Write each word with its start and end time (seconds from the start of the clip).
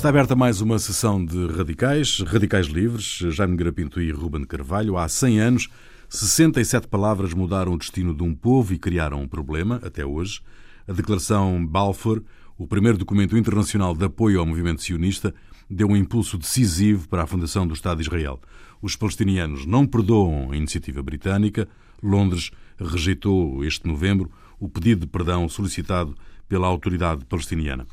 Está 0.00 0.08
aberta 0.08 0.34
mais 0.34 0.62
uma 0.62 0.78
sessão 0.78 1.22
de 1.22 1.46
radicais, 1.48 2.20
radicais 2.20 2.68
livres, 2.68 3.18
Jaime 3.34 3.54
Grapinto 3.54 4.00
e 4.00 4.10
Ruben 4.10 4.44
Carvalho. 4.44 4.96
Há 4.96 5.06
100 5.06 5.40
anos, 5.40 5.68
67 6.08 6.88
palavras 6.88 7.34
mudaram 7.34 7.74
o 7.74 7.76
destino 7.76 8.14
de 8.14 8.22
um 8.22 8.34
povo 8.34 8.72
e 8.72 8.78
criaram 8.78 9.20
um 9.20 9.28
problema, 9.28 9.78
até 9.84 10.02
hoje. 10.02 10.40
A 10.88 10.94
Declaração 10.94 11.66
Balfour, 11.66 12.22
o 12.56 12.66
primeiro 12.66 12.96
documento 12.96 13.36
internacional 13.36 13.94
de 13.94 14.02
apoio 14.06 14.40
ao 14.40 14.46
movimento 14.46 14.80
sionista, 14.80 15.34
deu 15.68 15.88
um 15.88 15.96
impulso 15.96 16.38
decisivo 16.38 17.06
para 17.06 17.24
a 17.24 17.26
fundação 17.26 17.66
do 17.66 17.74
Estado 17.74 17.98
de 17.98 18.04
Israel. 18.04 18.40
Os 18.80 18.96
palestinianos 18.96 19.66
não 19.66 19.86
perdoam 19.86 20.50
a 20.50 20.56
iniciativa 20.56 21.02
britânica. 21.02 21.68
Londres 22.02 22.50
rejeitou 22.78 23.62
este 23.66 23.86
novembro 23.86 24.32
o 24.58 24.66
pedido 24.66 25.02
de 25.02 25.08
perdão 25.08 25.46
solicitado 25.46 26.16
pela 26.48 26.66
autoridade 26.66 27.22
palestiniana. 27.26 27.86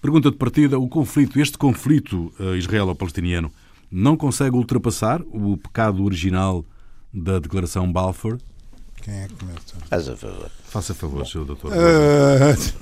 Pergunta 0.00 0.30
de 0.30 0.36
partida: 0.36 0.78
o 0.78 0.88
conflito, 0.88 1.38
este 1.40 1.58
conflito 1.58 2.32
uh, 2.40 2.56
israelo-palestiniano, 2.56 3.50
não 3.90 4.16
consegue 4.16 4.56
ultrapassar 4.56 5.20
o 5.32 5.56
pecado 5.56 6.02
original 6.04 6.64
da 7.12 7.38
Declaração 7.38 7.90
Balfour? 7.90 8.38
Quem 9.02 9.14
é 9.14 9.28
que 9.28 9.34
começa? 9.34 9.76
Faz 9.88 10.08
a 10.08 10.16
favor. 10.16 10.50
Faça 10.64 10.94
favor, 10.94 11.26
Sr. 11.26 11.44
Doutor. 11.44 11.72
Uh, 11.72 11.74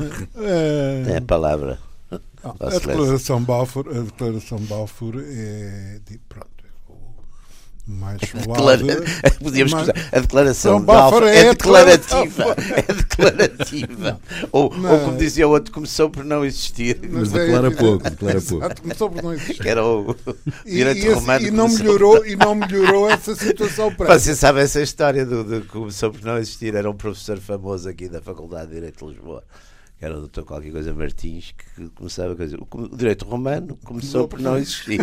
uh, 0.02 1.06
Tem 1.06 1.16
a 1.16 1.22
palavra. 1.22 1.78
A 2.10 2.68
declaração 2.70 3.42
Balfour, 3.42 3.88
a 3.88 4.00
declaração 4.00 4.58
Balfour 4.60 5.14
é 5.19 6.00
pronto, 6.28 6.57
mais 7.88 8.20
suave. 8.20 8.84
Podíamos 9.42 9.73
mais... 9.73 9.88
a 9.88 10.20
declaração 10.20 10.78
de 10.78 10.87
Balfour 10.87 11.23
é, 11.24 11.38
é 11.38 11.45
declarativa. 11.51 12.56
É 12.77 12.92
declarativa. 12.92 14.20
ou, 14.53 14.64
ou, 14.64 14.70
como 15.00 15.17
dizia 15.17 15.48
o 15.48 15.50
outro, 15.50 15.72
começou 15.72 16.11
por 16.11 16.25
não 16.25 16.45
existir. 16.45 16.98
Mas, 17.03 17.30
Mas 17.30 17.34
é 17.34 17.47
declara 17.47 17.70
pouco, 17.70 18.11
declara 18.11 18.41
pouco. 18.41 18.64
Exato, 18.64 18.83
começou 18.83 19.11
por 19.11 19.22
não 19.22 19.33
existir. 19.33 19.62
Que 19.62 19.69
era 19.69 19.84
o 19.84 20.14
direito 20.64 21.06
e, 21.06 21.12
romano. 21.12 21.47
E 21.47 21.50
não, 21.50 21.69
melhorou, 21.69 22.27
e 22.27 22.36
não 22.36 22.55
melhorou 22.55 23.11
essa 23.11 23.34
situação 23.34 23.92
para 23.92 24.19
Você 24.19 24.34
sabe 24.34 24.61
essa 24.61 24.83
história 24.83 25.25
do, 25.25 25.42
do 25.42 25.67
começou 25.67 26.12
por 26.12 26.23
não 26.23 26.36
existir? 26.36 26.75
Era 26.75 26.91
um 26.91 26.95
professor 26.95 27.39
famoso 27.39 27.89
aqui 27.89 28.08
da 28.08 28.20
Faculdade 28.20 28.69
de 28.69 28.75
Direito 28.75 29.06
de 29.06 29.14
Lisboa 29.14 29.42
que 29.98 30.04
era 30.04 30.16
o 30.16 30.20
doutor 30.20 30.44
qualquer 30.44 30.70
coisa 30.70 30.94
Martins, 30.94 31.52
que 31.52 31.88
começava 31.91 32.32
a 32.32 32.36
dizer 32.36 32.60
o 32.60 32.96
direito 32.96 33.24
romano 33.24 33.77
começou 33.84 34.28
por 34.28 34.38
não 34.38 34.56
existir. 34.56 35.00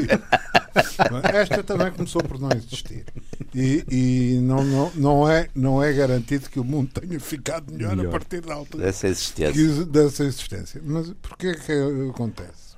Esta 1.34 1.64
também 1.64 1.92
começou 1.92 2.24
por 2.24 2.40
não 2.40 2.50
existir. 2.52 3.06
E, 3.54 3.84
e 3.90 4.40
não, 4.40 4.64
não, 4.64 4.92
não, 4.96 5.30
é, 5.30 5.50
não 5.54 5.84
é 5.84 5.92
garantido 5.92 6.50
que 6.50 6.60
o 6.60 6.64
mundo 6.64 7.00
tenha 7.00 7.20
ficado 7.20 7.74
melhor, 7.74 7.96
melhor. 7.96 8.10
a 8.10 8.12
partir 8.12 8.40
da 8.42 8.54
altura 8.54 8.86
dessa 8.86 9.08
existência. 9.08 9.86
dessa 9.86 10.24
existência. 10.24 10.82
Mas 10.84 11.12
porquê 11.22 11.48
é 11.48 11.56
que 11.56 11.74
acontece? 12.10 12.76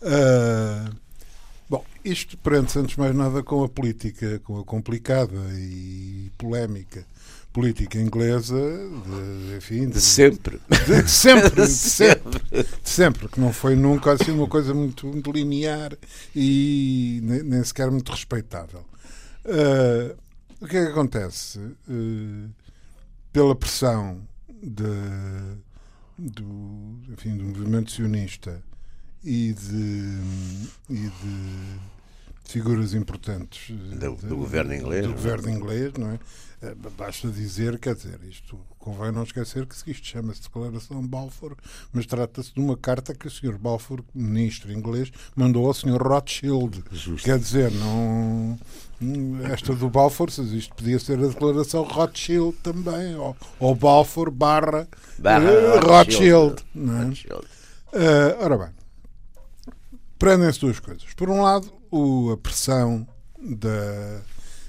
Uh, 0.00 0.94
bom, 1.68 1.84
isto 2.02 2.38
prende-se 2.38 2.78
antes 2.78 2.94
de 2.94 3.00
mais 3.00 3.14
nada 3.14 3.42
com 3.42 3.62
a 3.62 3.68
política, 3.68 4.38
com 4.40 4.58
a 4.58 4.64
complicada 4.64 5.36
e 5.52 6.30
polémica 6.38 7.04
política 7.56 7.98
inglesa 7.98 8.54
de, 8.54 9.56
enfim, 9.56 9.86
de, 9.86 9.94
de 9.94 10.00
sempre. 10.02 10.60
De, 10.68 11.02
de 11.02 11.10
sempre, 11.10 11.50
de 11.64 11.68
sempre, 11.68 12.40
de 12.52 12.90
sempre, 12.90 13.28
que 13.28 13.40
não 13.40 13.50
foi 13.50 13.74
nunca 13.74 14.12
assim 14.12 14.30
uma 14.30 14.46
coisa 14.46 14.74
muito, 14.74 15.06
muito 15.06 15.32
linear 15.32 15.96
e 16.34 17.18
nem, 17.22 17.42
nem, 17.42 17.64
sequer 17.64 17.90
muito 17.90 18.12
respeitável. 18.12 18.84
Uh, 19.46 20.14
o 20.60 20.66
que 20.66 20.76
é 20.76 20.84
que 20.84 20.90
acontece? 20.92 21.58
Uh, 21.88 22.50
pela 23.32 23.56
pressão 23.56 24.20
de, 24.62 24.82
do, 26.18 27.00
enfim, 27.10 27.38
do 27.38 27.44
movimento 27.44 27.90
sionista 27.90 28.62
e 29.24 29.54
de, 29.54 30.20
e 30.90 31.08
de 31.08 31.80
figuras 32.46 32.94
importantes 32.94 33.74
do, 33.74 34.14
do 34.14 34.36
governo 34.36 34.74
inglês, 34.74 35.06
do 35.06 35.12
governo 35.12 35.50
inglês, 35.50 35.92
não 35.94 36.10
é? 36.10 36.18
Eh, 36.62 36.74
basta 36.96 37.28
dizer, 37.28 37.78
quer 37.78 37.94
dizer, 37.94 38.18
isto 38.28 38.58
convém 38.78 39.12
não 39.12 39.24
esquecer 39.24 39.66
que 39.66 39.90
isto 39.90 40.06
chama-se 40.06 40.42
Declaração 40.42 41.06
Balfour, 41.06 41.54
mas 41.92 42.06
trata-se 42.06 42.54
de 42.54 42.60
uma 42.60 42.76
carta 42.76 43.14
que 43.14 43.26
o 43.26 43.30
Sr. 43.30 43.58
Balfour, 43.58 44.02
ministro 44.14 44.72
inglês, 44.72 45.12
mandou 45.34 45.66
ao 45.66 45.74
Sr. 45.74 46.00
Rothschild. 46.00 46.82
Justo. 46.92 47.24
Quer 47.24 47.38
dizer, 47.38 47.70
não. 47.72 48.58
Esta 49.52 49.74
do 49.74 49.90
Balfour, 49.90 50.28
isto 50.28 50.74
podia 50.74 50.98
ser 50.98 51.18
a 51.18 51.26
declaração 51.26 51.82
Rothschild 51.82 52.56
também, 52.62 53.14
ou, 53.16 53.36
ou 53.60 53.74
Balfour 53.74 54.30
barra, 54.30 54.88
barra 55.18 55.50
uh, 55.50 55.86
Rothschild. 55.86 56.64
Rothschild. 56.74 57.46
Uh, 57.92 58.42
ora 58.42 58.56
bem, 58.56 58.68
prendem-se 60.18 60.60
duas 60.60 60.80
coisas. 60.80 61.12
Por 61.14 61.28
um 61.28 61.42
lado, 61.42 61.70
o, 61.90 62.30
a 62.32 62.36
pressão 62.36 63.06
da 63.38 64.22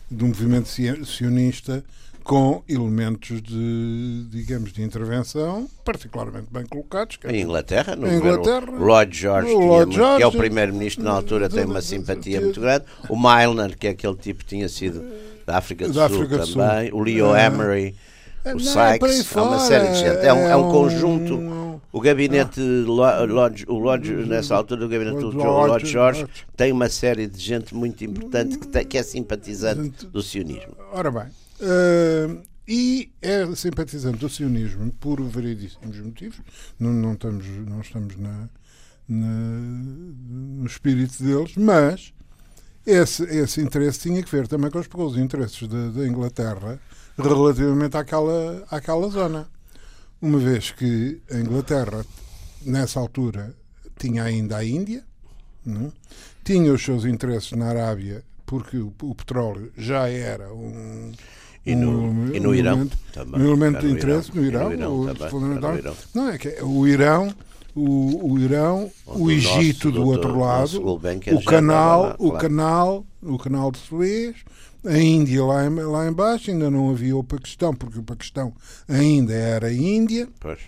do 0.10 0.26
movimento 0.26 0.70
sionista 1.06 1.84
com 2.24 2.62
elementos 2.68 3.42
de, 3.42 4.26
digamos, 4.30 4.74
de 4.74 4.84
intervenção 4.84 5.68
particularmente 5.86 6.48
bem 6.52 6.66
colocados. 6.66 7.18
Em 7.26 7.42
Inglaterra, 7.42 7.96
no 7.96 8.12
Inglaterra, 8.12 8.70
Lloyd 8.70 9.18
George, 9.18 9.54
Lloyd 9.54 9.96
George, 9.96 10.18
que 10.18 10.24
é 10.24 10.28
o 10.28 10.32
primeiro-ministro 10.32 11.04
na 11.04 11.12
altura, 11.12 11.50
tem 11.50 11.64
uma 11.64 11.82
simpatia 11.82 12.42
muito 12.42 12.60
grande. 12.60 12.86
O 13.10 13.18
Milner, 13.18 13.78
que 13.78 13.88
é 13.88 13.92
aquele 13.92 14.16
tipo 14.16 14.40
que 14.40 14.46
tinha 14.46 14.68
sido 14.68 15.06
da 15.46 15.58
África 15.58 15.88
do 15.88 15.94
da 15.94 16.10
Sul 16.10 16.24
África 16.24 16.46
também. 16.46 16.90
Sul. 16.90 17.00
O 17.00 17.04
Leo 17.04 17.34
é. 17.34 17.46
Emery, 17.46 17.96
o 18.46 18.50
não, 18.50 18.60
Sykes, 18.60 19.38
há 19.38 19.44
uma 19.44 19.60
série 19.60 19.88
de 19.88 20.00
gente. 20.00 20.26
É 20.26 20.34
um, 20.34 20.50
é 20.50 20.56
um 20.58 20.70
conjunto 20.70 21.38
o 21.92 22.02
gabinete, 22.02 22.60
Lodge, 22.62 23.66
o 23.68 23.78
Lodge, 23.78 24.14
nessa 24.14 24.56
altura, 24.56 24.86
o 24.86 24.90
gabinete 24.90 25.20
do 25.20 25.32
Lodge 25.32 25.86
George 25.86 26.28
tem 26.56 26.72
uma 26.72 26.90
série 26.90 27.28
de 27.28 27.40
gente 27.40 27.74
muito 27.74 28.04
importante 28.04 28.58
que, 28.58 28.68
tem, 28.68 28.86
que 28.86 28.98
é 28.98 29.04
simpatizante 29.04 30.06
do 30.08 30.22
sionismo. 30.22 30.76
Ora 30.92 31.10
bem, 31.10 31.28
uh, 31.62 32.42
e 32.68 33.10
é 33.22 33.46
simpatizante 33.56 34.18
do 34.18 34.28
sionismo 34.30 34.92
por 35.00 35.22
variedíssimos 35.22 35.98
motivos. 36.00 36.42
Não, 36.78 36.92
não 36.92 37.14
estamos, 37.14 37.46
não 37.46 37.80
estamos 37.80 38.18
na, 38.18 38.50
na, 39.08 39.28
no 40.60 40.66
espírito 40.66 41.24
deles, 41.24 41.56
mas 41.56 42.14
esse, 42.86 43.24
esse 43.24 43.62
interesse 43.62 44.00
tinha 44.02 44.22
que 44.22 44.30
ver 44.30 44.48
também 44.48 44.70
com 44.70 44.80
os, 44.80 44.88
com 44.88 45.06
os 45.06 45.18
interesses 45.18 45.68
da 45.68 46.06
Inglaterra 46.06 46.80
relativamente 47.18 47.96
àquela, 47.96 48.66
àquela 48.70 49.08
zona 49.08 49.48
uma 50.22 50.40
vez 50.40 50.72
que 50.72 51.22
a 51.32 51.38
Inglaterra, 51.38 52.06
nessa 52.66 53.00
altura, 53.00 53.56
tinha 53.98 54.24
ainda 54.24 54.58
a 54.58 54.66
Índia, 54.66 55.04
não? 55.66 55.88
É? 55.88 55.92
tinha 56.44 56.72
os 56.72 56.84
seus 56.84 57.04
interesses 57.04 57.52
na 57.52 57.68
Arábia, 57.68 58.24
porque 58.46 58.78
o, 58.78 58.94
o 59.02 59.14
petróleo 59.14 59.72
já 59.78 60.08
era 60.08 60.54
um. 60.54 61.12
E 61.66 61.76
no, 61.76 62.04
um, 62.04 62.34
e 62.34 62.40
no 62.40 62.50
um 62.52 62.56
Irão 62.56 62.74
elemento, 62.74 62.98
também. 63.12 63.42
Um 63.42 63.46
elemento 63.48 63.80
de 63.82 63.92
interesse 63.92 64.34
no 64.34 64.46
Irão, 64.46 64.70
no 64.70 64.74
Irão, 64.74 65.00
o, 65.00 65.08
também, 65.08 65.30
fundamental. 65.30 65.78
Irão. 65.78 65.96
Não, 66.14 66.30
é 66.30 66.38
que 66.38 66.48
o 66.64 66.88
Irão, 66.88 67.36
o, 67.76 68.32
o 68.32 68.40
Irão, 68.40 68.90
o, 69.06 69.24
o 69.24 69.32
Egito 69.32 69.92
do, 69.92 70.00
do 70.00 70.08
outro 70.08 70.40
lado, 70.40 70.82
o 70.82 71.44
canal, 71.44 72.04
lá, 72.04 72.16
o 72.18 72.32
canal, 72.32 73.06
o 73.22 73.38
canal 73.38 73.70
de 73.70 73.80
Suez, 73.80 74.38
a 74.86 74.98
Índia 74.98 75.44
lá, 75.44 75.66
em, 75.66 75.70
lá 75.70 76.08
embaixo, 76.08 76.52
ainda 76.52 76.70
não 76.70 76.90
havia 76.90 77.16
o 77.16 77.24
Paquistão, 77.24 77.74
porque 77.74 78.00
o 78.00 78.04
Paquistão 78.04 78.54
ainda 78.88 79.34
era 79.34 79.72
Índia. 79.72 80.28
Pois. 80.40 80.60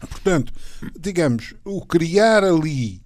Portanto, 0.00 0.52
digamos, 0.98 1.54
o 1.64 1.84
criar 1.84 2.42
ali 2.42 3.02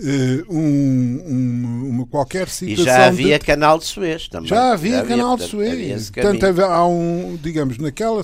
uh, 0.00 0.54
um, 0.54 1.22
um, 1.26 1.88
uma 1.90 2.06
qualquer 2.06 2.48
situação. 2.48 2.82
E 2.82 2.86
já 2.86 3.06
havia 3.06 3.38
de... 3.38 3.46
canal 3.46 3.78
de 3.78 3.84
Suez 3.84 4.28
também. 4.28 4.48
Já 4.48 4.72
havia, 4.72 4.92
já 4.92 5.00
havia 5.00 5.16
canal 5.16 5.36
de 5.36 5.44
Suez. 5.44 6.10
Portanto, 6.10 6.60
há 6.62 6.86
um, 6.86 7.38
digamos, 7.40 7.78
naquela. 7.78 8.22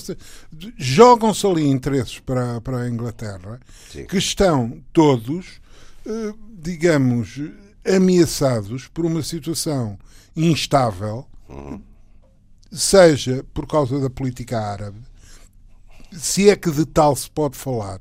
Jogam-se 0.77 1.47
ali 1.47 1.67
interesses 1.67 2.19
para, 2.19 2.61
para 2.61 2.79
a 2.79 2.89
Inglaterra 2.89 3.61
Sim. 3.91 4.07
que 4.07 4.19
estão 4.19 4.83
todos, 4.93 5.61
uh, 6.07 6.37
digamos, 6.59 7.41
ameaçados 7.85 8.89
por 8.89 9.07
uma 9.07 9.23
situação 9.23 9.99
instável 10.37 11.27
seja 12.73 13.45
por 13.53 13.67
causa 13.67 13.99
da 13.99 14.09
política 14.09 14.59
árabe, 14.61 14.99
se 16.13 16.49
é 16.49 16.57
que 16.57 16.71
de 16.71 16.87
tal 16.87 17.15
se 17.17 17.31
pode 17.31 17.57
falar. 17.57 17.99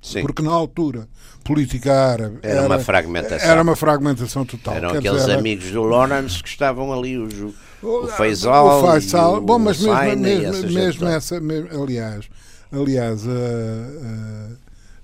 Sim. 0.00 0.22
Porque 0.22 0.42
na 0.42 0.52
altura, 0.52 1.08
política 1.42 1.92
árabe 1.92 2.38
era, 2.42 2.58
era, 2.58 2.66
uma 2.66 2.78
fragmentação. 2.78 3.50
Era 3.50 3.62
uma 3.62 3.74
fragmentação 3.74 4.44
total. 4.44 4.74
Eram 4.74 4.90
Quer 4.90 4.98
aqueles 4.98 5.20
dizer, 5.22 5.38
amigos 5.38 5.70
do 5.72 5.82
Lawrence 5.82 6.42
que 6.42 6.48
estavam 6.48 6.92
ali, 6.92 7.18
o, 7.18 7.54
o 7.82 8.06
Faisal. 8.08 8.66
O 8.66 8.86
Faisal. 8.86 9.40
Bom, 9.40 9.58
mas 9.58 9.80
mesmo, 9.80 10.70
mesmo 10.70 11.08
essa 11.08 11.40
mesmo, 11.40 11.82
aliás, 11.82 12.28
aliás 12.70 13.26
a, 13.26 13.32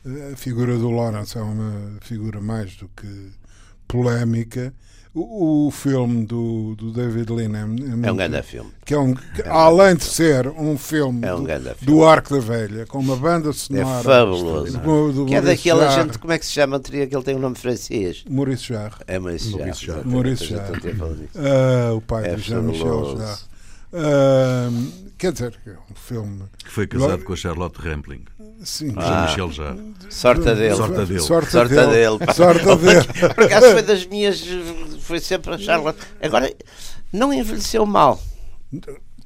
a, 0.08 0.32
a, 0.32 0.36
figura 0.36 0.78
do 0.78 0.90
Lawrence 0.90 1.36
é 1.36 1.42
uma 1.42 1.98
figura 2.00 2.40
mais 2.40 2.76
do 2.76 2.88
que 2.88 3.30
polémica 3.88 4.72
o, 5.14 5.66
o, 5.66 5.70
filme 5.70 6.24
do, 6.24 6.74
do 6.74 6.90
David 6.90 7.30
Lean 7.30 7.52
é, 7.52 7.60
é, 7.60 8.08
é 8.08 8.12
um 8.12 8.16
grande 8.16 8.42
filme. 8.42 8.70
Que 8.84 8.94
é 8.94 8.98
um, 8.98 9.14
que, 9.14 9.42
é 9.42 9.48
além 9.48 9.94
de 9.94 10.04
ser 10.04 10.48
um 10.48 10.78
filme, 10.78 11.26
é 11.26 11.34
um 11.34 11.44
do, 11.44 11.76
do, 11.82 12.04
Arco 12.04 12.34
da 12.34 12.40
Velha, 12.40 12.86
com 12.86 12.98
uma 12.98 13.16
banda 13.16 13.52
sonora. 13.52 14.00
É 14.00 14.02
fabuloso. 14.02 14.78
Do, 14.78 15.12
do 15.12 15.26
que 15.26 15.34
é 15.34 15.42
daquela 15.42 15.84
Jarre. 15.84 16.02
gente, 16.02 16.18
como 16.18 16.32
é 16.32 16.38
que 16.38 16.46
se 16.46 16.52
chama? 16.52 16.80
Teria 16.80 17.06
que 17.06 17.14
ele 17.14 17.24
tem 17.24 17.36
um 17.36 17.40
nome 17.40 17.56
francês. 17.56 18.24
Maurice 18.28 18.64
Jarre. 18.64 18.96
É 19.06 19.18
Maurice 19.18 19.50
Jarre. 19.50 20.02
Maurice 20.04 20.46
Jarre. 20.46 20.72
Uh, 20.72 21.96
o 21.96 22.00
pai 22.00 22.30
é 22.30 22.34
de 22.34 22.42
Jean-Michel 22.42 23.18
Jarre. 23.18 23.52
Uh, 23.92 25.12
quer 25.18 25.32
dizer, 25.32 25.60
é 25.66 25.72
um 25.90 25.94
filme. 25.94 26.44
Que 26.64 26.70
foi 26.70 26.86
casado 26.86 27.22
com 27.22 27.34
a 27.34 27.36
Charlotte 27.36 27.78
Rampling. 27.78 28.24
Sim. 28.64 28.92
Ah, 28.96 29.26
Michel 29.26 29.50
já. 29.50 29.76
Sorte 30.08 30.42
dele. 30.42 30.74
Sorte 30.74 30.94
dele. 31.04 31.20
Sorte, 31.20 31.50
Sorte 31.50 31.74
dele. 31.74 31.90
dele. 31.90 32.32
Sorte 32.34 32.64
dele. 32.64 33.04
Por 33.34 33.44
acaso 33.44 33.72
foi 33.72 33.82
das 33.82 34.06
minhas. 34.06 34.42
Foi 35.00 35.20
sempre 35.20 35.54
a 35.54 35.58
Charlotte. 35.58 35.98
Agora, 36.20 36.52
não 37.12 37.32
envelheceu 37.32 37.84
mal. 37.84 38.20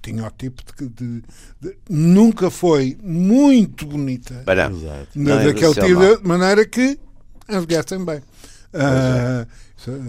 Tinha 0.03 0.27
o 0.27 0.31
tipo 0.31 0.63
de, 0.79 0.89
de, 0.89 1.23
de 1.61 1.77
nunca 1.89 2.51
foi 2.51 2.97
muito 3.03 3.87
bonita. 3.87 4.43
Para. 4.45 4.71
Não 5.15 5.45
daquele 5.45 5.75
tipo 5.75 6.17
de 6.19 6.27
maneira 6.27 6.65
que 6.65 6.99
envelhecem 7.49 8.05
bem. 8.05 8.23
Uh, 8.73 9.47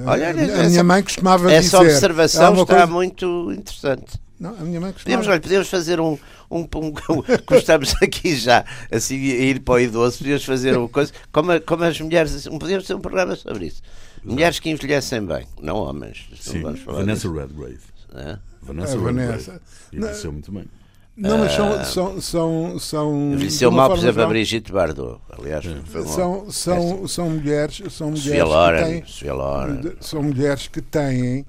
Olha, 0.05 0.27
a, 0.27 0.61
a 0.65 0.69
minha 0.69 0.83
mãe 0.83 1.03
costumava 1.03 1.51
essa 1.51 1.77
dizer. 1.77 1.89
Essa 1.89 1.95
observação 1.95 2.53
está 2.53 2.65
coisa... 2.65 2.87
muito 2.87 3.51
interessante. 3.51 4.19
Não, 4.39 4.51
a 4.51 4.61
minha 4.61 4.79
mãe 4.79 4.91
costumava... 4.91 5.03
podemos, 5.03 5.27
olha, 5.27 5.39
podemos 5.39 5.67
fazer 5.67 5.99
um, 5.99 6.17
um, 6.49 6.61
um, 6.61 6.67
como 7.45 7.59
estamos 7.59 7.93
aqui 8.01 8.35
já 8.35 8.65
assim 8.91 9.15
a 9.15 9.35
ir 9.35 9.59
para 9.59 9.75
o 9.75 9.79
idoso, 9.79 10.19
podíamos 10.19 10.45
fazer 10.45 10.77
uma 10.77 10.89
coisa 10.89 11.11
como, 11.31 11.59
como 11.61 11.83
as 11.83 11.99
mulheres, 11.99 12.47
podíamos 12.47 12.87
ter 12.87 12.95
um 12.95 13.01
programa 13.01 13.35
sobre 13.35 13.67
isso. 13.67 13.81
Mulheres 14.23 14.59
que 14.59 14.69
envelhecem 14.69 15.25
bem, 15.25 15.47
não 15.61 15.77
homens. 15.77 16.27
Sim, 16.39 16.59
não 16.59 16.73
Vanessa 16.75 17.31
Redgrave. 17.31 17.79
É? 18.13 18.37
Vanessa 18.61 18.97
é, 18.97 18.99
Redgrave. 18.99 19.61
Envelheceu 19.93 20.31
muito 20.31 20.51
bem. 20.51 20.65
Não, 21.17 21.39
mas 21.39 21.53
são. 21.53 21.83
são, 21.83 22.21
são, 22.21 22.79
são 22.79 23.33
Envelheceu 23.33 23.71
mal, 23.71 23.89
por 23.89 23.97
exemplo, 23.97 24.21
a 24.21 24.27
Brigitte 24.27 24.71
Bardot. 24.71 25.19
Aliás, 25.31 25.65
foi 25.85 26.05
são, 26.05 26.51
são, 26.51 27.07
são 27.07 27.29
mulheres. 27.31 27.81
São 27.89 28.11
mulheres 28.11 28.43
Loren, 28.43 28.77
que 28.77 28.91
têm, 28.91 29.05
Sofia. 29.05 29.97
São 29.99 30.21
mulheres 30.23 30.67
que 30.67 30.79
têm, 30.79 31.45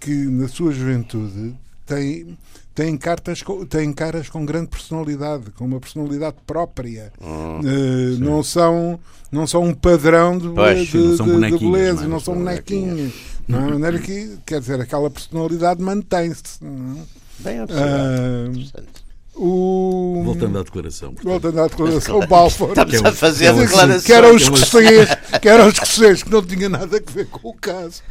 que 0.00 0.10
na 0.10 0.48
sua 0.48 0.72
juventude, 0.72 1.54
têm 1.84 2.38
têm, 2.74 2.96
cartas, 2.96 3.42
têm 3.68 3.92
caras 3.92 4.28
com 4.28 4.44
grande 4.44 4.68
personalidade, 4.68 5.50
com 5.52 5.64
uma 5.64 5.80
personalidade 5.80 6.36
própria. 6.46 7.12
Hum, 7.20 7.60
uh, 7.60 8.18
não, 8.18 8.42
são, 8.42 8.98
não 9.30 9.46
são 9.46 9.64
um 9.64 9.74
padrão 9.74 10.38
de, 10.38 10.48
pois, 10.48 10.88
de, 10.88 10.98
não 10.98 11.16
são 11.16 11.40
de, 11.40 11.50
de 11.50 11.58
beleza, 11.58 12.08
não 12.08 12.20
são 12.20 12.34
bonequinhos. 12.34 13.12
Não 13.48 13.66
é 13.66 13.70
maneira 13.72 13.98
que, 13.98 14.38
quer 14.46 14.60
dizer, 14.60 14.80
aquela 14.80 15.10
personalidade 15.10 15.82
mantém-se. 15.82 16.42
É? 16.62 17.20
Bem 17.40 17.62
uh, 17.62 18.86
o... 19.34 20.22
Voltando 20.24 20.58
à 20.58 20.62
declaração. 20.62 21.14
Portanto. 21.14 21.30
Voltando 21.30 21.60
à 21.60 21.66
declaração, 21.66 22.18
o 22.18 22.26
Balfour. 22.28 22.68
Estamos 22.70 23.04
a 23.04 23.12
fazer 23.12 23.48
a 23.48 23.52
declaração. 23.52 24.02
Que 24.02 24.12
eram 24.12 24.34
os 24.34 24.42
escoceses, 24.42 25.16
que 25.40 25.48
eram 25.48 25.66
os 25.66 25.72
escoceses, 25.74 26.22
que 26.22 26.30
não 26.30 26.42
tinha 26.42 26.68
nada 26.68 26.98
a 26.98 27.12
ver 27.12 27.26
com 27.26 27.48
o 27.48 27.54
caso. 27.54 28.02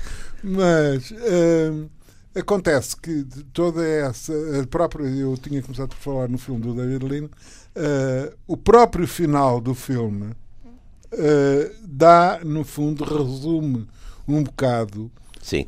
Mas. 0.43 1.11
Uh, 1.11 1.89
Acontece 2.39 2.95
que 2.95 3.25
toda 3.53 3.85
essa. 3.85 4.33
Própria, 4.69 5.05
eu 5.07 5.37
tinha 5.37 5.61
começado 5.61 5.89
por 5.89 5.97
falar 5.97 6.27
no 6.27 6.37
filme 6.37 6.61
do 6.61 6.73
David 6.73 7.05
Lean. 7.05 7.25
Uh, 7.25 8.35
o 8.47 8.57
próprio 8.57 9.07
final 9.07 9.61
do 9.61 9.73
filme 9.73 10.31
uh, 11.13 11.75
dá, 11.83 12.39
no 12.43 12.63
fundo, 12.63 13.03
resume 13.03 13.87
um 14.27 14.43
bocado 14.43 15.11
Sim. 15.41 15.65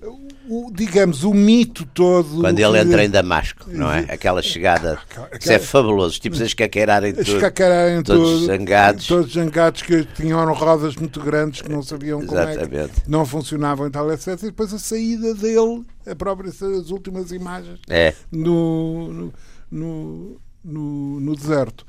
O, 0.50 0.70
digamos, 0.74 1.24
o 1.24 1.34
mito 1.34 1.86
todo. 1.86 2.42
Quando 2.42 2.60
ele 2.60 2.80
entra 2.80 3.06
em 3.06 3.10
Damasco, 3.10 3.66
não 3.70 3.92
é? 3.92 4.00
Aquela 4.10 4.42
chegada. 4.42 4.94
Aquela, 4.94 5.30
isso 5.40 5.52
é 5.52 5.60
fabuloso. 5.60 6.14
Os 6.14 6.20
tipos 6.20 6.42
a 6.42 6.46
escaqueirarem 6.46 7.14
tudo. 7.14 7.36
Escaqueirarem 7.36 8.04
todos 8.04 8.46
zangados. 8.46 9.08
Todos 9.08 9.34
zangados 9.34 9.82
que 9.82 10.04
tinham 10.04 10.54
rodas 10.54 10.96
muito 10.96 11.22
grandes 11.22 11.62
que 11.62 11.70
não 11.70 11.82
sabiam 11.82 12.26
como 12.26 12.40
Exatamente. 12.40 12.76
é 12.76 12.88
que 12.88 13.10
não 13.10 13.26
funcionavam 13.26 13.88
e 13.88 13.90
tal, 13.90 14.12
etc. 14.12 14.28
E 14.28 14.46
depois 14.48 14.74
a 14.74 14.80
saída 14.80 15.34
dele, 15.34 15.86
a 16.06 16.16
própria, 16.16 16.50
as 16.50 16.90
últimas 16.90 17.32
imagens 17.32 17.80
é. 17.90 18.14
no, 18.32 19.32
no, 19.72 20.42
no, 20.64 21.20
no, 21.20 21.36
deserto. 21.36 21.86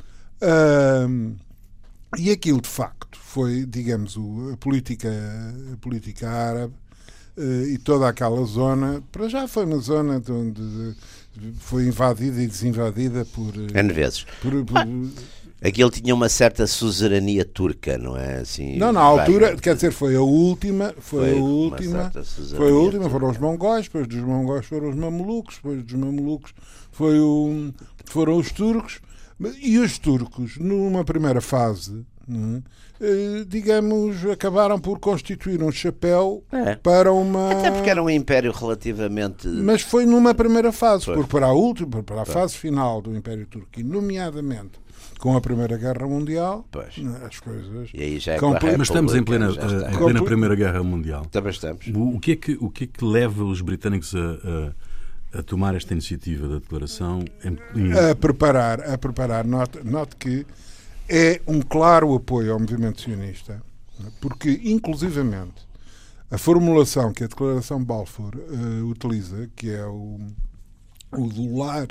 Um, 1.08 1.34
e 2.16 2.30
aquilo, 2.30 2.60
de 2.60 2.68
facto, 2.68 3.18
foi, 3.18 3.64
digamos, 3.66 4.16
a 4.52 4.56
política, 4.56 5.10
a 5.72 5.76
política 5.78 6.28
árabe 6.28 6.74
e 7.36 7.78
toda 7.78 8.08
aquela 8.08 8.44
zona, 8.44 9.02
para 9.10 9.28
já 9.28 9.48
foi 9.48 9.64
uma 9.64 9.78
zona 9.78 10.20
de 10.20 10.30
onde 10.30 10.94
foi 11.58 11.86
invadida 11.86 12.42
e 12.42 12.46
desinvadida 12.46 13.24
por. 13.24 13.52
Eh, 13.56 13.80
N 13.80 13.92
vezes. 13.92 14.24
Por, 14.40 14.64
por, 14.64 14.86
Aquilo 15.64 15.90
tinha 15.90 16.12
uma 16.12 16.28
certa 16.28 16.66
suzerania 16.66 17.44
turca, 17.44 17.96
não 17.96 18.16
é? 18.16 18.38
Assim, 18.38 18.76
não, 18.76 18.92
na 18.92 19.00
altura, 19.00 19.56
quer 19.56 19.76
dizer, 19.76 19.92
foi 19.92 20.16
a 20.16 20.20
última, 20.20 20.92
foi, 20.98 21.30
foi 21.30 21.38
a 21.38 21.40
última, 21.40 22.12
foi 22.56 22.70
a 22.70 22.74
última, 22.74 23.08
foram 23.08 23.30
os 23.30 23.38
mongóis, 23.38 23.84
depois 23.84 24.08
dos 24.08 24.20
mongóis 24.22 24.66
foram 24.66 24.90
os 24.90 24.96
mamelucos, 24.96 25.56
depois 25.56 25.84
dos 25.84 25.94
mamelucos 25.94 26.52
foi 26.90 27.20
o, 27.20 27.72
foram 28.06 28.38
os 28.38 28.50
turcos, 28.50 28.98
e 29.60 29.78
os 29.78 29.98
turcos, 29.98 30.58
numa 30.58 31.04
primeira 31.04 31.40
fase, 31.40 32.04
é? 32.28 33.44
digamos, 33.46 34.24
acabaram 34.26 34.78
por 34.78 34.98
constituir 35.00 35.62
um 35.62 35.72
chapéu 35.72 36.44
é. 36.52 36.76
para 36.76 37.12
uma. 37.12 37.52
Até 37.52 37.70
porque 37.70 37.90
era 37.90 38.02
um 38.02 38.08
império 38.08 38.52
relativamente. 38.52 39.48
Mas 39.48 39.82
foi 39.82 40.06
numa 40.06 40.34
primeira 40.34 40.70
fase, 40.70 41.06
foi. 41.06 41.14
porque 41.14 41.30
para 41.30 41.46
a 41.46 41.52
última, 41.52 42.02
para 42.02 42.22
a 42.22 42.24
foi. 42.24 42.34
fase 42.34 42.56
final 42.56 43.02
do 43.02 43.14
Império 43.16 43.46
Turco, 43.46 43.68
nomeadamente 43.82 44.82
com 45.22 45.36
a 45.36 45.40
Primeira 45.40 45.76
Guerra 45.76 46.04
Mundial, 46.06 46.66
pois. 46.68 46.94
as 47.24 47.38
coisas. 47.38 47.90
E 47.94 48.02
aí 48.02 48.18
já 48.18 48.32
é 48.32 48.40
Mas 48.76 48.88
estamos 48.88 49.14
em 49.14 49.22
plena, 49.22 49.50
em 49.50 49.96
plena 49.96 50.24
Primeira 50.24 50.56
Guerra 50.56 50.82
Mundial. 50.82 51.24
Também 51.26 51.52
estamos. 51.52 51.86
O, 51.94 52.18
que 52.18 52.32
é 52.32 52.36
que, 52.36 52.58
o 52.60 52.68
que, 52.68 52.84
é 52.84 52.86
que 52.88 53.04
leva 53.04 53.44
os 53.44 53.60
britânicos 53.60 54.12
a, 54.16 55.36
a, 55.36 55.38
a 55.38 55.42
tomar 55.44 55.76
esta 55.76 55.92
iniciativa 55.92 56.48
da 56.48 56.56
declaração? 56.56 57.24
Em... 57.44 57.92
A 58.10 58.16
preparar, 58.16 58.80
a 58.80 58.98
preparar. 58.98 59.44
Note, 59.44 59.78
note 59.84 60.16
que 60.16 60.44
é 61.08 61.40
um 61.46 61.60
claro 61.60 62.14
apoio 62.14 62.52
ao 62.52 62.60
movimento 62.60 63.00
sionista, 63.00 63.62
porque, 64.20 64.60
inclusivamente, 64.64 65.66
a 66.30 66.38
formulação 66.38 67.12
que 67.12 67.24
a 67.24 67.26
Declaração 67.26 67.82
Balfour 67.82 68.34
uh, 68.36 68.86
utiliza, 68.86 69.50
que 69.54 69.70
é 69.70 69.84
o, 69.84 70.18
o 71.12 71.26
do 71.28 71.56
lar 71.56 71.88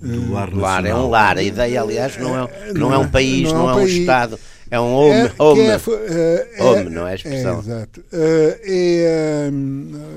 do 0.00 0.32
lar, 0.32 0.52
lar 0.54 0.86
é 0.86 0.94
um 0.94 1.10
lar. 1.10 1.36
A 1.36 1.42
ideia, 1.42 1.82
aliás, 1.82 2.16
não 2.16 2.36
é, 2.36 2.72
não 2.72 2.92
é 2.92 2.98
um 2.98 3.08
país, 3.08 3.52
não, 3.52 3.68
é 3.68 3.74
um, 3.74 3.86
Estado. 3.86 4.38
É 4.70 4.80
um 4.80 4.94
home. 4.94 5.12
É, 5.12 5.32
home. 5.38 5.60
É, 5.60 6.48
é, 6.56 6.62
home, 6.62 6.90
não 6.90 7.06
é 7.06 7.12
a 7.12 7.14
expressão. 7.14 7.56
É, 7.56 7.58
exato. 7.58 8.04
É, 8.12 9.50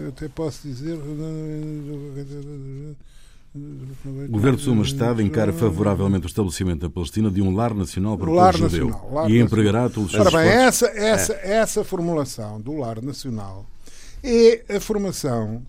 eu 0.04 0.10
até 0.10 0.30
posso 0.30 0.66
dizer. 0.66 0.98
O 3.56 4.32
governo 4.32 4.58
de 4.58 4.64
Sua 4.64 4.74
Majestade 4.74 5.22
encara 5.22 5.54
favoravelmente 5.54 6.26
o 6.26 6.28
estabelecimento 6.28 6.82
da 6.82 6.90
Palestina 6.90 7.30
de 7.30 7.40
um 7.40 7.54
lar 7.54 7.72
nacional 7.76 8.18
para 8.18 8.28
o 8.28 8.34
lar 8.34 8.54
povo 8.54 8.68
judeu 8.68 9.00
lar 9.12 9.30
e 9.30 9.40
empregará 9.40 9.88
todos 9.90 10.12
os 10.12 10.20
Ora 10.20 10.32
bem, 10.32 10.50
essa, 10.50 10.88
essa, 10.88 11.34
é. 11.34 11.58
essa 11.58 11.84
formulação 11.84 12.60
do 12.60 12.76
lar 12.78 13.00
nacional 13.00 13.68
é 14.24 14.64
a, 14.76 14.80
formação, 14.80 15.62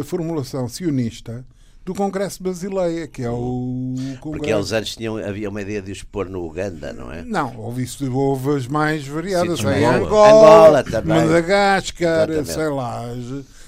a 0.00 0.04
formulação 0.04 0.68
sionista 0.68 1.44
do 1.84 1.92
Congresso 1.94 2.38
de 2.38 2.44
Basileia, 2.44 3.08
que 3.08 3.22
é 3.22 3.30
o 3.30 3.94
Congresso... 4.20 4.20
Porque 4.20 4.50
eles 4.50 4.70
antes 4.70 4.94
tinham, 4.94 5.16
havia 5.16 5.48
uma 5.48 5.62
ideia 5.62 5.82
de 5.82 5.90
os 5.90 6.04
pôr 6.04 6.28
no 6.28 6.46
Uganda, 6.46 6.92
não 6.92 7.10
é? 7.10 7.22
Não, 7.22 7.56
houve, 7.56 7.82
isso, 7.82 8.08
houve 8.14 8.50
as 8.56 8.68
mais 8.68 9.04
variadas. 9.04 9.58
Sim, 9.58 9.66
em 9.66 9.84
Angola, 9.84 10.28
Angola 10.28 10.84
também. 10.84 11.26
Madagascar, 11.26 12.30
Exatamente. 12.30 12.52
sei 12.52 12.68
lá 12.68 13.06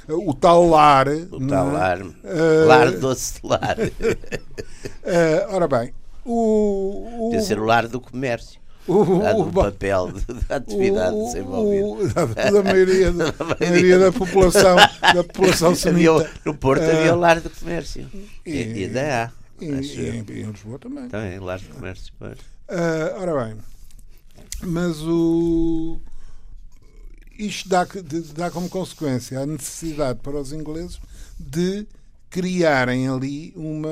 o 0.09 0.35
tal 0.35 0.69
lar. 0.69 1.09
O 1.09 1.47
tal 1.47 1.73
lar. 1.73 2.01
Uh, 2.03 2.67
lar 2.67 2.91
doce 2.93 3.41
lar. 3.43 3.77
uh, 3.79 3.95
ora 5.55 5.69
bem, 5.69 5.95
o. 6.25 7.29
o 7.29 7.31
Deve 7.31 7.43
ser 7.43 7.59
o 7.59 7.65
lar 7.65 7.89
do 7.89 8.01
comércio. 8.01 8.63
O, 8.87 9.01
o, 9.01 9.51
papel 9.51 10.13
da 10.47 10.57
atividade 10.57 11.17
o, 11.17 11.25
desenvolvida. 11.25 12.27
da 12.53 12.63
maioria, 12.63 13.11
da, 13.13 13.33
maioria 13.59 13.99
da 13.99 14.13
população, 14.13 14.77
da 14.77 15.25
população 15.25 15.73
semita. 15.77 16.31
no 16.45 16.55
Porto 16.55 16.83
uh, 16.83 16.91
havia 16.91 17.15
o 17.15 17.19
lar 17.19 17.41
de 17.41 17.49
comércio. 17.49 18.07
E, 18.45 18.53
e 18.53 18.85
ainda 18.85 19.25
há. 19.25 19.31
E, 19.59 19.65
e, 19.65 20.09
em, 20.11 20.19
em 20.19 20.51
Lisboa 20.51 20.79
também. 20.79 21.09
Também, 21.09 21.39
lar 21.39 21.61
de 21.61 21.69
comércio. 21.69 22.13
Uh, 22.21 22.35
ora 23.19 23.47
bem, 23.47 23.57
mas 24.63 25.01
o 25.01 25.99
isto 27.39 27.69
dá, 27.69 27.87
dá 28.35 28.51
como 28.51 28.69
consequência 28.69 29.41
a 29.41 29.47
necessidade 29.47 30.21
para 30.21 30.41
os 30.41 30.53
ingleses 30.53 31.01
de 31.39 31.87
criarem 32.31 33.09
ali 33.09 33.53
uma, 33.55 33.89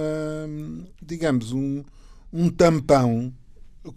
digamos, 1.01 1.53
um, 1.53 1.85
um 2.33 2.51
tampão 2.51 3.33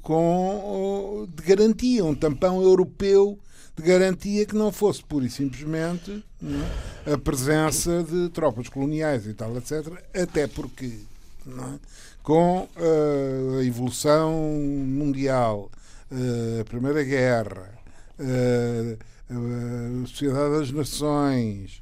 com, 0.02 1.28
de 1.36 1.44
garantia, 1.44 2.06
um 2.06 2.16
tampão 2.16 2.62
europeu 2.62 3.40
de 3.75 3.84
garantia 3.84 4.46
que 4.46 4.56
não 4.56 4.72
fosse 4.72 5.04
pura 5.04 5.25
e 5.25 5.30
simplesmente 5.30 6.24
é? 7.08 7.14
a 7.14 7.18
presença 7.18 8.04
de 8.04 8.30
tropas 8.30 8.70
coloniais 8.70 9.28
e 9.28 9.34
tal, 9.34 9.56
etc. 9.58 9.92
Até 10.14 10.48
porque, 10.48 11.00
é? 11.48 11.80
com 12.24 12.70
uh, 12.78 13.60
a 13.60 13.66
evolução 13.66 14.32
mundial, 14.32 15.70
uh, 16.12 16.62
a 16.62 16.66
Primeira 16.66 17.04
Guerra, 17.04 17.74
uh, 18.20 18.98
a 19.29 20.08
Sociedade 20.08 20.60
das 20.60 20.72
Nações, 20.72 21.82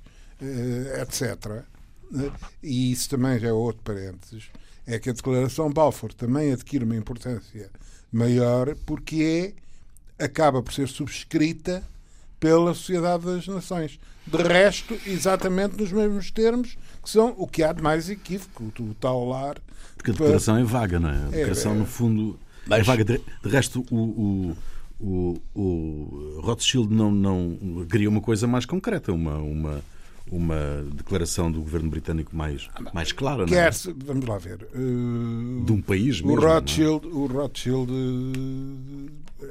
etc. 1.01 1.63
E 2.61 2.91
isso 2.91 3.09
também 3.09 3.39
já 3.39 3.49
é 3.49 3.53
outro 3.53 3.81
parênteses. 3.83 4.45
É 4.85 4.99
que 4.99 5.09
a 5.09 5.13
Declaração 5.13 5.71
Balfour 5.71 6.13
também 6.13 6.51
adquire 6.51 6.83
uma 6.83 6.95
importância 6.95 7.69
maior 8.11 8.75
porque 8.85 9.55
é, 10.19 10.25
acaba 10.25 10.61
por 10.61 10.73
ser 10.73 10.87
subscrita 10.87 11.83
pela 12.39 12.73
Sociedade 12.73 13.25
das 13.25 13.47
Nações. 13.47 13.99
De 14.27 14.37
resto, 14.37 14.97
exatamente 15.05 15.77
nos 15.77 15.91
mesmos 15.91 16.31
termos, 16.31 16.77
que 17.01 17.09
são 17.09 17.33
o 17.37 17.47
que 17.47 17.63
há 17.63 17.73
de 17.73 17.81
mais 17.81 18.09
equívoco, 18.09 18.71
o 18.79 18.93
tal 18.93 19.27
lar. 19.27 19.57
Porque 19.95 20.11
a 20.11 20.13
declaração 20.13 20.55
para... 20.55 20.63
é 20.63 20.65
vaga, 20.65 20.99
não 20.99 21.09
é? 21.09 21.17
A 21.17 21.29
declaração, 21.29 21.71
é, 21.71 21.75
é... 21.75 21.79
no 21.79 21.85
fundo, 21.85 22.39
é 22.65 22.69
Mas... 22.69 22.79
é 22.79 22.83
vaga. 22.83 23.03
De, 23.03 23.17
de 23.17 23.49
resto, 23.49 23.85
o, 23.89 23.95
o, 23.95 24.57
o, 24.99 25.37
o 25.53 26.39
Rothschild 26.41 26.93
não, 26.93 27.11
não 27.11 27.85
queria 27.89 28.09
uma 28.09 28.21
coisa 28.21 28.47
mais 28.47 28.65
concreta, 28.65 29.11
uma, 29.11 29.37
uma, 29.37 29.81
uma 30.31 30.85
declaração 30.93 31.51
do 31.51 31.59
governo 31.59 31.89
britânico 31.89 32.35
mais, 32.35 32.69
mais 32.93 33.11
clara, 33.11 33.45
não 33.45 33.57
é? 33.57 33.69
vamos 34.05 34.25
lá 34.25 34.37
ver. 34.37 34.67
Uh, 34.73 35.63
de 35.65 35.71
um 35.71 35.81
país 35.81 36.21
mesmo. 36.21 36.31
O 36.31 36.39
Rothschild, 36.39 37.07
o 37.07 37.25
Rothschild 37.27 37.91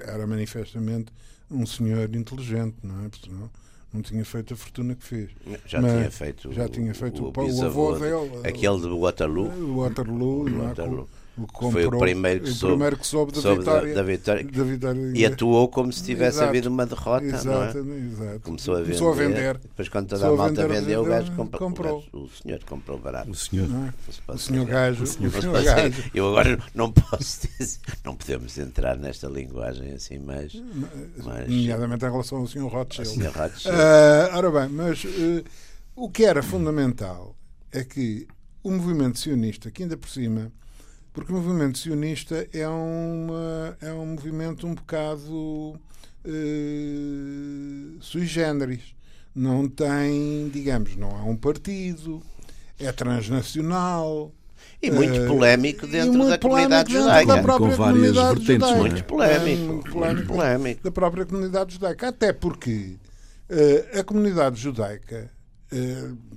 era 0.00 0.26
manifestamente 0.26 1.12
um 1.50 1.66
senhor 1.66 2.14
inteligente, 2.14 2.76
não 2.82 3.04
é? 3.04 3.08
Porque 3.08 3.30
não, 3.30 3.50
não 3.92 4.02
tinha 4.02 4.24
feito 4.24 4.54
a 4.54 4.56
fortuna 4.56 4.94
que 4.94 5.04
fez. 5.04 5.30
Já 5.66 5.80
Mas, 5.80 5.92
tinha 5.92 6.10
feito. 6.10 6.52
Já 6.52 6.68
tinha 6.68 6.94
feito 6.94 7.22
o, 7.22 7.26
o, 7.26 7.60
o 7.60 7.64
avô 7.64 7.98
dele. 7.98 8.40
Aquele 8.44 8.80
de 8.80 8.88
Waterloo. 8.88 9.48
O 9.48 9.80
Waterloo, 9.80 10.48
o 10.48 10.62
Waterloo. 10.62 11.08
Comprou, 11.34 11.72
foi 11.72 11.86
o 11.86 11.98
primeiro 11.98 12.44
que, 12.44 12.50
o 12.50 12.54
soube, 12.54 12.74
primeiro 12.74 12.96
que 12.98 13.06
soube, 13.06 13.32
da, 13.32 13.40
soube 13.40 13.60
vitória, 13.60 13.88
da, 13.88 13.94
da, 13.94 14.02
vitória, 14.02 14.44
da, 14.44 14.64
vitória, 14.64 15.12
E 15.14 15.24
atuou 15.24 15.66
como 15.66 15.90
se 15.90 16.04
tivesse 16.04 16.36
exato, 16.36 16.48
havido 16.50 16.68
uma 16.68 16.84
derrota. 16.84 17.24
Exato, 17.24 17.82
não 17.82 17.94
é? 17.94 17.98
exato. 18.00 18.40
Começou, 18.40 18.74
a 18.74 18.78
vender, 18.78 18.86
Começou 18.86 19.12
a 19.12 19.14
vender. 19.14 19.58
Depois, 19.58 19.88
quando 19.88 20.08
toda 20.08 20.28
a 20.28 20.36
malta 20.36 20.68
vender, 20.68 20.80
vendeu, 20.80 21.00
o 21.00 21.04
gajo 21.06 21.32
comprou. 21.32 21.68
comprou. 21.70 22.04
O, 22.12 22.28
senhor 22.28 22.62
comprou 22.64 22.98
barato. 22.98 23.30
O 23.30 23.34
senhor. 23.34 23.66
Não 23.66 23.86
é? 23.86 23.94
O 24.28 24.38
senhor 24.38 24.66
gajo. 24.66 25.04
O 25.04 25.06
senhor, 25.06 25.34
o 25.34 25.40
senhor 25.40 25.62
gajo. 25.64 26.04
Eu 26.14 26.28
agora 26.28 26.62
não 26.74 26.92
posso 26.92 27.48
dizer, 27.58 27.80
não 28.04 28.14
podemos 28.14 28.58
entrar 28.58 28.98
nesta 28.98 29.26
linguagem 29.26 29.92
assim, 29.94 30.18
mas. 30.18 30.52
mas 31.24 31.48
nomeadamente 31.48 32.04
em 32.04 32.10
relação 32.10 32.38
ao 32.38 32.46
senhor 32.46 32.70
Rothschild. 32.70 33.08
Senhor 33.08 33.32
Rothschild. 33.32 33.74
Uh, 33.74 34.36
ora 34.36 34.50
bem, 34.50 34.68
mas 34.68 35.02
uh, 35.04 35.42
o 35.96 36.10
que 36.10 36.26
era 36.26 36.42
fundamental 36.42 37.34
é 37.72 37.82
que 37.82 38.26
o 38.62 38.70
movimento 38.70 39.18
sionista, 39.18 39.70
que 39.70 39.82
ainda 39.82 39.96
por 39.96 40.10
cima 40.10 40.52
porque 41.12 41.32
o 41.32 41.36
movimento 41.36 41.78
sionista 41.78 42.48
é, 42.52 42.66
uma, 42.66 43.76
é 43.80 43.92
um 43.92 44.06
movimento 44.06 44.66
um 44.66 44.74
bocado 44.74 45.78
uh, 46.24 47.98
sui 48.00 48.26
generis. 48.26 48.94
Não 49.34 49.68
tem, 49.68 50.50
digamos, 50.52 50.96
não 50.96 51.16
há 51.16 51.24
um 51.24 51.36
partido, 51.36 52.22
é 52.78 52.90
transnacional. 52.92 54.32
E 54.80 54.90
muito 54.90 55.20
uh, 55.20 55.26
polémico 55.26 55.86
dentro 55.86 56.12
muito 56.14 56.30
da 56.30 56.38
comunidade 56.38 56.92
judaica. 56.92 57.36
Da 57.36 57.42
própria 57.42 57.70
com 57.70 57.76
várias 57.76 58.14
vertentes. 58.14 58.46
Judaica. 58.46 58.78
Muito 58.78 59.04
polémico, 59.04 59.62
muito 59.64 59.90
polémico, 59.90 60.26
polémico. 60.26 60.82
Da 60.82 60.90
própria 60.90 61.26
comunidade 61.26 61.74
judaica. 61.74 62.08
Até 62.08 62.32
porque 62.32 62.96
uh, 63.50 64.00
a 64.00 64.04
comunidade 64.04 64.60
judaica 64.60 65.16
eh, 65.16 65.41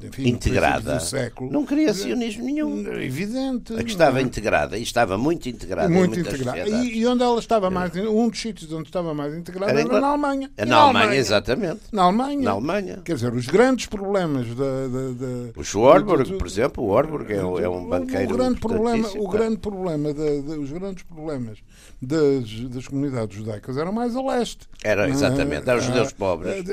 enfim, 0.03 0.29
integrada. 0.29 0.99
Século, 0.99 1.51
não 1.51 1.65
queria 1.65 1.93
sionismo 1.93 2.43
nenhum. 2.43 2.79
Evidente. 3.01 3.73
A 3.73 3.83
que 3.83 3.89
estava 3.89 4.21
integrada, 4.21 4.77
e 4.77 4.83
estava 4.83 5.17
muito 5.17 5.49
integrada. 5.49 5.89
Muito 5.89 6.19
integrada. 6.19 6.67
E, 6.67 6.99
e, 6.99 7.07
onde 7.07 7.23
ela 7.23 7.39
estava 7.39 7.69
mais. 7.69 7.95
Um 7.95 8.29
dos 8.29 8.39
sítios 8.39 8.71
onde 8.71 8.87
estava 8.87 9.13
mais 9.13 9.33
integrada 9.33 9.71
era, 9.71 9.81
era 9.81 10.01
na 10.01 10.07
Alemanha. 10.07 10.51
Na, 10.57 10.65
na 10.65 10.75
Alemanha, 10.77 11.05
Alemanha, 11.05 11.19
exatamente. 11.19 11.81
Na 11.91 12.03
Alemanha. 12.03 12.41
Na 12.41 12.51
Alemanha. 12.51 13.01
Quer 13.03 13.15
dizer, 13.15 13.33
os 13.33 13.47
grandes 13.47 13.85
problemas 13.85 14.47
da. 14.47 14.87
da, 14.87 15.09
da 15.11 15.51
o 15.55 15.63
Schwarberg, 15.63 16.37
por 16.37 16.47
exemplo, 16.47 16.83
o 16.83 16.87
Warburg 16.87 17.31
é, 17.31 17.37
é 17.37 17.69
um 17.69 17.87
banqueiro. 17.87 18.33
O 18.33 18.37
grande 18.37 18.59
problema, 18.59 19.09
o 19.15 19.27
grande 19.27 19.57
problema 19.57 20.13
da, 20.13 20.23
os 20.59 20.71
grandes 20.71 21.03
problemas 21.03 21.59
das, 22.01 22.49
das 22.69 22.87
comunidades 22.87 23.37
judaicas 23.37 23.77
eram 23.77 23.91
mais 23.91 24.15
a 24.15 24.21
leste. 24.21 24.67
Era, 24.83 25.09
exatamente. 25.09 25.67
Eram 25.67 25.79
os 25.79 25.85
judeus 25.85 26.09
ah, 26.09 26.15
pobres. 26.17 26.69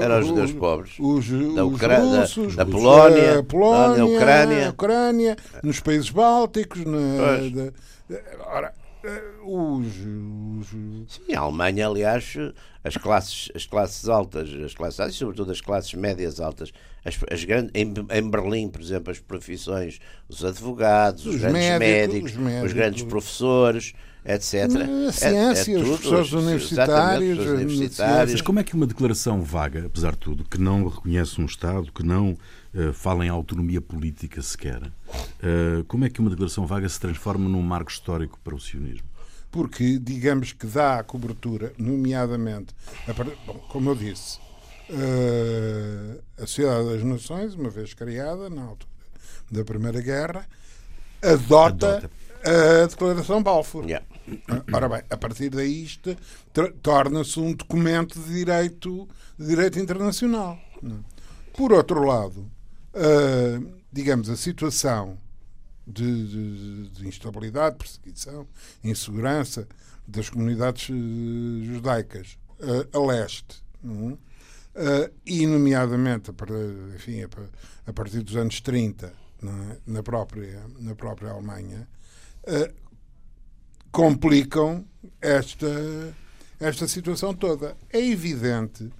Eram 0.00 0.20
os 0.20 0.26
judeus 0.26 0.52
pobres. 0.52 0.92
Os, 0.98 1.54
da 1.54 1.64
Ucrânia, 1.64 1.97
russos, 1.98 2.56
da, 2.56 2.64
da 2.64 2.70
Polónia, 2.70 3.42
Polónia 3.42 3.96
da 3.96 4.04
Ucrânia. 4.04 4.70
Ucrânia, 4.70 5.36
nos 5.62 5.80
países 5.80 6.10
bálticos. 6.10 6.84
Na, 6.84 7.36
da, 7.50 7.72
ora, 8.46 8.72
eh, 9.04 9.22
os, 9.44 9.86
os... 9.86 11.12
Sim, 11.12 11.34
a 11.34 11.40
Alemanha, 11.40 11.86
aliás, 11.86 12.34
as 12.82 12.96
classes, 12.96 13.50
as 13.54 13.66
classes 13.66 14.08
altas, 14.08 14.48
as 14.52 14.74
classes 14.74 15.00
altas, 15.00 15.14
sobretudo 15.14 15.52
as 15.52 15.60
classes 15.60 15.94
médias 15.94 16.40
altas, 16.40 16.72
as, 17.04 17.18
as 17.30 17.44
grandes, 17.44 17.70
em, 17.74 17.94
em, 18.10 18.30
Berlim, 18.30 18.68
por 18.68 18.80
exemplo, 18.80 19.10
as 19.10 19.20
profissões, 19.20 20.00
os 20.28 20.44
advogados, 20.44 21.26
os, 21.26 21.34
os 21.36 21.40
grandes 21.40 21.78
médicos, 21.78 22.32
médicos, 22.34 22.66
os 22.66 22.72
grandes 22.72 23.02
professores, 23.04 23.92
etc. 24.28 24.64
A 25.08 25.12
ciência, 25.12 25.72
é, 25.72 25.74
é 25.74 25.78
os 25.78 25.88
professores 25.88 26.32
universitários, 26.32 27.38
universitários. 27.38 28.32
Mas 28.32 28.42
como 28.42 28.60
é 28.60 28.64
que 28.64 28.74
uma 28.74 28.86
declaração 28.86 29.42
vaga, 29.42 29.86
apesar 29.86 30.12
de 30.12 30.18
tudo, 30.18 30.44
que 30.44 30.58
não 30.58 30.86
reconhece 30.86 31.40
um 31.40 31.46
Estado, 31.46 31.90
que 31.90 32.02
não 32.02 32.32
uh, 32.74 32.92
fala 32.92 33.24
em 33.24 33.30
autonomia 33.30 33.80
política 33.80 34.42
sequer, 34.42 34.82
uh, 34.82 35.84
como 35.88 36.04
é 36.04 36.10
que 36.10 36.20
uma 36.20 36.28
declaração 36.28 36.66
vaga 36.66 36.86
se 36.88 37.00
transforma 37.00 37.48
num 37.48 37.62
marco 37.62 37.90
histórico 37.90 38.38
para 38.44 38.54
o 38.54 38.60
sionismo? 38.60 39.08
Porque, 39.50 39.98
digamos 39.98 40.52
que 40.52 40.66
dá 40.66 40.98
a 40.98 41.02
cobertura, 41.02 41.72
nomeadamente, 41.78 42.74
a, 43.06 43.12
bom, 43.14 43.54
como 43.70 43.88
eu 43.90 43.94
disse, 43.94 44.38
uh, 44.90 46.20
a 46.36 46.46
Sociedade 46.46 46.90
das 46.90 47.02
Nações, 47.02 47.54
uma 47.54 47.70
vez 47.70 47.94
criada, 47.94 48.50
na 48.50 48.62
altura 48.62 48.98
da 49.50 49.64
Primeira 49.64 50.02
Guerra, 50.02 50.46
adota, 51.22 51.96
adota 51.96 52.10
a 52.44 52.86
Declaração 52.86 53.42
Balfour. 53.42 53.84
Yeah. 53.84 54.06
Ora 54.72 54.88
bem, 54.88 55.02
a 55.08 55.16
partir 55.16 55.50
daí 55.50 55.84
isto 55.84 56.16
torna-se 56.82 57.40
um 57.40 57.52
documento 57.52 58.18
de 58.20 58.34
direito, 58.34 59.08
de 59.38 59.46
direito 59.46 59.78
internacional. 59.78 60.58
Por 61.54 61.72
outro 61.72 62.04
lado, 62.04 62.50
uh, 62.94 63.78
digamos, 63.92 64.28
a 64.28 64.36
situação 64.36 65.18
de, 65.86 66.26
de, 66.26 66.88
de, 66.90 67.08
instabilidade, 67.08 67.76
perseguição, 67.76 68.46
insegurança 68.84 69.66
das 70.06 70.28
comunidades 70.28 70.88
uh, 70.90 71.64
judaicas 71.64 72.38
uh, 72.60 72.96
a 72.96 73.06
leste, 73.06 73.62
uh, 73.82 74.18
e 75.24 75.46
nomeadamente 75.46 76.30
a, 76.30 76.94
enfim, 76.94 77.22
a, 77.86 77.92
partir 77.92 78.20
dos 78.20 78.36
anos 78.36 78.60
30, 78.60 79.06
é? 79.06 79.76
na, 79.86 80.02
própria, 80.02 80.62
na 80.78 80.94
própria 80.94 81.30
Alemanha, 81.30 81.88
uh, 82.48 82.74
complicam 83.92 84.84
esta, 85.20 85.66
esta 86.58 86.88
situação 86.88 87.34
toda. 87.34 87.76
É 87.92 88.00
evidente 88.00 88.90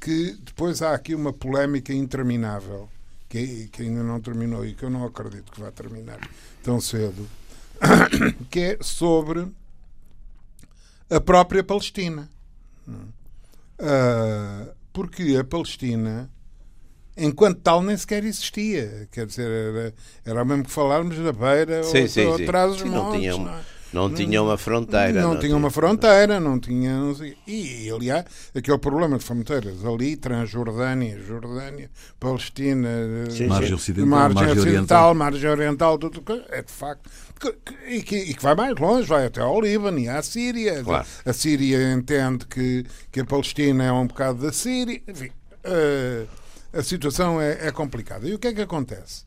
que 0.00 0.36
depois 0.42 0.82
há 0.82 0.94
aqui 0.94 1.14
uma 1.14 1.32
polémica 1.32 1.92
interminável 1.92 2.88
que, 3.28 3.68
que 3.68 3.82
ainda 3.82 4.02
não 4.02 4.20
terminou 4.20 4.64
e 4.64 4.74
que 4.74 4.84
eu 4.84 4.90
não 4.90 5.04
acredito 5.04 5.50
que 5.50 5.60
vá 5.60 5.70
terminar 5.70 6.18
tão 6.62 6.80
cedo, 6.80 7.28
que 8.50 8.60
é 8.60 8.78
sobre 8.80 9.48
a 11.10 11.20
própria 11.20 11.64
Palestina. 11.64 12.28
Uh, 12.86 14.74
porque 14.92 15.36
a 15.36 15.42
Palestina 15.42 16.30
enquanto 17.16 17.60
tal 17.60 17.82
nem 17.82 17.96
sequer 17.96 18.24
existia. 18.24 19.08
Quer 19.10 19.26
dizer, 19.26 19.50
era, 19.50 19.94
era 20.24 20.44
mesmo 20.44 20.64
que 20.64 20.70
falarmos 20.70 21.16
da 21.18 21.32
beira 21.32 21.82
sim, 21.82 22.02
ou, 22.02 22.08
sim, 22.08 22.26
ou 22.26 22.36
sim. 22.36 22.44
atrás 22.44 22.72
dos 22.72 22.82
montes. 22.82 22.92
Não 22.94 23.12
tinha, 23.12 23.36
uma, 23.36 23.60
não, 23.92 24.08
não 24.08 24.14
tinha 24.14 24.42
uma 24.42 24.58
fronteira. 24.58 25.22
Não, 25.22 25.34
não 25.34 25.40
tinha 25.40 25.56
uma 25.56 25.70
fronteira, 25.70 26.40
não 26.40 26.58
tinha. 26.58 26.98
Não 26.98 27.14
sei, 27.14 27.36
e, 27.46 27.88
aliás, 27.90 28.24
aquele 28.54 28.78
problema 28.78 29.16
de 29.16 29.24
fronteiras 29.24 29.84
ali, 29.84 30.16
Transjordânia, 30.16 31.20
Jordânia, 31.20 31.88
Palestina, 32.18 32.88
sim, 33.30 33.46
margem 33.46 33.74
ocidental, 33.74 34.06
margem, 34.08 34.34
margem 34.34 34.60
oriental, 34.60 35.14
margem 35.14 35.50
oriental, 35.50 35.98
tudo, 35.98 36.22
é 36.50 36.62
de 36.62 36.72
facto. 36.72 37.08
E 37.86 38.02
que, 38.02 38.16
e 38.16 38.34
que, 38.34 38.42
vai 38.42 38.54
mais 38.54 38.74
longe, 38.78 39.06
vai 39.06 39.26
até 39.26 39.40
ao 39.40 39.60
Líbano 39.60 39.98
e 39.98 40.08
à 40.08 40.22
Síria. 40.22 40.82
Claro. 40.82 41.06
A 41.26 41.32
Síria 41.32 41.92
entende 41.92 42.46
que, 42.46 42.86
que 43.12 43.20
a 43.20 43.24
Palestina 43.24 43.84
é 43.84 43.92
um 43.92 44.06
bocado 44.06 44.40
da 44.40 44.52
Síria. 44.52 45.02
Enfim. 45.06 45.30
Uh, 45.64 46.26
a 46.74 46.82
situação 46.82 47.40
é, 47.40 47.68
é 47.68 47.72
complicada. 47.72 48.28
E 48.28 48.34
o 48.34 48.38
que 48.38 48.48
é 48.48 48.54
que 48.54 48.62
acontece? 48.62 49.24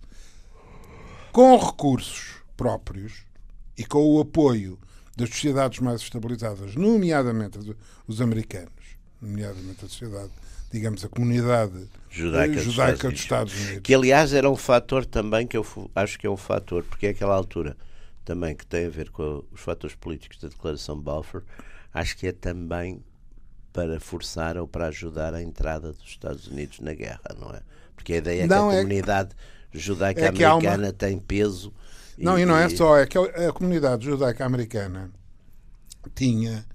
Com 1.32 1.58
recursos 1.58 2.36
próprios 2.56 3.26
e 3.78 3.86
com 3.86 4.00
o 4.00 4.20
apoio 4.20 4.80
das 5.16 5.30
sociedades 5.30 5.80
mais 5.80 6.02
estabilizadas, 6.02 6.76
nomeadamente 6.76 7.60
os 8.08 8.22
americanos, 8.22 8.98
nomeadamente 9.22 9.86
a 9.86 9.88
sociedade 9.88 10.32
digamos, 10.72 11.04
a 11.04 11.10
comunidade 11.10 11.88
judaica, 12.10 12.60
judaica 12.60 13.10
dos, 13.10 13.20
Estados 13.20 13.54
Unidos. 13.54 13.82
Que, 13.84 13.94
aliás, 13.94 14.34
era 14.34 14.50
um 14.50 14.56
fator 14.56 15.06
também 15.06 15.48
que 15.48 15.56
eu 15.56 15.66
acho 15.96 16.20
que 16.20 16.28
é 16.28 16.30
um 16.30 16.38
fator, 16.38 16.84
porque 16.84 17.08
é 17.08 17.10
aquela 17.10 17.36
altura 17.36 17.78
também 18.26 18.56
que 18.56 18.66
tem 18.66 18.86
a 18.86 18.90
ver 18.90 19.10
com 19.10 19.44
os 19.52 19.62
fatores 19.62 19.96
políticos 19.96 20.40
da 20.40 20.50
Declaração 20.50 20.98
de 20.98 21.04
Balfour, 21.04 21.44
acho 21.94 22.18
que 22.18 22.28
é 22.28 22.32
também 22.32 23.02
para 23.78 24.00
forçar 24.00 24.58
ou 24.58 24.68
para 24.68 24.88
ajudar 24.88 25.36
a 25.36 25.44
entrada 25.44 25.94
dos 25.94 26.04
Estados 26.04 26.48
Unidos 26.48 26.80
na 26.80 26.96
guerra, 26.96 27.22
não 27.40 27.52
é? 27.52 27.62
Porque 27.96 28.14
a 28.14 28.18
ideia 28.18 28.42
é 28.42 28.48
não, 28.48 28.70
que 28.70 28.76
a 28.76 28.80
é 28.80 28.82
comunidade 28.82 29.36
judaica 29.72 30.30
americana 30.30 30.88
uma... 30.88 30.94
tem 30.94 31.20
peso. 31.20 31.72
Não, 32.18 32.40
e, 32.40 32.42
e 32.42 32.46
não 32.48 32.58
é 32.58 32.68
só, 32.70 32.98
é 32.98 33.06
que 33.06 33.16
a 33.20 33.54
comunidade 33.54 34.04
judaica 34.04 34.44
americana 34.44 35.12
tinha 36.16 36.66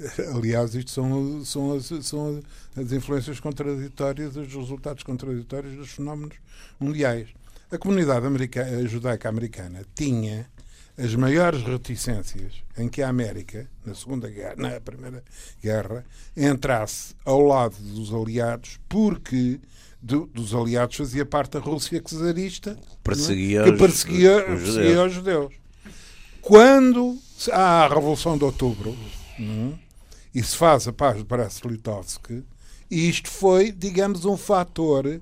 Aliás, 0.34 0.74
isto 0.74 0.90
são, 0.90 1.44
são, 1.44 1.72
as, 1.74 1.92
são 2.06 2.42
as 2.74 2.90
influências 2.90 3.38
contraditórias, 3.38 4.34
os 4.34 4.54
resultados 4.54 5.02
contraditórios 5.02 5.76
dos 5.76 5.90
fenómenos 5.90 6.36
mundiais. 6.78 7.28
A 7.70 7.76
comunidade 7.76 8.24
americana, 8.24 8.88
judaica 8.88 9.28
americana 9.28 9.84
tinha 9.94 10.48
as 11.02 11.14
maiores 11.14 11.62
reticências 11.62 12.52
em 12.76 12.86
que 12.88 13.00
a 13.00 13.08
América, 13.08 13.66
na 13.86 13.94
Segunda 13.94 14.28
Guerra, 14.28 14.54
na 14.56 14.80
Primeira 14.80 15.24
Guerra, 15.62 16.04
entrasse 16.36 17.14
ao 17.24 17.40
lado 17.40 17.76
dos 17.76 18.12
aliados, 18.12 18.78
porque 18.86 19.58
do, 20.02 20.26
dos 20.26 20.54
aliados 20.54 20.96
fazia 20.96 21.24
parte 21.24 21.56
a 21.56 21.60
Rússia 21.60 22.02
czarista 22.02 22.78
perseguia 23.02 23.64
que 23.64 23.72
perseguia, 23.72 24.52
os, 24.52 24.60
os, 24.60 24.74
perseguia 24.74 25.04
os 25.04 25.12
judeus. 25.12 25.54
Quando 26.42 27.18
há 27.50 27.84
a 27.84 27.88
Revolução 27.88 28.36
de 28.36 28.44
Outubro, 28.44 28.94
é? 29.38 29.72
e 30.34 30.42
se 30.42 30.54
faz 30.54 30.86
a 30.86 30.92
paz 30.92 31.16
de 31.16 31.24
Brest-Litovsk, 31.24 32.44
isto 32.90 33.30
foi, 33.30 33.72
digamos, 33.72 34.26
um 34.26 34.36
fator 34.36 35.20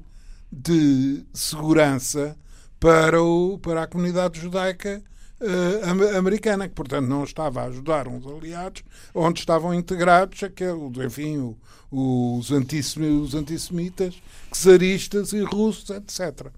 de 0.50 1.22
segurança 1.32 2.36
para, 2.80 3.22
o, 3.22 3.58
para 3.58 3.84
a 3.84 3.86
comunidade 3.86 4.40
judaica 4.40 5.02
uh, 5.40 6.16
americana, 6.18 6.68
que, 6.68 6.74
portanto, 6.74 7.06
não 7.06 7.24
estava 7.24 7.62
a 7.62 7.64
ajudar 7.66 8.08
uns 8.08 8.26
aliados 8.26 8.82
onde 9.14 9.40
estavam 9.40 9.74
integrados 9.74 10.42
aquele, 10.42 11.06
enfim, 11.06 11.38
o, 11.38 11.56
os, 11.90 12.50
os 12.50 13.34
antissemitas, 13.34 14.14
czaristas 14.52 15.32
e 15.32 15.42
russos, 15.42 15.90
etc. 15.90 16.46
Uh, 16.46 16.52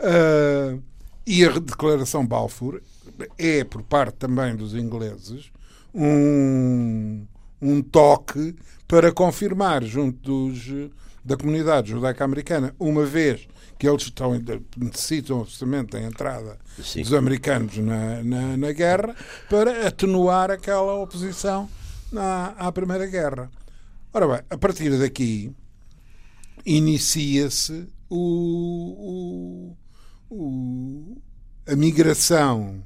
eh, 0.00 0.78
e 1.26 1.44
a 1.44 1.50
declaração 1.50 2.26
Balfour 2.26 2.80
é, 3.36 3.64
por 3.64 3.82
parte 3.82 4.14
também 4.14 4.54
dos 4.54 4.74
ingleses, 4.74 5.50
um 5.92 7.26
um 7.60 7.82
toque 7.82 8.54
para 8.86 9.12
confirmar 9.12 9.84
junto 9.84 10.18
dos, 10.22 10.90
da 11.24 11.36
comunidade 11.36 11.90
judaica-americana, 11.90 12.74
uma 12.78 13.04
vez 13.04 13.48
que 13.78 13.88
eles 13.88 14.02
estão, 14.02 14.32
necessitam 14.76 15.40
absolutamente 15.40 15.92
da 15.92 16.02
entrada 16.02 16.58
Sim. 16.82 17.02
dos 17.02 17.14
americanos 17.14 17.76
na, 17.78 18.22
na, 18.24 18.56
na, 18.56 18.72
guerra, 18.72 19.14
para 19.48 19.86
atenuar 19.86 20.50
aquela 20.50 20.94
oposição 20.94 21.68
na, 22.10 22.48
à 22.58 22.72
Primeira 22.72 23.06
Guerra. 23.06 23.50
Ora 24.12 24.26
bem, 24.26 24.40
a 24.50 24.58
partir 24.58 24.98
daqui 24.98 25.52
inicia-se 26.66 27.88
o, 28.10 29.76
o, 30.30 30.34
o, 30.34 31.16
a 31.66 31.76
migração 31.76 32.82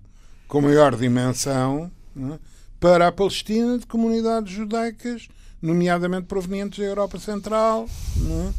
com 0.46 0.61
maior 0.61 0.94
dimensão 0.94 1.90
é? 2.16 2.38
para 2.78 3.08
a 3.08 3.12
Palestina 3.12 3.78
de 3.78 3.87
comunidades 3.87 4.52
judaicas, 4.52 5.28
nomeadamente 5.62 6.26
provenientes 6.26 6.81
da 6.81 6.85
Europa 6.85 7.19
Central. 7.19 7.87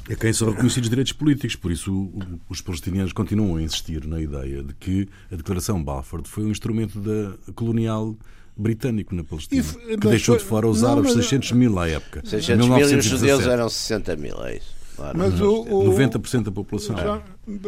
É? 0.08 0.14
é 0.14 0.16
quem 0.16 0.32
são 0.32 0.50
reconhecidos 0.50 0.90
direitos 0.90 1.12
políticos, 1.12 1.56
por 1.56 1.72
isso 1.72 2.12
os 2.50 2.62
palestinianos 2.62 3.12
continuam 3.12 3.58
a 3.58 3.62
insistir 3.62 4.08
na 4.08 4.22
ideia 4.22 4.64
de 4.64 4.74
que 4.74 5.10
a 5.32 5.36
Declaração 5.36 5.84
Balfour 5.84 6.22
foi 6.24 6.46
um 6.46 6.50
instrumento 6.50 7.00
da 7.00 7.52
colonial 7.54 8.16
britânico 8.56 9.14
na 9.14 9.24
Palestina, 9.24 9.64
e, 9.88 9.98
que 9.98 10.08
deixou 10.08 10.38
de 10.38 10.44
fora 10.44 10.68
os 10.68 10.82
não, 10.82 10.92
árabes, 10.92 11.16
mas, 11.16 11.26
600 11.26 11.52
mil 11.54 11.78
à 11.78 11.90
época. 11.90 12.22
600 12.24 12.68
mil 12.68 12.90
e 12.90 12.96
os 12.96 13.06
judeus 13.06 13.46
eram 13.46 13.68
60 13.68 14.16
mil, 14.16 14.44
é 14.46 14.58
isso. 14.58 14.84
Claro. 14.96 15.18
Mas 15.18 15.42
o, 15.42 15.62
o, 15.62 15.92
90% 15.92 16.44
da 16.44 16.52
população. 16.52 16.96
Já, 16.96 17.22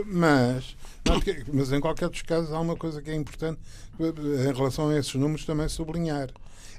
mas, 0.06 0.76
mas 1.52 1.72
em 1.72 1.80
qualquer 1.80 2.08
dos 2.08 2.22
casos 2.22 2.54
há 2.54 2.60
uma 2.60 2.76
coisa 2.76 3.02
que 3.02 3.10
é 3.10 3.16
importante 3.16 3.60
em 4.00 4.54
relação 4.54 4.90
a 4.90 5.00
esses 5.00 5.16
números 5.16 5.44
também 5.44 5.68
sublinhar 5.68 6.30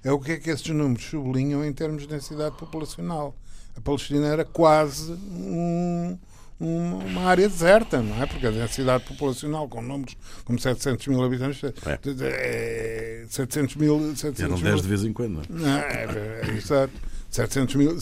é 0.06 0.12
o 0.12 0.20
que 0.20 0.32
é 0.32 0.36
que 0.36 0.50
esses 0.50 0.68
números 0.68 1.04
sublinham 1.04 1.64
em 1.64 1.72
termos 1.72 2.02
de 2.02 2.08
densidade 2.08 2.56
populacional. 2.56 3.34
A 3.76 3.80
Palestina 3.80 4.28
era 4.28 4.44
quase 4.44 5.10
um, 5.12 6.16
uma 6.60 7.22
área 7.22 7.48
deserta, 7.48 8.00
não 8.00 8.22
é? 8.22 8.24
Porque 8.24 8.46
a 8.46 8.52
densidade 8.52 9.02
populacional, 9.02 9.68
com 9.68 9.82
números 9.82 10.16
como 10.44 10.60
700 10.60 11.08
mil 11.08 11.24
habitantes, 11.24 11.60
é. 11.64 13.26
700 13.28 13.74
mil. 13.74 14.14
700 14.14 14.40
Eram 14.40 14.60
10 14.60 14.82
de 14.82 14.88
vez 14.88 15.04
em 15.04 15.12
quando, 15.12 15.42
não 15.50 15.68
é? 15.68 15.80
é, 15.80 16.40
é 16.44 16.50
exato. 16.56 16.92
700 17.28 17.74
mil, 17.74 17.98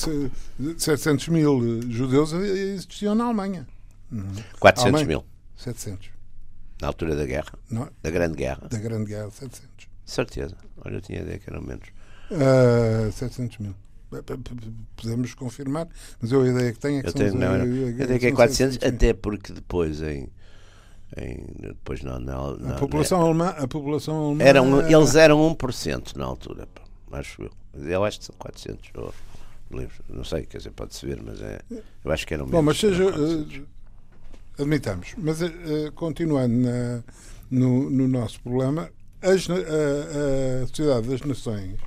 700 0.76 1.28
mil 1.28 1.80
judeus 1.90 2.34
existiam 2.34 3.14
na 3.14 3.24
Alemanha. 3.24 3.66
400 4.60 4.82
Alemanha, 4.82 5.06
mil. 5.06 5.24
700. 5.56 6.10
Na 6.82 6.88
altura 6.88 7.16
da 7.16 7.24
guerra? 7.24 7.58
Não, 7.70 7.88
da 8.02 8.10
Grande 8.10 8.36
Guerra? 8.36 8.68
Da 8.68 8.78
Grande 8.78 9.06
Guerra, 9.06 9.30
700. 9.30 9.93
Certeza. 10.04 10.56
Olha, 10.84 10.96
eu 10.96 11.00
tinha 11.00 11.20
ideia 11.20 11.38
que 11.38 11.48
eram 11.48 11.62
menos. 11.62 11.88
Uh, 12.30 13.08
ah, 13.08 13.12
700 13.12 13.58
mil. 13.58 13.74
Podemos 14.96 15.34
confirmar, 15.34 15.88
mas 16.20 16.30
eu 16.30 16.42
a 16.42 16.48
ideia 16.48 16.72
que 16.72 16.78
tenho 16.78 17.00
é 17.00 17.02
que 17.02 17.08
eu 17.08 17.12
tenho, 17.12 17.34
não, 17.34 17.58
não. 17.58 17.64
Eu 17.64 17.90
ideia 17.90 18.18
que 18.18 18.26
é 18.26 18.32
400, 18.32 18.78
até 18.86 19.12
porque 19.12 19.52
depois 19.52 20.00
em. 20.02 20.28
em 21.16 21.46
depois 21.58 22.02
não, 22.02 22.20
não, 22.20 22.56
não, 22.56 22.70
a 22.70 22.78
população 22.78 23.20
é, 23.20 23.24
alemã, 23.24 23.48
a 23.48 23.66
população 23.66 24.26
alemã 24.26 24.44
eram, 24.44 24.80
era... 24.80 24.92
eles 24.92 25.14
eram 25.16 25.56
1% 25.56 26.16
na 26.16 26.26
altura, 26.26 26.68
acho 27.10 27.42
eu. 27.42 27.50
Eu 27.82 28.04
acho 28.04 28.20
que 28.20 28.26
são 28.26 28.36
400 28.38 28.90
ou, 28.94 29.12
não 30.08 30.22
sei, 30.22 30.46
quer 30.46 30.58
dizer, 30.58 30.70
pode-se 30.70 31.04
ver, 31.04 31.20
mas 31.20 31.40
é, 31.42 31.60
eu 32.04 32.12
acho 32.12 32.24
que 32.24 32.34
eram 32.34 32.46
menos. 32.46 32.56
Bom, 32.56 32.62
mas 32.62 32.78
seja, 32.78 33.04
uh, 33.04 33.66
admitamos, 34.58 35.14
mas 35.18 35.42
uh, 35.42 35.50
continuando 35.96 36.54
na, 36.54 37.02
no, 37.50 37.90
no 37.90 38.06
nosso 38.06 38.40
problema, 38.40 38.88
as, 39.24 39.48
a, 39.48 40.62
a 40.62 40.66
Sociedade 40.66 41.08
das 41.08 41.20
Nações 41.22 41.80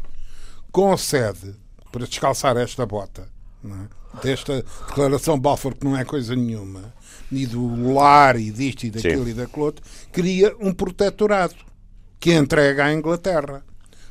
concede, 0.71 1.55
para 1.91 2.05
descalçar 2.05 2.57
esta 2.57 2.85
bota, 2.85 3.27
é? 3.65 4.23
desta 4.23 4.63
declaração 4.87 5.39
Balfour, 5.39 5.75
que 5.75 5.85
não 5.85 5.97
é 5.97 6.03
coisa 6.03 6.35
nenhuma, 6.35 6.93
e 7.31 7.45
do 7.45 7.93
lar 7.93 8.39
e 8.39 8.51
disto 8.51 8.85
e 8.85 8.91
daquilo 8.91 9.25
Sim. 9.25 9.31
e 9.31 9.33
daquilo 9.33 9.65
outro, 9.65 9.83
cria 10.11 10.55
um 10.59 10.73
protetorado 10.73 11.55
que 12.19 12.33
entrega 12.33 12.85
à 12.85 12.93
Inglaterra. 12.93 13.63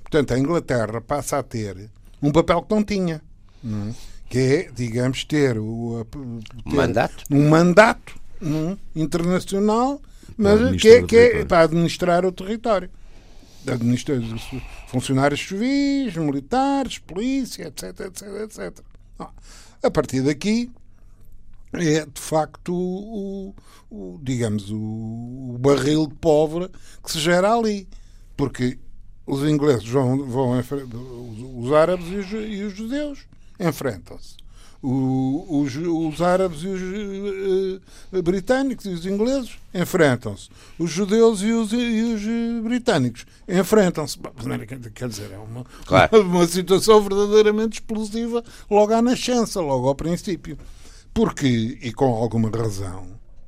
Portanto, 0.02 0.34
a 0.34 0.38
Inglaterra 0.38 1.00
passa 1.00 1.38
a 1.38 1.42
ter 1.42 1.90
um 2.22 2.30
papel 2.30 2.62
que 2.62 2.74
não 2.74 2.82
tinha, 2.82 3.20
não 3.62 3.88
é? 3.88 3.94
que 4.28 4.38
é, 4.38 4.70
digamos, 4.74 5.24
ter, 5.24 5.58
o, 5.58 6.06
ter 6.68 6.74
mandato. 6.74 7.24
um 7.30 7.48
mandato 7.48 8.14
não, 8.40 8.72
é? 8.72 9.00
internacional, 9.00 10.00
mas 10.36 10.80
que, 10.80 10.88
é, 10.88 11.02
que 11.02 11.16
é 11.16 11.44
para 11.44 11.62
administrar 11.62 12.24
o 12.24 12.32
território 12.32 12.90
funcionários 14.88 15.40
civis, 15.40 16.16
militares, 16.16 16.98
polícia, 16.98 17.68
etc, 17.68 18.00
etc, 18.00 18.22
etc. 18.44 18.84
A 19.82 19.90
partir 19.90 20.22
daqui 20.22 20.70
é 21.72 22.06
de 22.06 22.20
facto 22.20 22.72
o, 22.74 23.54
o 23.90 24.18
digamos 24.22 24.70
o, 24.70 25.56
barril 25.58 26.06
de 26.06 26.14
pólvora 26.14 26.70
que 27.02 27.10
se 27.10 27.18
gera 27.18 27.54
ali, 27.54 27.88
porque 28.36 28.78
os 29.26 29.42
ingleses 29.42 29.88
vão, 29.88 30.24
vão 30.26 30.58
os 31.56 31.72
árabes 31.72 32.06
e 32.08 32.16
os, 32.16 32.32
e 32.32 32.62
os 32.62 32.76
judeus 32.76 33.26
enfrentam-se 33.58 34.45
o, 34.82 35.62
os, 35.62 35.74
os, 35.76 36.20
árabes 36.20 36.62
e 36.62 36.68
os 36.68 36.80
uh, 38.12 38.22
britânicos 38.22 38.86
e 38.86 38.90
os 38.90 39.06
ingleses 39.06 39.58
enfrentam-se. 39.74 40.48
Os 40.78 40.90
judeus 40.90 41.42
e 41.42 41.52
os, 41.52 41.72
e 41.72 42.02
os 42.14 42.22
uh, 42.22 42.62
britânicos 42.62 43.26
enfrentam-se. 43.48 44.18
Quer 44.94 45.08
dizer, 45.08 45.32
é 45.32 45.38
uma, 45.38 45.64
claro. 45.84 46.20
uma 46.22 46.46
situação 46.46 47.00
verdadeiramente 47.00 47.80
explosiva 47.80 48.44
logo 48.70 48.92
à 48.92 49.02
nascença, 49.02 49.60
logo 49.60 49.88
ao 49.88 49.94
princípio. 49.94 50.58
Porque, 51.12 51.78
e 51.80 51.92
com 51.92 52.14
alguma 52.14 52.50
razão, 52.50 53.06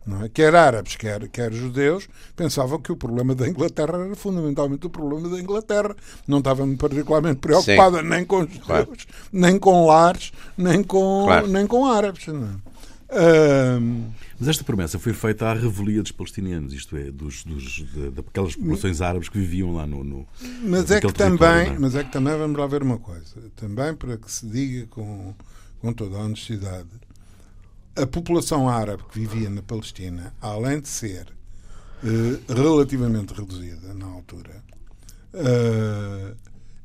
não 0.09 0.25
é? 0.25 0.29
quer 0.29 0.55
árabes, 0.55 0.97
quer, 0.97 1.29
quer 1.29 1.53
judeus, 1.53 2.09
pensavam 2.35 2.81
que 2.81 2.91
o 2.91 2.97
problema 2.97 3.35
da 3.35 3.47
Inglaterra 3.47 3.99
era 4.05 4.17
fundamentalmente 4.17 4.87
o 4.87 4.91
problema 4.91 5.29
da 5.29 5.39
Inglaterra. 5.39 5.95
Não 6.27 6.39
estavam 6.39 6.75
particularmente 6.77 7.41
preocupada 7.41 8.03
nem 8.03 8.25
com 8.25 8.41
judeus, 8.41 8.65
claro. 8.65 8.97
nem 9.33 9.59
com 9.59 9.87
lares, 9.87 10.33
nem 10.57 10.83
com, 10.83 11.25
claro. 11.25 11.47
nem 11.47 11.67
com 11.67 11.87
árabes. 11.87 12.27
Um... 12.29 14.11
Mas 14.39 14.49
esta 14.49 14.63
promessa 14.63 14.99
foi 14.99 15.13
feita 15.13 15.47
à 15.47 15.55
revelia 15.55 16.03
dos 16.03 16.13
palestinianos, 16.13 16.73
isto 16.73 16.97
é, 16.97 17.11
dos, 17.11 17.43
dos, 17.43 17.65
de, 17.65 18.11
daquelas 18.11 18.55
populações 18.55 19.01
árabes 19.01 19.29
que 19.29 19.39
viviam 19.39 19.75
lá 19.75 19.87
no. 19.87 20.05
no 20.05 20.29
mas, 20.63 20.91
é 20.91 21.01
que 21.01 21.13
também, 21.13 21.69
é? 21.69 21.79
mas 21.79 21.95
é 21.97 22.05
que 22.05 22.13
também, 22.13 22.37
vamos 22.37 22.57
lá 22.57 22.67
ver 22.67 22.83
uma 22.83 22.99
coisa, 22.99 23.37
também 23.57 23.95
para 23.95 24.17
que 24.17 24.31
se 24.31 24.47
diga 24.47 24.87
com, 24.89 25.35
com 25.81 25.93
toda 25.93 26.19
a 26.19 26.21
honestidade, 26.21 26.87
a 27.99 28.07
população 28.07 28.69
árabe 28.69 29.03
que 29.11 29.19
vivia 29.19 29.51
na 29.51 29.63
Palestina, 29.63 30.33
além 30.41 30.81
de 30.81 30.89
ser 30.89 31.27
uh, 32.03 32.53
relativamente 32.53 33.35
reduzida 33.35 33.93
na 33.95 34.07
altura, 34.07 34.63
uh, 35.35 36.37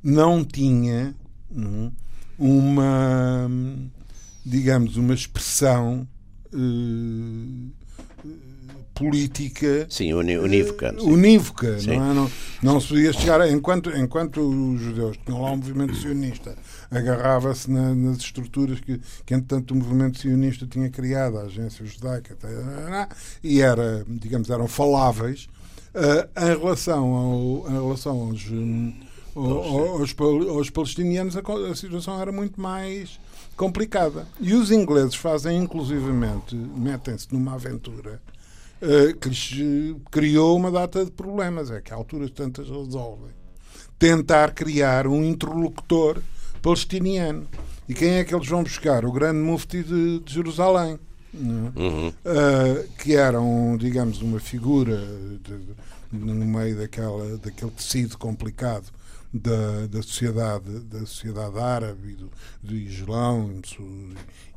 não 0.04 0.44
tinha 0.44 1.16
um, 1.52 1.92
uma, 2.38 3.50
digamos, 4.46 4.98
uma 4.98 5.14
expressão 5.14 6.08
uh, 6.54 7.72
política 8.96 9.86
sim, 9.90 10.14
unívoca, 10.14 10.96
sim. 11.00 11.10
unívoca 11.10 11.80
sim. 11.80 11.98
Não, 11.98 12.12
é? 12.12 12.14
não, 12.14 12.32
não 12.62 12.82
se 12.82 12.88
podia 12.90 13.14
chegar 13.14 13.50
enquanto, 13.50 13.90
enquanto 13.92 14.42
os 14.42 14.82
judeus 14.82 15.18
tinham 15.26 15.42
lá 15.42 15.52
um 15.52 15.58
movimento 15.58 15.96
sionista 15.96 16.56
agarrava-se 16.98 17.70
na, 17.70 17.94
nas 17.94 18.18
estruturas 18.18 18.80
que, 18.80 19.00
que 19.26 19.34
entretanto 19.34 19.72
o 19.72 19.76
movimento 19.76 20.20
sionista 20.20 20.66
tinha 20.66 20.90
criado 20.90 21.38
a 21.38 21.44
agência 21.44 21.86
judaica 21.86 22.38
e 23.44 23.62
era, 23.62 24.06
digamos, 24.08 24.50
eram 24.50 24.68
faláveis 24.68 25.48
uh, 25.94 26.42
em 26.42 26.58
relação, 26.58 27.14
ao, 27.14 27.70
em 27.70 27.84
relação 27.84 28.22
aos, 28.22 28.50
um, 28.50 28.94
aos, 29.36 30.16
aos, 30.50 30.70
palestinianos 30.70 31.36
a, 31.36 31.42
a 31.72 31.76
situação 31.76 32.20
era 32.22 32.32
muito 32.32 32.60
mais 32.62 33.20
complicada. 33.56 34.28
E 34.40 34.54
os 34.54 34.72
ingleses 34.72 35.16
fazem, 35.16 35.58
inclusivamente, 35.58 36.56
metem-se 36.56 37.32
numa 37.32 37.54
aventura 37.54 38.22
uh, 38.82 39.18
que 39.18 39.30
lhes 39.30 39.54
eh, 39.54 40.00
criou 40.12 40.58
uma 40.58 40.72
data 40.72 41.06
de 41.06 41.12
problemas. 41.12 41.72
É 41.72 41.82
que 41.82 41.94
a 41.94 41.96
alturas 41.96 42.32
tantas 42.32 42.68
resolvem. 42.68 43.32
Tentar 43.98 44.52
criar 44.54 45.08
um 45.08 45.24
interlocutor 45.24 46.22
palestiniano. 46.64 47.46
E 47.88 47.94
quem 47.94 48.14
é 48.14 48.24
que 48.24 48.34
eles 48.34 48.48
vão 48.48 48.64
buscar? 48.64 49.06
O 49.06 49.12
grande 49.12 49.38
mufti 49.38 49.84
de, 49.84 50.20
de 50.20 50.34
Jerusalém. 50.34 50.98
É? 51.36 51.80
Uhum. 51.80 52.08
Uh, 52.08 52.88
que 52.98 53.16
era, 53.16 53.40
um, 53.42 53.76
digamos, 53.76 54.22
uma 54.22 54.40
figura 54.40 54.98
de, 55.44 55.58
de, 55.58 56.26
no 56.26 56.46
meio 56.46 56.78
daquela, 56.78 57.38
daquele 57.38 57.72
tecido 57.72 58.18
complicado 58.18 58.86
da, 59.34 59.88
da 59.88 60.02
sociedade 60.04 60.80
da 60.82 61.00
sociedade 61.00 61.58
árabe 61.58 62.12
e 62.12 62.16
do, 62.16 62.32
do 62.62 62.76
Islão 62.76 63.52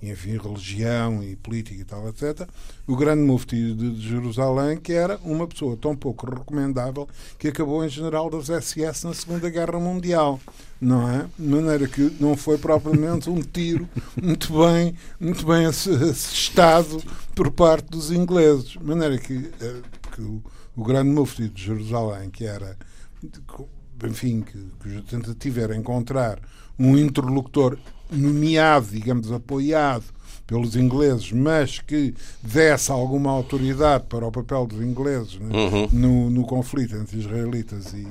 e, 0.02 0.10
enfim 0.10 0.36
religião 0.36 1.22
e 1.22 1.34
política 1.34 1.80
e 1.80 1.84
tal 1.84 2.06
etc 2.08 2.46
o 2.86 2.94
grande 2.94 3.22
mufti 3.22 3.72
de, 3.72 3.98
Jerusalém 4.00 4.76
que 4.76 4.92
era 4.92 5.18
uma 5.24 5.46
pessoa 5.46 5.78
tão 5.78 5.96
pouco 5.96 6.28
recomendável 6.28 7.08
que 7.38 7.48
acabou 7.48 7.84
em 7.84 7.88
general 7.88 8.28
das 8.28 8.48
SS 8.48 9.06
na 9.06 9.14
Segunda 9.14 9.48
Guerra 9.48 9.80
Mundial 9.80 10.38
não 10.78 11.08
é? 11.08 11.26
De 11.38 11.48
maneira 11.48 11.88
que 11.88 12.14
não 12.20 12.36
foi 12.36 12.58
propriamente 12.58 13.30
um 13.30 13.40
tiro 13.40 13.88
muito 14.20 14.52
bem 14.52 14.94
muito 15.18 15.46
bem 15.46 15.64
assestado 15.64 17.02
por 17.34 17.50
parte 17.50 17.88
dos 17.88 18.10
ingleses. 18.10 18.68
De 18.68 18.84
maneira 18.84 19.16
que, 19.16 19.50
eh, 19.60 19.80
que 20.14 20.20
o, 20.20 20.42
o 20.76 20.84
grande 20.84 21.10
mufti 21.10 21.48
de 21.48 21.64
Jerusalém 21.64 22.28
que 22.28 22.44
era 22.44 22.76
enfim, 24.04 24.42
que, 24.42 24.58
que 24.82 24.98
a 24.98 25.02
tentativa 25.02 25.60
era 25.60 25.76
encontrar 25.76 26.38
um 26.78 26.96
interlocutor 26.96 27.78
nomeado, 28.10 28.88
digamos, 28.88 29.32
apoiado 29.32 30.04
pelos 30.46 30.76
ingleses, 30.76 31.32
mas 31.32 31.80
que 31.80 32.14
desse 32.42 32.92
alguma 32.92 33.30
autoridade 33.30 34.04
para 34.08 34.26
o 34.26 34.30
papel 34.30 34.66
dos 34.66 34.80
ingleses 34.80 35.38
né, 35.40 35.48
uhum. 35.52 35.88
no, 35.92 36.30
no, 36.30 36.46
conflito 36.46 36.94
entre 36.94 37.18
israelitas 37.18 37.92
e, 37.92 38.06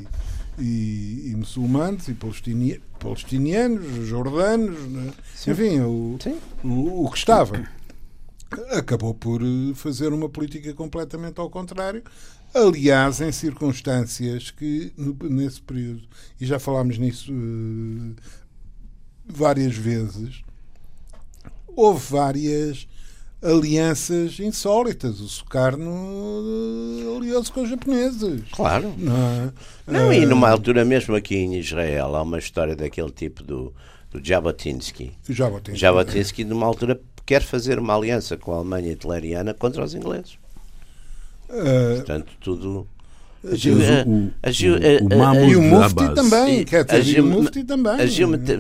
e, 0.60 1.32
e 1.32 1.36
muçulmanos 1.38 2.10
e 2.10 2.14
palestini, 2.14 2.82
palestinianos, 3.00 4.06
jordanos, 4.06 4.78
né, 4.90 5.14
enfim, 5.48 5.80
o, 5.80 6.18
o, 6.62 7.06
o 7.06 7.12
que 7.12 7.18
estava 7.18 7.64
acabou 8.72 9.14
por 9.14 9.42
fazer 9.76 10.14
uma 10.14 10.30
política 10.30 10.74
completamente 10.74 11.40
ao 11.40 11.50
contrário, 11.50 12.04
Aliás, 12.56 13.20
em 13.20 13.34
circunstâncias 13.34 14.50
que, 14.50 14.94
nesse 15.24 15.62
período, 15.62 16.04
e 16.40 16.46
já 16.46 16.58
falámos 16.58 16.98
nisso 16.98 17.34
uh, 17.34 18.16
várias 19.26 19.76
vezes, 19.76 20.42
houve 21.68 22.00
várias 22.10 22.88
alianças 23.44 24.40
insólitas. 24.40 25.20
O 25.20 25.28
Sukarno 25.28 25.92
uh, 25.92 27.18
aliou-se 27.18 27.52
com 27.52 27.64
os 27.64 27.70
japoneses. 27.70 28.44
Claro. 28.54 28.94
Não, 28.98 29.18
é? 29.18 29.54
Não, 29.86 30.08
uh, 30.08 30.14
e 30.14 30.26
numa 30.26 30.50
altura 30.50 30.86
mesmo 30.86 31.14
aqui 31.14 31.36
em 31.36 31.60
Israel 31.60 32.16
há 32.16 32.22
uma 32.22 32.40
história 32.40 32.74
daquele 32.74 33.12
tipo 33.12 33.44
do, 33.44 33.74
do 34.10 34.26
Jabotinsky. 34.26 35.12
Jabotinsky. 35.28 35.78
Jabotinsky, 35.78 36.46
numa 36.46 36.66
altura, 36.66 37.02
quer 37.26 37.42
fazer 37.42 37.80
uma 37.80 37.96
aliança 37.96 38.38
com 38.38 38.54
a 38.54 38.58
Alemanha 38.58 38.92
hitleriana 38.92 39.54
contra 39.54 39.84
os 39.84 39.94
ingleses. 39.96 40.38
Uh, 41.50 41.96
Portanto, 41.98 42.32
tudo. 42.40 42.88
O, 43.44 45.04
o, 45.04 45.20
o, 45.44 45.50
e 45.52 45.56
o 45.56 45.62
Mufti 45.62 46.16
também, 46.16 46.66
quer 46.66 46.84
dizer, 46.84 47.20
o 47.20 47.26
Mufti 47.26 47.64
também. 47.64 48.08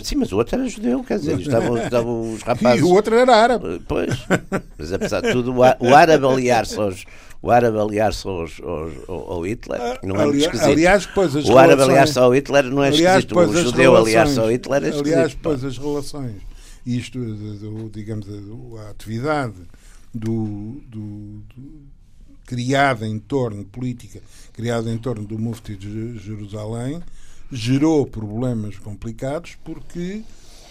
sim, 0.03 0.15
mas 0.15 0.31
o 0.31 0.37
outro 0.37 0.59
era 0.59 0.69
judeu, 0.69 1.03
quer 1.03 1.17
dizer, 1.17 1.39
estavam, 1.39 1.77
estavam 1.77 2.21
os 2.33 2.43
rapazes. 2.43 2.81
E 2.81 2.83
o 2.83 2.89
outro 2.93 3.15
era 3.15 3.35
árabe. 3.35 3.81
Pois, 3.87 4.09
mas 4.77 4.93
apesar 4.93 5.21
de 5.21 5.31
tudo, 5.31 5.55
o 5.55 5.95
árabe 5.95 6.25
aliar-se 6.27 6.79
aos, 6.79 7.03
o 7.41 7.49
árabe 7.49 7.79
aliar-se 7.79 8.27
aos, 8.27 8.61
aos, 8.61 8.93
ao 9.07 9.45
Hitler 9.45 9.99
não 10.03 10.21
é 10.21 10.25
muito 10.25 10.39
esquisito. 10.39 10.69
Aliás, 10.69 11.05
depois 11.07 11.35
as 11.35 11.45
o 11.45 11.57
árabe 11.57 11.81
aliar-se 11.81 12.19
ao 12.19 12.35
Hitler 12.35 12.63
não 12.65 12.83
é 12.83 12.87
aliás, 12.89 13.23
esquisito. 13.23 13.39
O 13.39 13.63
judeu 13.63 13.95
aliar-se 13.95 14.39
ao 14.39 14.51
Hitler 14.51 14.83
é 14.83 14.89
esquisito. 14.89 15.13
Aliás, 15.13 15.33
depois 15.33 15.63
as 15.63 15.77
relações, 15.77 16.35
isto, 16.85 17.19
digamos, 17.91 18.27
a 18.79 18.89
atividade 18.89 19.55
do, 20.13 20.81
do, 20.87 21.43
do 21.55 21.95
criada 22.45 23.07
em 23.07 23.17
torno, 23.17 23.65
política 23.65 24.21
criada 24.53 24.91
em 24.91 24.97
torno 24.97 25.25
do 25.25 25.37
Mufti 25.37 25.75
de 25.75 26.17
Jerusalém, 26.19 27.01
gerou 27.51 28.05
problemas 28.05 28.77
complicados 28.77 29.57
porque 29.63 30.23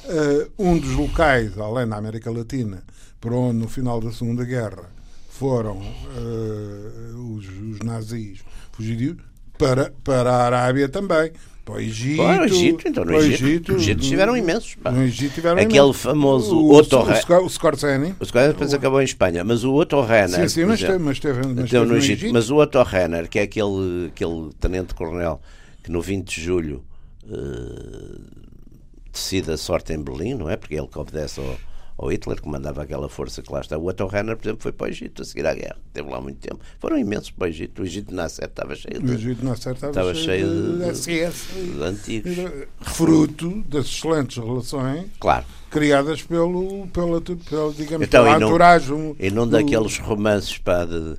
uh, 0.04 0.52
um 0.58 0.78
dos 0.78 0.92
locais, 0.92 1.58
além 1.58 1.88
da 1.88 1.96
América 1.96 2.30
Latina, 2.30 2.82
para 3.20 3.34
onde 3.34 3.58
no 3.58 3.68
final 3.68 4.00
da 4.00 4.12
Segunda 4.12 4.44
Guerra 4.44 4.90
foram 5.28 5.78
uh, 5.78 7.34
os, 7.34 7.46
os 7.48 7.78
nazis 7.80 8.40
fugidos, 8.72 9.24
para, 9.58 9.92
para 10.02 10.32
a 10.32 10.46
Arábia 10.46 10.88
também 10.88 11.32
para 11.64 11.74
o 11.76 11.80
Egito. 11.80 12.16
Para 12.18 12.42
o 12.42 12.44
Egito, 12.44 12.88
então 12.88 13.04
no 13.04 13.16
Egito. 13.16 13.44
Egito, 13.44 13.72
no 13.72 13.78
Egito 13.78 14.00
tiveram 14.02 14.36
imensos. 14.36 14.74
Pá. 14.74 14.90
No 14.90 15.02
Egito 15.02 15.34
tiveram 15.34 15.60
Aquele 15.60 15.78
imensos. 15.78 16.02
famoso 16.02 16.56
o, 16.56 16.74
Otto 16.74 16.96
O, 16.96 17.44
o 17.44 17.48
Scorsese. 17.48 18.14
O 18.20 18.24
Scorsese 18.24 18.52
depois 18.52 18.74
acabou 18.74 19.00
em 19.00 19.04
Espanha, 19.04 19.42
mas 19.42 19.64
o 19.64 19.74
Otto 19.74 20.00
Renner. 20.02 20.40
Sim, 20.42 20.48
sim, 20.48 20.64
mas 20.66 20.80
teve, 20.80 20.98
mas 20.98 21.18
teve, 21.18 21.38
mas 21.40 21.50
então, 21.50 21.66
teve 21.66 21.86
no, 21.86 21.96
Egito. 21.96 22.32
Mas 22.32 22.50
o 22.50 22.56
Otto 22.56 22.82
Renner, 22.82 23.28
que 23.28 23.38
é 23.38 23.42
aquele, 23.42 24.08
aquele 24.08 24.50
tenente-coronel 24.60 25.40
que 25.82 25.90
no 25.90 26.02
20 26.02 26.28
de 26.28 26.40
julho 26.42 26.84
uh, 27.24 28.20
decide 29.10 29.52
a 29.52 29.56
sorte 29.56 29.92
em 29.92 30.02
Berlim, 30.02 30.34
não 30.34 30.50
é? 30.50 30.56
Porque 30.56 30.74
ele 30.74 30.86
que 30.86 30.98
obedece 30.98 31.40
ao 31.40 31.56
ou 31.96 32.10
Hitler, 32.10 32.40
que 32.40 32.48
mandava 32.48 32.82
aquela 32.82 33.08
força 33.08 33.40
que 33.40 33.52
lá 33.52 33.60
está. 33.60 33.78
O 33.78 33.86
Otto 33.86 34.06
Renner, 34.06 34.36
por 34.36 34.44
exemplo, 34.44 34.62
foi 34.62 34.72
para 34.72 34.86
o 34.86 34.90
Egito 34.90 35.22
a 35.22 35.24
seguir 35.24 35.46
à 35.46 35.54
guerra. 35.54 35.76
Teve 35.92 36.10
lá 36.10 36.20
muito 36.20 36.38
tempo. 36.38 36.58
Foram 36.80 36.98
imensos 36.98 37.30
para 37.30 37.44
o 37.44 37.48
Egito. 37.48 37.82
O 37.82 37.84
Egito 37.84 38.12
Nasser 38.12 38.46
estava 38.46 38.74
cheio 38.74 39.00
de. 39.00 39.10
O 39.10 39.14
Egito 39.14 39.44
Nasser 39.44 39.74
estava, 39.74 39.90
estava 39.90 40.14
cheio, 40.14 40.46
cheio 40.46 40.78
de, 40.78 40.98
SS, 40.98 41.52
de, 41.54 41.82
antigos. 41.82 42.36
Fruto 42.80 43.62
das 43.68 43.86
excelentes 43.86 44.36
relações. 44.36 45.06
Claro. 45.20 45.44
Criadas 45.70 46.22
pelo, 46.22 46.86
pela, 46.88 47.20
pela 47.20 47.72
digamos, 47.72 48.06
então, 48.06 48.24
pela 48.24 48.36
entourage. 48.36 48.92
E 49.18 49.30
não 49.30 49.46
daqueles 49.46 49.98
romances 49.98 50.58
pá, 50.58 50.84
de, 50.84 51.16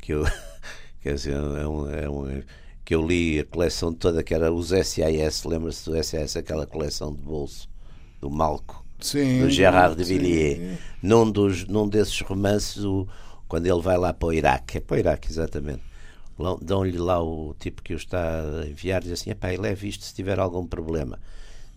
que 0.00 0.12
eu. 0.12 0.24
Quer 1.02 1.14
dizer, 1.14 1.34
é 1.34 1.68
um, 1.68 1.88
é 1.88 2.10
um 2.10 2.42
que 2.84 2.92
eu 2.92 3.06
li 3.06 3.38
a 3.38 3.44
coleção 3.44 3.92
toda, 3.92 4.24
que 4.24 4.34
era 4.34 4.52
os 4.52 4.68
SAS, 4.68 5.44
lembra-se 5.44 5.88
do 5.88 6.02
SAS, 6.02 6.36
aquela 6.36 6.66
coleção 6.66 7.12
de 7.12 7.20
bolso 7.20 7.68
do 8.20 8.28
Malco 8.28 8.85
sim, 9.00 9.40
do 9.40 9.50
Gerard 9.50 9.96
de 9.96 10.04
Villiers, 10.04 10.78
num, 11.02 11.30
dos, 11.30 11.66
num 11.66 11.88
desses 11.88 12.20
romances, 12.20 12.84
o, 12.84 13.06
quando 13.48 13.66
ele 13.66 13.80
vai 13.80 13.96
lá 13.96 14.12
para 14.12 14.28
o 14.28 14.32
Iraque, 14.32 14.78
é 14.78 14.80
para 14.80 14.96
o 14.96 14.98
Iraque, 14.98 15.30
exatamente. 15.30 15.82
Dão-lhe 16.60 16.98
lá 16.98 17.22
o 17.22 17.54
tipo 17.58 17.82
que 17.82 17.94
o 17.94 17.96
está 17.96 18.42
a 18.62 18.66
enviar 18.66 19.00
e 19.00 19.04
diz 19.04 19.20
assim: 19.20 19.34
pá, 19.34 19.48
leve 19.58 19.88
isto 19.88 20.04
se 20.04 20.14
tiver 20.14 20.38
algum 20.38 20.66
problema. 20.66 21.18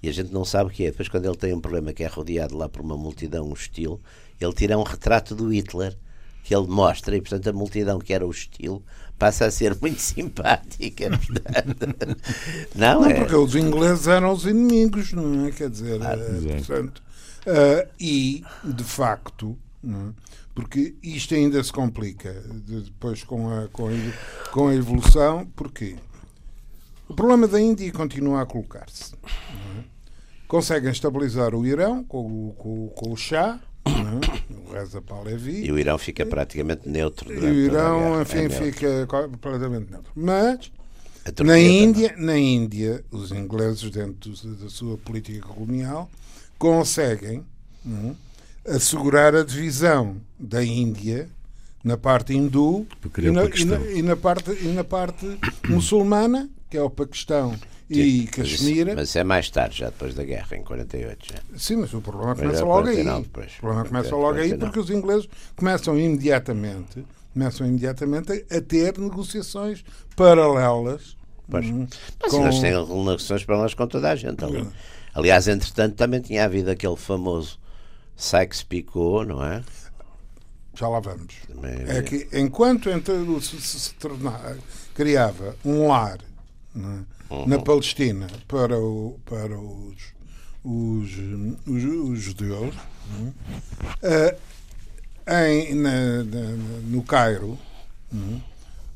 E 0.02 0.10
a 0.10 0.12
gente 0.12 0.34
não 0.34 0.44
sabe 0.44 0.70
o 0.70 0.74
que 0.74 0.86
é. 0.86 0.92
Depois, 0.92 1.08
quando 1.08 1.26
ele 1.26 1.36
tem 1.36 1.54
um 1.54 1.62
problema 1.62 1.94
que 1.94 2.04
é 2.04 2.08
rodeado 2.08 2.58
lá 2.58 2.68
por 2.68 2.82
uma 2.82 2.98
multidão 2.98 3.52
hostil, 3.52 4.02
ele 4.40 4.54
tira 4.54 4.78
um 4.78 4.84
retrato 4.84 5.36
do 5.36 5.54
Hitler 5.54 5.96
que 6.44 6.56
ele 6.56 6.68
mostra, 6.68 7.16
e 7.16 7.22
portanto 7.22 7.48
a 7.48 7.54
multidão 7.54 8.00
que 8.00 8.14
era 8.14 8.26
hostil 8.26 8.82
passa 9.18 9.46
a 9.46 9.52
ser 9.52 9.78
muito 9.82 10.00
simpática. 10.00 11.10
não, 12.74 13.02
não 13.02 13.06
é... 13.06 13.14
porque 13.14 13.36
os 13.36 13.56
ingleses 13.56 14.08
eram 14.08 14.32
os 14.32 14.46
inimigos, 14.46 15.14
não 15.14 15.46
é? 15.46 15.52
Quer 15.52 15.70
dizer, 15.70 16.02
ah, 16.02 16.14
é, 16.14 16.56
portanto, 16.56 17.04
Uh, 17.50 17.90
e, 18.00 18.44
de 18.64 18.84
facto, 18.84 19.58
é? 19.84 19.90
porque 20.54 20.96
isto 21.02 21.34
ainda 21.34 21.64
se 21.64 21.74
complica 21.74 22.32
depois 22.68 23.24
com 23.24 23.50
a, 23.50 23.68
com 23.70 23.88
a, 23.88 24.52
com 24.52 24.68
a 24.68 24.76
evolução, 24.76 25.48
porque 25.56 25.96
o 27.08 27.14
problema 27.16 27.48
da 27.48 27.60
Índia 27.60 27.92
continua 27.92 28.42
a 28.42 28.46
colocar-se. 28.46 29.16
É? 29.16 29.84
Conseguem 30.48 30.92
estabilizar 30.92 31.56
o 31.56 31.66
Irão 31.66 32.04
com 32.04 32.50
o, 32.50 32.54
com, 32.54 32.88
com 32.90 33.14
o 33.14 33.18
Shah, 33.18 33.60
o 33.86 34.74
Reza 34.74 35.02
Pahlavi. 35.02 35.66
E 35.66 35.72
o 35.72 35.80
Irão 35.80 35.98
fica 35.98 36.26
praticamente 36.26 36.88
neutro. 36.88 37.34
E 37.34 37.38
o 37.38 37.54
Irão, 37.54 38.22
enfim, 38.22 38.46
é 38.46 38.50
fica 38.50 39.08
completamente 39.08 39.90
neutro. 39.90 40.12
Mas 40.16 40.72
na 41.44 41.60
Índia, 41.60 42.16
na 42.18 42.38
Índia, 42.38 43.04
os 43.12 43.32
ingleses, 43.32 43.90
dentro 43.92 44.32
da 44.56 44.70
sua 44.70 44.98
política 44.98 45.48
colonial, 45.48 46.10
conseguem 46.60 47.43
hum, 47.86 48.13
assegurar 48.67 49.34
a 49.34 49.43
divisão 49.43 50.17
da 50.38 50.63
Índia 50.63 51.30
na 51.84 51.98
parte 51.98 52.34
hindu 52.34 52.86
e 53.17 53.32
na, 53.32 53.45
e, 53.45 53.65
na, 53.65 53.78
e 53.91 54.02
na, 54.02 54.15
parte, 54.15 54.52
e 54.52 54.67
na 54.67 54.84
parte 54.84 55.39
muçulmana, 55.67 56.50
que 56.69 56.78
é 56.78 56.82
o 56.82 56.89
Paquistão 56.89 57.58
e 57.89 58.28
Caxemira. 58.28 58.93
Mas, 58.95 59.15
é 59.15 59.24
mais 59.24 59.50
tarde, 59.50 59.80
já 59.80 59.86
depois 59.88 60.13
da 60.13 60.24
guerra, 60.24 60.58
em 60.58 60.63
48. 60.63 61.34
Já. 61.34 61.58
Sim, 61.58 61.78
mas 61.78 61.93
o 61.93 62.02
problema 62.02 62.36
começa 62.36 62.65
logo 62.65 62.88
aí. 62.88 63.04
Depois. 63.04 63.54
O 63.58 63.62
problema 63.62 63.86
começa 63.86 64.15
logo 64.15 64.38
aí 64.38 64.58
porque 64.58 64.80
os 64.80 64.89
ingleses 64.89 65.30
começam 65.56 65.98
imediatamente, 65.98 67.06
começam 67.34 67.65
imediatamente 67.65 68.32
a, 68.32 68.58
a 68.58 68.62
ter 68.62 68.98
negociações 68.98 69.84
paralelas. 70.15 71.17
Pois. 71.50 71.65
Hum, 71.65 71.88
mas 72.22 72.32
com... 72.32 72.43
eles 72.43 72.60
têm 72.60 72.72
negociações 72.72 73.45
paralelas 73.45 73.74
com 73.74 73.88
toda 73.88 74.12
a 74.12 74.15
gente 74.15 74.43
ali. 74.43 74.67
Aliás, 75.13 75.48
entretanto, 75.48 75.95
também 75.95 76.22
tinha 76.22 76.45
havido 76.45 76.69
aquele 76.69 76.95
famoso 76.95 77.60
Sykes-Picot, 78.15 79.26
não 79.26 79.43
é? 79.43 79.63
Já 80.76 80.88
lá 80.88 81.00
vamos. 81.00 81.36
Também... 81.48 81.74
É 81.88 82.02
que 82.02 82.28
enquanto 82.34 82.89
entre, 82.89 83.13
se, 83.41 83.62
se, 83.62 83.93
tornava, 83.95 84.58
criava 84.93 85.56
um 85.65 85.88
lar 85.88 86.19
é? 86.76 86.80
uhum. 86.80 87.06
na 87.48 87.60
Palestina 87.60 88.28
para, 88.48 88.78
o, 88.78 89.19
para 89.26 89.60
os, 89.60 89.95
os, 90.63 91.12
os, 91.67 91.84
os 91.84 92.19
judeus, 92.19 92.76
uh, 92.76 94.38
em, 95.28 95.76
na, 95.76 96.24
na, 96.24 96.48
no 96.88 97.04
Cairo, 97.04 97.58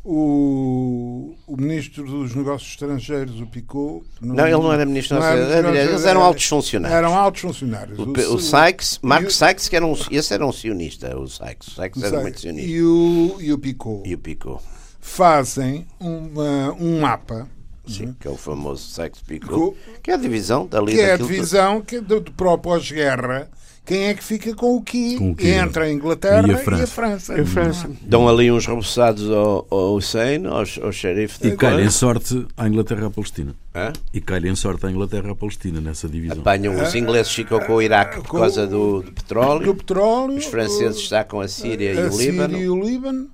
o, 0.05 1.33
o 1.47 1.55
ministro 1.55 2.03
dos 2.03 2.35
Negócios 2.35 2.71
Estrangeiros, 2.71 3.39
o 3.39 3.47
Picot. 3.47 4.05
Não, 4.21 4.35
não 4.35 4.45
ele 4.45 4.57
não 4.57 4.73
era 4.73 4.85
ministro 4.85 5.17
dos 5.17 5.25
Negócios 5.25 5.55
Estrangeiros, 5.55 5.89
eles 5.91 6.05
eram 6.05 6.21
altos 6.21 6.45
funcionários. 6.45 6.97
Eram 6.97 7.17
altos 7.17 7.41
funcionários. 7.41 7.99
O, 7.99 8.03
o, 8.03 8.35
o 8.35 8.39
Sykes, 8.39 8.99
Mark 9.01 9.29
Sykes, 9.29 9.69
que 9.69 9.75
era 9.75 9.85
um, 9.85 9.95
esse 10.11 10.33
era 10.33 10.45
um 10.45 10.51
sionista, 10.51 11.17
o 11.17 11.27
Sykes. 11.27 11.67
O 11.69 11.71
Sykes 11.71 12.03
era 12.03 12.21
muito 12.21 12.39
sionista. 12.39 12.69
E 12.69 12.83
o, 12.83 13.37
e 13.39 13.53
o 13.53 13.57
Picot. 13.57 14.07
E 14.07 14.13
o 14.13 14.17
Picot. 14.17 14.61
Fazem 14.99 15.87
uma, 15.99 16.73
um 16.73 16.99
mapa. 16.99 17.47
Sim, 17.85 18.05
uhum. 18.05 18.15
que 18.17 18.27
é 18.29 18.31
o 18.31 18.37
famoso 18.37 18.87
Sykes-Picot, 18.93 19.75
que 20.01 20.09
é 20.09 20.13
a 20.13 20.17
divisão 20.17 20.65
dali 20.65 20.93
Que 20.93 21.01
é 21.01 21.13
a 21.13 21.17
divisão 21.17 21.81
que, 21.81 21.99
do, 21.99 22.21
do 22.21 22.31
pós-guerra 22.31 23.49
quem 23.85 24.05
é 24.05 24.13
que 24.13 24.23
fica 24.23 24.55
com 24.55 24.77
o 24.77 24.81
que, 24.81 25.17
entra 25.41 25.83
a 25.83 25.91
Inglaterra 25.91 26.47
e 26.47 26.51
a 26.51 26.57
França. 26.57 26.81
E 26.81 26.83
a 26.83 26.87
França. 26.87 27.37
E 27.37 27.41
a 27.41 27.45
França. 27.45 27.91
Dão 28.01 28.29
ali 28.29 28.49
uns 28.49 28.65
reboçados 28.65 29.29
ao, 29.29 29.67
ao 29.69 29.95
Hussein, 29.95 30.45
ao, 30.45 30.59
ao 30.59 30.91
xerife. 30.91 31.39
E 31.45 31.81
em 31.81 31.89
sorte 31.89 32.45
à 32.55 32.67
Inglaterra 32.67 33.01
e 33.01 33.05
à 33.05 33.09
Palestina. 33.09 33.53
Hã? 33.75 33.91
E 34.13 34.47
em 34.47 34.55
sorte 34.55 34.85
à 34.85 34.91
Inglaterra 34.91 35.27
e 35.27 35.31
à 35.31 35.35
Palestina 35.35 35.81
nessa 35.81 36.07
divisão. 36.07 36.39
Apanham, 36.39 36.81
os 36.81 36.95
ingleses 36.95 37.33
ficam 37.33 37.59
com 37.59 37.73
o 37.73 37.81
Iraque 37.81 38.21
por 38.21 38.39
causa 38.39 38.65
do, 38.65 39.01
do 39.01 39.11
petróleo. 39.11 39.65
Do 39.65 39.75
petróleo. 39.75 40.37
Os 40.37 40.45
franceses 40.45 41.01
estão 41.01 41.23
com 41.25 41.41
a 41.41 41.47
Síria 41.49 41.91
a, 41.91 42.05
e 42.05 42.09
o 42.09 42.17
Líbano. 42.17 42.53
Síria 42.53 42.63
e 42.63 42.69
o 42.69 42.83
Líbano. 42.83 43.29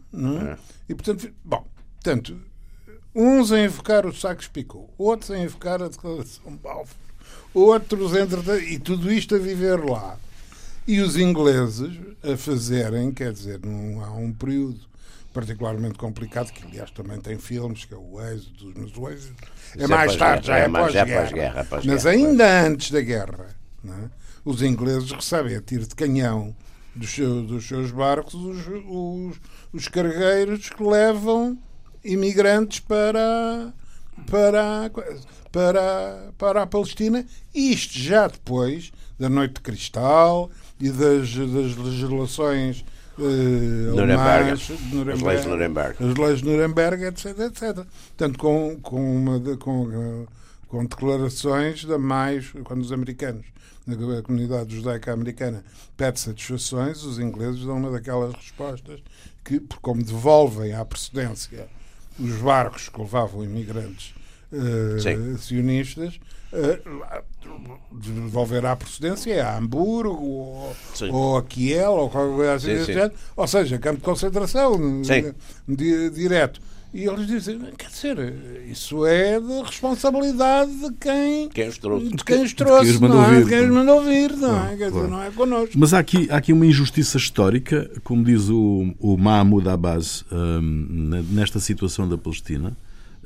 É? 0.47 0.57
E 0.89 0.95
portanto, 0.95 1.29
bom, 1.45 1.63
portanto, 2.01 2.37
uns 3.13 3.51
a 3.51 3.63
invocar 3.63 4.07
o 4.07 4.15
Sacos 4.15 4.47
Picou, 4.47 4.91
outros 4.97 5.29
a 5.29 5.37
invocar 5.37 5.83
a 5.83 5.87
Declaração 5.87 6.57
Balfour, 6.63 6.97
outros 7.53 8.15
entre 8.15 8.39
e 8.73 8.79
tudo 8.79 9.11
isto 9.11 9.35
a 9.35 9.37
viver 9.37 9.77
lá. 9.85 10.17
E 10.89 11.01
os 11.01 11.15
ingleses 11.17 11.99
a 12.23 12.35
fazerem, 12.35 13.11
quer 13.11 13.31
dizer, 13.31 13.59
num, 13.63 14.03
há 14.03 14.09
um 14.09 14.33
período 14.33 14.79
particularmente 15.31 15.99
complicado, 15.99 16.51
que 16.51 16.65
aliás 16.65 16.89
também 16.89 17.21
tem 17.21 17.37
filmes, 17.37 17.85
que 17.85 17.93
é 17.93 17.97
o 17.97 18.19
êxodo, 18.19 18.73
mas 18.75 18.97
o 18.97 19.07
êxodo 19.07 19.35
é, 19.77 19.83
é 19.83 19.87
mais 19.87 20.15
tarde, 20.15 20.47
já 20.47 20.57
é, 20.57 20.63
é 20.63 20.67
pós-guerra. 20.67 21.63
Pós 21.65 21.85
mas 21.85 22.07
ainda 22.07 22.65
antes 22.65 22.89
da 22.89 23.01
guerra, 23.01 23.55
é? 23.85 24.09
os 24.43 24.63
ingleses 24.63 25.11
recebem 25.11 25.55
a 25.55 25.61
tiro 25.61 25.85
de 25.85 25.93
canhão 25.93 26.55
dos 26.95 27.11
seus, 27.11 27.45
dos 27.45 27.67
seus 27.67 27.91
barcos 27.91 28.33
os, 28.33 28.65
os, 28.87 29.37
os 29.71 29.87
cargueiros 29.87 30.71
que 30.71 30.81
levam 30.81 31.55
imigrantes 32.03 32.79
para, 32.79 33.71
para, 34.25 34.91
para, 35.51 36.31
para 36.35 36.63
a 36.63 36.65
Palestina, 36.65 37.23
isto 37.53 37.93
já 37.95 38.25
depois 38.25 38.91
da 39.19 39.29
Noite 39.29 39.55
de 39.55 39.61
Cristal 39.61 40.49
e 40.79 40.89
das, 40.89 41.35
das 41.35 41.75
legislações 41.75 42.85
uh, 43.17 43.95
Nuremberg, 43.95 44.51
as 44.51 44.69
leis 45.21 45.41
de 45.41 45.47
Nuremberg, 45.47 46.03
as 46.03 46.17
leis 46.17 46.39
de 46.39 46.45
Nuremberg, 46.45 47.03
etc, 47.03 47.39
etc. 47.39 47.85
Portanto, 48.17 48.39
com, 48.39 48.79
com, 48.81 49.17
uma, 49.17 49.39
com, 49.57 50.27
com 50.67 50.85
declarações 50.85 51.83
da 51.85 51.97
mais, 51.97 52.51
quando 52.63 52.81
os 52.81 52.91
americanos, 52.91 53.45
na 53.85 54.21
comunidade 54.21 54.75
judaica 54.75 55.11
americana, 55.11 55.63
pede 55.97 56.19
satisfações, 56.19 57.03
os 57.03 57.19
ingleses 57.19 57.65
dão 57.65 57.77
uma 57.77 57.91
daquelas 57.91 58.33
respostas 58.33 59.01
que, 59.43 59.59
como 59.81 60.03
devolvem 60.03 60.73
à 60.73 60.85
precedência 60.85 61.67
os 62.19 62.35
barcos 62.41 62.89
que 62.89 62.99
levavam 62.99 63.43
imigrantes 63.43 64.13
uh, 64.51 65.37
sionistas, 65.37 66.19
devolver 67.91 68.65
à 68.65 68.75
procedência 68.75 69.33
é 69.33 69.41
a 69.41 69.57
Hamburgo 69.57 70.23
ou, 70.23 70.75
ou 71.11 71.37
a 71.37 71.43
Kiel 71.43 71.91
ou 71.91 72.09
qualquer 72.09 72.35
coisa 72.35 72.53
assim, 72.53 72.85
sim, 72.85 72.93
sim. 72.93 73.11
ou 73.35 73.47
seja, 73.47 73.77
campo 73.79 73.97
de 73.97 74.03
concentração 74.03 75.01
di, 75.67 76.09
direto. 76.11 76.61
E 76.91 77.03
eles 77.03 77.27
dizem, 77.27 77.59
quer 77.77 77.87
dizer, 77.87 78.65
isso 78.67 79.05
é 79.05 79.39
de 79.39 79.61
responsabilidade 79.61 80.71
de 80.71 80.91
quem, 80.99 81.47
quem 81.49 81.67
os 81.67 81.77
trouxe, 81.77 82.09
de 82.09 82.23
quem 82.23 82.41
os 82.41 82.53
trouxe, 82.53 82.93
de 82.93 82.97
quem 82.97 83.07
os 83.07 83.15
mandou 83.15 83.29
vir, 83.29 83.43
de 83.43 83.49
quem 83.49 83.59
os 83.61 83.69
mandou 83.69 84.03
vir 84.03 84.35
não, 84.35 84.65
é? 84.65 84.75
Quer 84.75 84.89
dizer, 84.89 85.07
não 85.07 85.21
é 85.21 85.29
connosco. 85.29 85.75
Mas 85.77 85.93
há 85.93 85.99
aqui, 85.99 86.27
há 86.31 86.37
aqui 86.37 86.51
uma 86.51 86.65
injustiça 86.65 87.17
histórica, 87.17 87.91
como 88.03 88.23
diz 88.23 88.49
o, 88.49 88.91
o 88.99 89.17
Mahmoud 89.17 89.69
Abbas, 89.69 90.25
um, 90.31 91.23
nesta 91.29 91.59
situação 91.59 92.09
da 92.09 92.17
Palestina, 92.17 92.75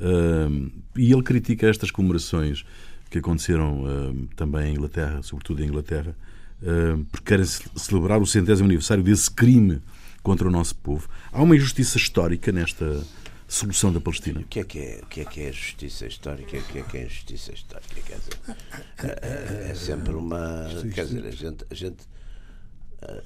um, 0.02 0.69
e 0.97 1.13
ele 1.13 1.23
critica 1.23 1.65
estas 1.65 1.89
comemorações 1.89 2.65
que 3.13 3.19
aconteceram 3.19 3.84
uh, 3.84 4.28
também 4.36 4.71
em 4.71 4.76
Inglaterra, 4.76 5.21
sobretudo 5.21 5.63
em 5.63 5.67
Inglaterra, 5.67 6.15
uh, 6.62 7.06
porque 7.12 7.26
querem 7.26 7.45
celebrar 7.45 8.19
o 8.19 8.26
centésimo 8.26 8.67
aniversário 8.67 9.04
desse 9.04 9.30
crime 9.30 9.80
contra 10.23 10.47
o 10.47 10.52
nosso 10.52 10.76
povo. 10.76 11.08
Há 11.32 11.41
uma 11.43 11.56
injustiça 11.56 11.97
histórica 11.97 12.52
nesta 12.52 13.04
solução 13.47 13.93
da 13.93 14.02
Palestina. 14.02 14.41
O 14.41 14.45
que 14.45 14.60
é 14.60 14.63
que 14.63 14.80
é, 14.80 14.99
o 15.04 15.06
que 15.06 15.21
é, 15.21 15.26
que 15.26 15.41
é 15.41 15.52
justiça 15.52 16.08
histórica? 16.08 16.58
O 16.58 16.63
que 16.63 16.80
é 16.80 16.82
que 16.82 16.97
é 16.97 17.04
justiça 17.08 17.54
histórica? 17.54 18.02
Quer 18.02 18.17
dizer, 18.17 19.19
é, 19.21 19.69
é 19.69 19.76
sempre 19.76 20.13
uma. 20.13 20.67
Quer 20.93 21.06
dizer, 21.06 21.26
a 21.28 21.32
gente, 21.32 21.65
a 21.69 21.76
gente 21.76 21.97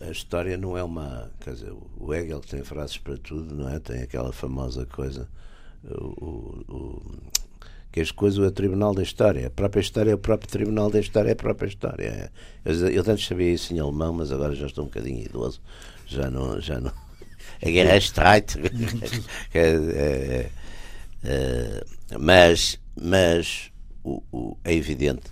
a 0.01 0.11
história 0.11 0.57
não 0.57 0.77
é 0.77 0.83
uma. 0.83 1.31
Quer 1.39 1.53
dizer, 1.53 1.73
o 1.97 2.13
Hegel 2.13 2.41
tem 2.41 2.61
frases 2.63 2.97
para 2.97 3.15
tudo, 3.17 3.55
não 3.55 3.69
é? 3.69 3.79
Tem 3.79 4.01
aquela 4.01 4.33
famosa 4.33 4.85
coisa. 4.85 5.29
O, 5.85 6.65
o, 6.67 7.17
que 7.97 8.01
as 8.01 8.11
coisas 8.11 8.37
o 8.37 8.51
Tribunal 8.51 8.93
da 8.93 9.01
História. 9.01 9.47
A 9.47 9.49
própria 9.49 9.81
história 9.81 10.11
é 10.11 10.13
o 10.13 10.19
próprio 10.19 10.47
Tribunal 10.47 10.91
da 10.91 10.99
História, 10.99 11.29
é 11.29 11.33
a 11.33 11.35
própria 11.35 11.67
história. 11.67 12.31
Eu, 12.63 12.89
eu 12.89 13.03
antes 13.07 13.25
sabia 13.25 13.51
isso 13.51 13.73
em 13.73 13.79
alemão, 13.79 14.13
mas 14.13 14.31
agora 14.31 14.53
já 14.53 14.67
estou 14.67 14.83
um 14.83 14.87
bocadinho 14.87 15.25
idoso. 15.25 15.59
Já 16.05 16.29
não. 16.29 16.61
Já 16.61 16.79
não 16.79 16.91
a 17.59 17.65
guerra 17.65 17.93
é 17.93 17.97
streit. 17.97 18.53
É, 19.53 20.49
é, 21.23 21.83
mas 22.19 22.79
mas 22.95 23.71
o, 24.03 24.21
o, 24.31 24.57
é 24.63 24.73
evidente 24.75 25.23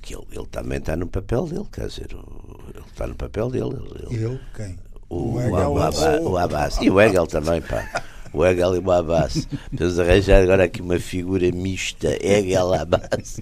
que 0.00 0.14
ele, 0.14 0.24
ele, 0.30 0.46
também 0.46 0.78
está 0.78 0.96
no 0.96 1.08
papel 1.08 1.46
dele, 1.46 1.66
quer 1.72 1.88
dizer, 1.88 2.06
ele 2.12 2.84
está 2.86 3.08
no 3.08 3.16
papel 3.16 3.50
dele. 3.50 3.76
Ele, 4.08 4.24
ele 4.24 4.40
quem? 4.54 4.78
O, 5.08 5.34
o, 5.34 5.40
Hegel, 5.40 5.72
o, 5.72 6.30
o 6.30 6.38
Abbas. 6.38 6.78
E 6.80 6.88
o 6.88 7.00
Hegel 7.00 7.26
também, 7.26 7.60
pá 7.60 8.11
o 8.32 8.44
Hegel 8.44 8.76
e 8.76 8.78
o 8.78 8.90
Abbas. 8.90 9.46
Precisamos 9.68 9.98
arranjar 9.98 10.42
agora 10.42 10.64
aqui 10.64 10.80
uma 10.80 10.98
figura 10.98 11.50
mista, 11.52 12.08
Hegel 12.20 12.72
Abbas. 12.72 13.40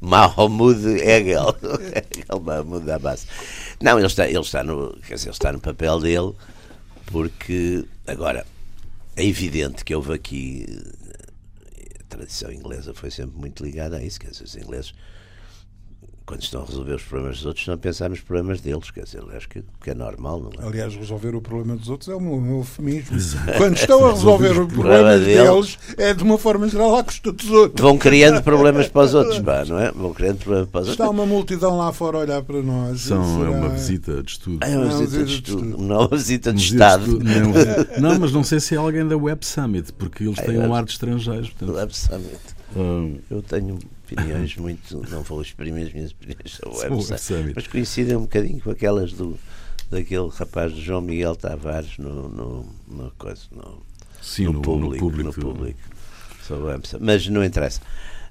Mahmoud 0.00 0.86
Hegel. 0.86 1.56
Hegel 1.62 2.40
Mahmoud 2.42 2.90
Abbas. 2.90 3.26
Não, 3.80 3.98
ele 3.98 4.06
está, 4.06 4.28
ele, 4.28 4.38
está 4.38 4.62
no, 4.62 4.96
quer 5.06 5.14
dizer, 5.14 5.28
ele 5.28 5.34
está 5.34 5.52
no 5.52 5.60
papel 5.60 6.00
dele, 6.00 6.32
porque 7.06 7.84
agora 8.06 8.46
é 9.16 9.24
evidente 9.24 9.84
que 9.84 9.94
houve 9.94 10.14
aqui. 10.14 10.66
A 12.00 12.16
tradição 12.16 12.52
inglesa 12.52 12.94
foi 12.94 13.10
sempre 13.10 13.36
muito 13.36 13.64
ligada 13.64 13.96
a 13.96 14.02
isso, 14.02 14.20
quer 14.20 14.30
dizer, 14.30 14.44
os 14.44 14.56
ingleses 14.56 14.94
quando 16.26 16.42
estão 16.42 16.62
a 16.62 16.66
resolver 16.66 16.94
os 16.94 17.02
problemas 17.02 17.36
dos 17.36 17.46
outros, 17.46 17.62
estão 17.62 17.74
a 17.74 17.78
pensar 17.78 18.08
nos 18.08 18.20
problemas 18.20 18.60
deles. 18.60 18.90
Quer 18.90 19.04
dizer, 19.04 19.22
acho 19.36 19.48
que, 19.48 19.62
que 19.82 19.90
é 19.90 19.94
normal, 19.94 20.40
não 20.40 20.64
é? 20.64 20.66
Aliás, 20.66 20.94
resolver 20.94 21.34
o 21.34 21.40
problema 21.40 21.76
dos 21.76 21.88
outros 21.90 22.08
é 22.08 22.16
um 22.16 22.58
eufemismo. 22.58 23.18
Quando 23.58 23.76
estão 23.76 24.06
a 24.06 24.12
resolver 24.12 24.58
o 24.58 24.66
problema 24.66 25.18
deles, 25.18 25.78
é 25.98 26.14
de 26.14 26.22
uma 26.22 26.38
forma 26.38 26.66
geral 26.68 26.96
à 26.96 27.04
custa 27.04 27.30
dos 27.30 27.50
outros. 27.50 27.80
Vão 27.80 27.98
criando 27.98 28.42
problemas 28.42 28.88
para 28.88 29.02
os 29.02 29.14
outros, 29.14 29.38
pá, 29.40 29.64
não 29.66 29.78
é? 29.78 29.92
Vão 29.92 30.14
criando 30.14 30.38
problemas 30.38 30.68
para 30.68 30.80
os 30.80 30.88
outros. 30.88 31.04
Está 31.04 31.10
uma 31.10 31.26
multidão 31.26 31.76
lá 31.76 31.92
fora 31.92 32.18
a 32.18 32.20
olhar 32.20 32.42
para 32.42 32.62
nós. 32.62 33.02
São, 33.02 33.38
será... 33.38 33.50
É 33.50 33.58
uma 33.58 33.68
visita 33.68 34.22
de 34.22 34.30
estudo. 34.30 34.58
É 34.64 34.78
uma 34.78 34.86
visita 34.86 35.24
de 35.24 35.34
estudo. 35.34 35.78
Não 35.78 35.94
é 35.94 35.98
uma 35.98 36.16
visita 36.16 36.52
de 36.52 36.62
Estado. 36.62 37.18
Não, 37.18 38.00
não, 38.00 38.18
mas 38.18 38.32
não 38.32 38.42
sei 38.42 38.60
se 38.60 38.74
é 38.74 38.78
alguém 38.78 39.06
da 39.06 39.16
Web 39.16 39.44
Summit, 39.44 39.92
porque 39.92 40.24
eles 40.24 40.38
têm 40.38 40.58
um 40.58 40.74
ar 40.74 40.84
de 40.84 40.92
estrangeiros. 40.92 41.50
Portanto... 41.50 41.76
Web 41.76 41.94
Summit. 41.94 42.54
Hum. 42.76 43.18
Eu 43.30 43.42
tenho 43.42 43.78
opiniões 44.04 44.56
muito. 44.58 45.02
Não 45.10 45.22
vou 45.22 45.42
exprimir 45.42 45.86
as 45.86 45.92
minhas 45.92 46.10
opiniões 46.12 46.52
sobre 46.52 46.94
o 46.94 46.96
Web 46.96 47.18
Summit, 47.20 47.52
mas 47.54 47.66
coincidem 47.66 48.16
um 48.16 48.22
bocadinho 48.22 48.60
com 48.60 48.70
aquelas 48.70 49.12
do, 49.12 49.38
daquele 49.90 50.28
rapaz 50.28 50.72
de 50.72 50.80
João 50.80 51.00
Miguel 51.00 51.36
Tavares 51.36 51.98
no, 51.98 52.28
no, 52.28 52.66
no, 52.88 53.10
coisa, 53.12 53.42
no, 53.52 53.82
Sim, 54.20 54.44
no, 54.44 54.52
no 54.54 54.62
público. 54.62 55.04
No 55.04 55.10
público, 55.10 55.40
no 55.40 55.54
público 55.54 55.80
sobre 56.46 56.64
o 56.64 56.66
Web. 56.66 56.88
Mas 57.00 57.26
não 57.28 57.44
interessa. 57.44 57.80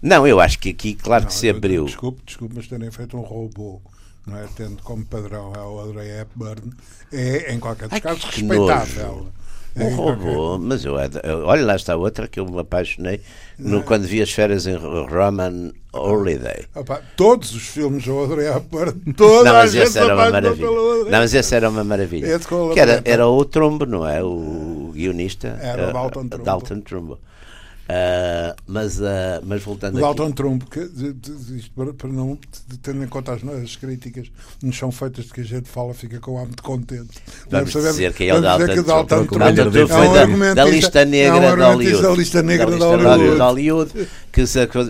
Não, 0.01 0.27
eu 0.27 0.39
acho 0.39 0.59
que 0.59 0.69
aqui, 0.69 0.95
claro 0.95 1.23
não, 1.23 1.29
que 1.29 1.35
se 1.35 1.49
abriu. 1.49 1.85
Desculpe, 1.85 2.21
desculpe, 2.25 2.55
mas 2.55 2.67
terem 2.67 2.91
feito 2.91 3.17
um 3.17 3.21
robô 3.21 3.81
não 4.25 4.37
é? 4.37 4.47
tendo 4.55 4.81
como 4.83 5.05
padrão 5.05 5.53
a 5.53 5.59
Audrey 5.59 6.09
Hepburn, 6.09 6.71
é, 7.11 7.53
em 7.53 7.59
qualquer 7.59 7.89
dos 7.89 7.99
casos, 7.99 8.23
respeitável. 8.23 9.07
Nojo. 9.07 9.33
Um 9.75 9.81
é, 9.81 9.93
robô, 9.93 10.57
mas 10.59 10.85
eu, 10.85 10.93
olha 11.45 11.65
lá 11.65 11.75
está 11.75 11.95
outra 11.95 12.27
que 12.27 12.39
eu 12.39 12.45
me 12.45 12.59
apaixonei 12.59 13.21
no, 13.57 13.81
quando 13.81 14.03
vi 14.03 14.21
as 14.21 14.31
férias 14.31 14.67
em 14.67 14.75
Roman 14.75 15.71
Holiday. 15.91 16.65
Opa, 16.75 17.01
todos 17.17 17.55
os 17.55 17.63
filmes 17.63 18.05
do 18.05 18.11
Audrey 18.13 18.47
Hepburn, 18.47 19.13
toda 19.17 19.49
não, 19.49 19.57
mas 19.57 19.73
essa 19.73 20.01
era 20.01 20.13
uma 20.13 20.29
maravilha. 20.29 20.67
Não, 20.67 21.19
mas 21.19 21.33
essa 21.33 21.55
era 21.55 21.69
uma 21.69 21.83
maravilha. 21.83 22.39
Que 22.73 22.79
era, 22.79 23.01
era 23.03 23.27
o 23.27 23.43
Trumbo, 23.45 23.85
não 23.85 24.07
é? 24.07 24.23
O 24.23 24.91
guionista. 24.93 25.57
Era 25.59 25.89
o 25.89 25.93
Dalton 25.93 26.27
Trumbo. 26.27 26.45
Dalton 26.45 26.81
Trumbo. 26.81 27.19
Uh, 27.83 28.55
mas, 28.65 28.97
uh, 28.99 29.43
mas 29.43 29.61
voltando 29.61 29.97
o 29.97 29.99
Dalton 29.99 30.27
aqui... 30.27 30.33
Trump, 30.35 30.63
que, 30.69 30.79
isto 30.79 31.69
para, 31.75 31.93
para, 31.93 32.09
não 32.09 32.39
tendo 32.81 33.03
em 33.03 33.07
conta 33.07 33.33
as, 33.33 33.43
as 33.43 33.75
críticas 33.75 34.31
nos 34.61 34.77
são 34.77 34.89
feitas 34.89 35.25
de 35.25 35.33
que 35.33 35.41
a 35.41 35.43
gente 35.43 35.67
fala, 35.67 35.93
fica 35.93 36.17
com 36.19 36.31
o 36.31 36.37
ar 36.37 36.45
muito 36.45 36.63
contente. 36.63 37.19
Vamos 37.49 37.73
saber, 37.73 37.91
dizer 37.91 38.13
que 38.13 38.23
é 38.23 38.35
o 38.35 38.41
Dalton, 38.41 38.67
que 38.67 38.81
Dalton 38.83 39.25
Trump, 39.25 39.57
foi 39.89 40.05
é 40.05 40.25
um 40.25 40.39
da, 40.39 40.53
da, 40.53 40.65
lista 40.65 41.03
negra 41.03 41.45
é 41.45 41.53
um 41.53 41.57
da 41.57 41.67
Hollywood. 41.73 42.01
Da 42.01 42.11
lista 42.11 42.41
negra 42.41 42.65
da, 42.67 42.71
lista 42.71 42.97
da 42.97 43.15
Hollywood. 43.15 43.41
Hollywood 43.41 44.07
que, 44.31 44.43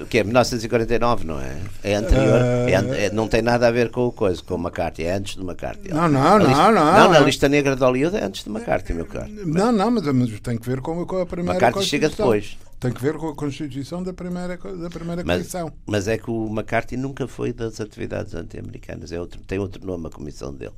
que 0.09 0.17
é 0.19 0.23
1949, 0.23 1.25
não 1.25 1.39
é? 1.39 1.57
É 1.83 1.95
anterior, 1.95 2.41
uh... 2.41 2.93
é, 2.93 3.05
é, 3.05 3.11
não 3.11 3.27
tem 3.27 3.41
nada 3.41 3.67
a 3.67 3.71
ver 3.71 3.89
com 3.89 4.05
o 4.05 4.11
coisa, 4.11 4.41
com 4.43 4.53
o 4.53 4.59
McCarthy, 4.59 5.03
é 5.03 5.15
antes 5.15 5.35
do 5.35 5.43
McCarthy. 5.43 5.91
Não, 5.91 6.07
não, 6.07 6.37
não, 6.37 6.47
lista, 6.47 6.71
não. 6.71 6.93
Não, 6.93 7.09
na 7.09 7.19
lista 7.21 7.49
negra 7.49 7.75
de 7.75 7.81
Hollywood 7.81 8.17
é 8.17 8.23
antes 8.23 8.43
do 8.43 8.51
McCarthy, 8.51 8.93
meu 8.93 9.07
caro. 9.07 9.29
Não, 9.45 9.71
não, 9.71 9.89
mas, 9.89 10.05
mas 10.05 10.39
tem 10.41 10.57
que 10.59 10.69
ver 10.69 10.79
com, 10.79 11.03
com 11.07 11.21
a 11.21 11.25
primeira 11.25 11.53
McCarthy 11.53 11.83
chega 11.83 12.07
depois. 12.07 12.55
Tem 12.83 12.91
que 12.91 13.01
ver 13.01 13.17
com 13.17 13.29
a 13.29 13.35
Constituição 13.35 14.03
da 14.03 14.13
primeira, 14.13 14.57
da 14.57 14.89
primeira 14.89 15.23
mas, 15.25 15.37
Comissão. 15.37 15.73
Mas 15.85 16.07
é 16.07 16.17
que 16.17 16.29
o 16.29 16.47
McCarthy 16.47 16.97
nunca 16.97 17.27
foi 17.27 17.53
das 17.53 17.79
atividades 17.79 18.35
anti-americanas. 18.35 19.11
É 19.11 19.19
outro, 19.19 19.39
tem 19.41 19.57
outro 19.57 19.85
nome 19.85 20.07
a 20.07 20.09
comissão 20.09 20.53
dele. 20.53 20.73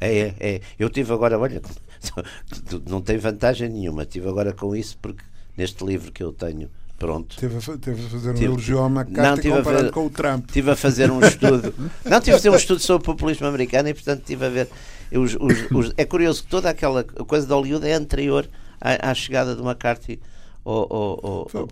É, 0.00 0.18
é, 0.18 0.34
é. 0.38 0.60
Eu 0.78 0.90
tive 0.90 1.12
agora, 1.12 1.38
olha, 1.38 1.62
não 2.86 3.00
tem 3.00 3.16
vantagem 3.16 3.68
nenhuma. 3.68 4.04
Tive 4.04 4.28
agora 4.28 4.52
com 4.52 4.76
isso 4.76 4.98
porque 5.00 5.22
neste 5.56 5.84
livro 5.84 6.12
que 6.12 6.22
eu 6.22 6.32
tenho 6.32 6.70
Pronto. 7.00 7.34
Teve 7.34 7.56
a, 7.56 7.78
teve 7.78 8.04
a 8.04 8.10
fazer 8.10 8.30
um 8.30 8.34
tive, 8.34 8.44
elogio 8.44 8.78
ao 8.78 8.90
McCarthy 8.90 9.48
não, 9.48 9.56
comparado 9.56 9.84
ver, 9.84 9.90
com 9.90 10.04
o 10.04 10.10
Trump. 10.10 10.44
Estive 10.46 10.70
a 10.70 10.76
fazer 10.76 11.10
um 11.10 11.18
estudo. 11.20 11.74
não, 12.04 12.20
tive 12.20 12.32
a 12.32 12.36
fazer 12.36 12.50
um 12.50 12.56
estudo 12.56 12.78
sobre 12.78 13.08
o 13.08 13.14
populismo 13.14 13.46
americano 13.46 13.88
e, 13.88 13.94
portanto, 13.94 14.20
estive 14.20 14.44
a 14.44 14.48
ver. 14.50 14.68
Os, 15.10 15.34
os, 15.40 15.70
os, 15.70 15.94
é 15.96 16.04
curioso 16.04 16.42
que 16.42 16.50
toda 16.50 16.68
aquela 16.68 17.02
coisa 17.02 17.46
de 17.46 17.52
Hollywood 17.54 17.88
é 17.88 17.94
anterior 17.94 18.46
à, 18.78 19.10
à 19.10 19.14
chegada 19.14 19.56
do 19.56 19.66
McCarthy 19.66 20.20
Oh, 20.62 20.86
oh, 20.90 21.18
oh, 21.22 21.46
oh. 21.54 21.68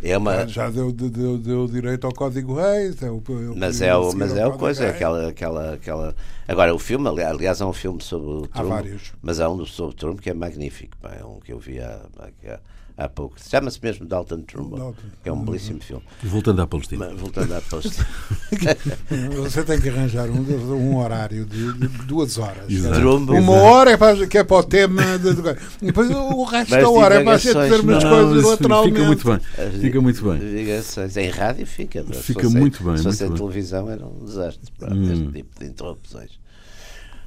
é 0.00 0.16
uma... 0.16 0.46
Já 0.46 0.70
deu, 0.70 0.92
deu, 0.92 1.36
deu 1.36 1.66
direito 1.66 2.06
ao 2.06 2.14
Código 2.14 2.54
Reis. 2.54 3.02
É 3.02 3.10
o, 3.10 3.18
é 3.18 3.56
mas 3.56 3.82
é, 3.82 3.94
o, 3.96 4.12
mas 4.14 4.36
é 4.36 4.46
o 4.46 4.52
coisa, 4.52 4.84
é 4.84 4.90
aquela, 4.90 5.28
aquela, 5.28 5.74
aquela. 5.74 6.14
Agora, 6.46 6.72
o 6.72 6.78
filme, 6.78 7.08
aliás, 7.08 7.60
é 7.60 7.64
um 7.64 7.72
filme 7.72 8.00
sobre 8.00 8.28
o 8.28 8.46
Trump. 8.46 8.56
Há 8.56 8.62
vários. 8.62 9.12
Mas 9.20 9.40
há 9.40 9.50
um 9.50 9.66
sobre 9.66 9.92
o 9.92 9.96
Trump 9.96 10.20
que 10.20 10.30
é 10.30 10.34
magnífico. 10.34 10.96
É 11.02 11.24
um 11.24 11.40
que 11.40 11.52
eu 11.52 11.58
vi 11.58 11.80
há, 11.80 12.00
há, 12.18 12.60
há 12.96 13.08
pouco. 13.08 13.36
Chama-se 13.40 13.78
mesmo 13.82 14.06
Dalton 14.06 14.42
Trumbo, 14.42 14.94
que 15.22 15.28
é 15.28 15.32
um 15.32 15.44
belíssimo 15.44 15.80
filme. 15.80 16.02
Voltando 16.22 16.62
à 16.62 16.66
Palestina. 16.66 17.08
Mas, 17.10 17.20
voltando 17.20 17.54
à 17.54 17.60
Palestina. 17.60 18.06
Você 19.36 19.64
tem 19.64 19.80
que 19.80 19.88
arranjar 19.88 20.30
um, 20.30 20.42
um 20.74 20.96
horário 20.96 21.44
de, 21.44 21.72
de 21.72 21.88
duas 22.06 22.38
horas. 22.38 22.66
Trumbo. 22.94 23.34
Uma 23.34 23.52
hora 23.52 23.92
é 23.92 23.96
para, 23.96 24.26
que 24.26 24.38
é 24.38 24.44
para 24.44 24.56
o 24.56 24.62
tema. 24.62 25.18
De, 25.18 25.34
de, 25.34 25.42
depois 25.82 26.10
o 26.10 26.44
resto 26.44 26.70
Mas 26.70 26.82
da 26.82 26.90
hora 26.90 27.14
é 27.16 27.24
para 27.24 27.34
a 27.34 27.38
gente 27.38 27.58
dizer 27.58 27.80
umas 27.80 28.04
coisas 28.04 28.44
lateralmente. 28.44 28.94
Fica 28.94 29.06
muito 29.06 29.28
bem. 29.28 29.80
Fica 29.80 30.00
muito 30.00 30.30
bem. 30.30 31.24
Em 31.24 31.28
rádio 31.30 31.66
fica. 31.66 32.04
Fica 32.04 32.48
muito 32.48 32.84
bem. 32.84 32.96
Se 32.96 33.02
fosse 33.04 33.24
em 33.24 33.34
televisão 33.34 33.90
era 33.90 34.06
um 34.06 34.24
desastre 34.24 34.70
para 34.78 34.94
hum. 34.94 35.12
este 35.12 35.32
tipo 35.32 35.60
de 35.60 35.66
interrupções. 35.66 36.44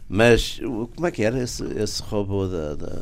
Mas 0.10 0.60
como 0.96 1.06
é 1.06 1.12
que 1.12 1.22
era 1.22 1.44
esse, 1.44 1.64
esse 1.78 2.02
robô 2.02 2.48
da, 2.48 2.76
da 2.76 3.02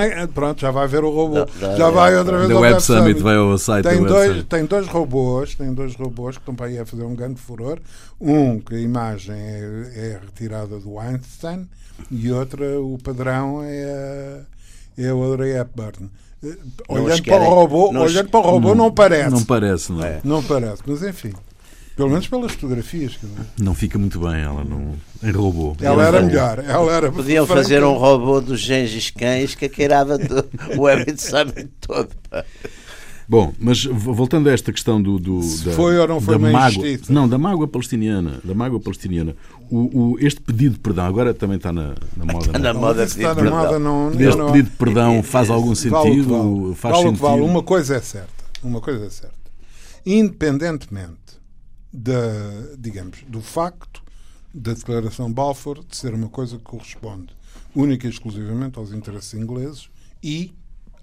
é, 0.00 0.26
pronto, 0.26 0.60
já 0.60 0.70
vai 0.70 0.86
ver 0.88 1.04
o 1.04 1.10
robô. 1.10 1.44
Da, 1.44 1.76
já 1.76 1.90
vai 1.90 2.16
outra 2.16 2.38
vez 2.38 2.50
ao 2.50 2.60
Web 2.60 2.80
Summit, 2.80 3.02
Summit. 3.02 3.22
vai 3.22 3.36
ao 3.36 3.58
site 3.58 3.88
tem 3.88 4.02
dois, 4.02 4.44
tem 4.44 4.64
dois 4.64 4.86
robôs, 4.86 5.54
tem 5.54 5.72
dois 5.72 5.94
robôs 5.94 6.36
que 6.36 6.42
estão 6.42 6.54
para 6.54 6.66
aí 6.66 6.78
a 6.78 6.86
fazer 6.86 7.04
um 7.04 7.14
grande 7.14 7.40
furor. 7.40 7.78
Um 8.20 8.60
que 8.60 8.74
a 8.74 8.80
imagem 8.80 9.34
é, 9.34 9.92
é 9.94 10.20
retirada 10.24 10.78
do 10.78 10.98
Einstein 10.98 11.68
e 12.10 12.30
outra 12.32 12.80
o 12.80 12.98
padrão 13.02 13.60
é 13.62 14.40
é 14.96 15.12
o 15.12 15.22
Audrey 15.22 15.56
Hepburn. 15.56 16.10
Olhando 16.88 17.22
para, 17.22 17.42
o 17.42 17.54
robô, 17.54 17.88
olhando 17.90 18.28
para 18.28 18.40
o 18.40 18.42
robô, 18.42 18.68
não, 18.70 18.86
não 18.86 18.92
parece. 18.92 19.30
Não 19.30 19.44
parece, 19.44 19.92
não. 19.92 20.04
É. 20.04 20.20
Não 20.24 20.42
parece, 20.42 20.82
mas 20.84 21.02
enfim. 21.02 21.32
Pelo 21.96 22.08
menos 22.08 22.26
pelas 22.26 22.52
fotografias. 22.52 23.18
Não 23.58 23.74
fica 23.74 23.98
muito 23.98 24.18
bem 24.18 24.40
ela 24.40 24.64
não, 24.64 24.94
em 25.22 25.30
robô. 25.30 25.76
Ela 25.80 26.06
era 26.06 26.22
melhor. 26.22 26.58
Ela 26.66 26.92
era 26.92 27.12
Podiam 27.12 27.46
franca. 27.46 27.62
fazer 27.62 27.84
um 27.84 27.94
robô 27.94 28.40
dos 28.40 28.60
Gengis 28.60 29.10
Cães 29.10 29.54
que 29.54 29.68
queirava 29.68 30.18
o 30.76 30.80
Web 30.82 31.14
Summit 31.20 31.68
todo. 31.80 32.08
Bom, 33.28 33.52
mas 33.58 33.84
voltando 33.84 34.48
a 34.48 34.52
esta 34.52 34.72
questão 34.72 35.00
do, 35.00 35.18
do 35.18 35.40
da, 35.64 35.72
foi 35.72 35.96
ou 35.98 36.08
não 36.08 36.20
foi 36.20 36.38
da 36.38 36.50
mágoa, 36.50 36.84
não 37.08 37.28
da 37.28 37.38
mágoa 37.38 37.68
palestiniana, 37.68 38.40
da 38.42 38.54
mágoa 38.54 38.80
palestiniana. 38.80 39.34
O, 39.70 40.12
o, 40.12 40.18
este 40.18 40.40
pedido 40.40 40.74
de 40.74 40.80
perdão 40.80 41.06
agora 41.06 41.32
também 41.32 41.56
está 41.56 41.72
na, 41.72 41.94
na 42.16 42.24
moda. 42.24 42.46
Está 42.46 42.58
na 42.58 42.74
moda, 42.74 43.04
está 43.04 43.34
na 43.34 43.50
moda 43.50 43.78
não, 43.78 44.10
este 44.10 44.36
não, 44.36 44.46
pedido 44.48 44.70
de 44.70 44.76
perdão 44.76 45.22
faz 45.22 45.48
algum 45.50 45.74
sentido? 45.74 46.62
Vale, 46.62 46.74
faz 46.74 46.94
vale, 46.94 47.08
sentido? 47.08 47.22
Vale. 47.22 47.40
Uma 47.42 47.62
coisa 47.62 47.96
é 47.96 48.00
certa, 48.00 48.44
uma 48.62 48.80
coisa 48.80 49.06
é 49.06 49.10
certa. 49.10 49.36
Independentemente 50.04 51.21
da, 51.92 52.76
digamos, 52.78 53.22
do 53.28 53.40
facto 53.40 54.02
da 54.54 54.72
declaração 54.72 55.32
Balfour 55.32 55.84
de 55.84 55.96
ser 55.96 56.14
uma 56.14 56.28
coisa 56.28 56.58
que 56.58 56.64
corresponde 56.64 57.34
única 57.74 58.06
e 58.06 58.10
exclusivamente 58.10 58.78
aos 58.78 58.92
interesses 58.92 59.34
ingleses 59.34 59.88
e 60.22 60.52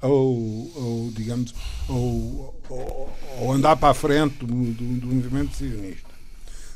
ao, 0.02 0.12
ao 0.12 1.10
digamos, 1.14 1.54
ao, 1.88 2.56
ao, 2.70 3.18
ao, 3.40 3.52
andar 3.52 3.76
para 3.76 3.90
a 3.90 3.94
frente 3.94 4.46
do, 4.46 4.46
do, 4.46 5.00
do 5.00 5.08
movimento 5.08 5.56
sionista. 5.56 6.10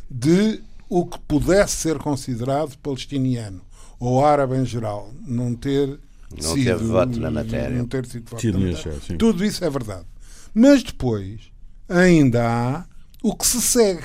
De 0.10 0.62
o 0.90 1.06
que 1.06 1.18
pudesse 1.20 1.78
ser 1.78 1.98
considerado 1.98 2.78
palestiniano 2.80 3.62
ou 4.00 4.24
árabe 4.24 4.58
em 4.58 4.66
geral 4.66 5.12
não 5.26 5.56
ter 5.56 6.00
não 6.30 6.54
sido, 6.54 6.88
voto 6.88 7.20
na 7.20 7.32
matéria. 7.32 7.78
Não 7.78 7.86
ter 7.86 8.06
sido 8.06 8.30
voto 8.30 8.46
na 8.52 8.60
matéria. 8.60 9.18
Tudo 9.18 9.46
isso 9.46 9.64
é 9.64 9.70
verdade. 9.70 10.06
Mas 10.54 10.84
depois 10.84 11.52
ainda 11.88 12.46
há 12.46 12.86
o 13.24 13.34
que 13.34 13.48
se 13.48 13.62
segue. 13.62 14.04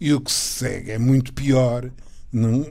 E 0.00 0.14
o 0.14 0.20
que 0.20 0.30
se 0.30 0.58
segue 0.58 0.92
é 0.92 0.98
muito 0.98 1.32
pior. 1.34 1.90
Não, 2.32 2.64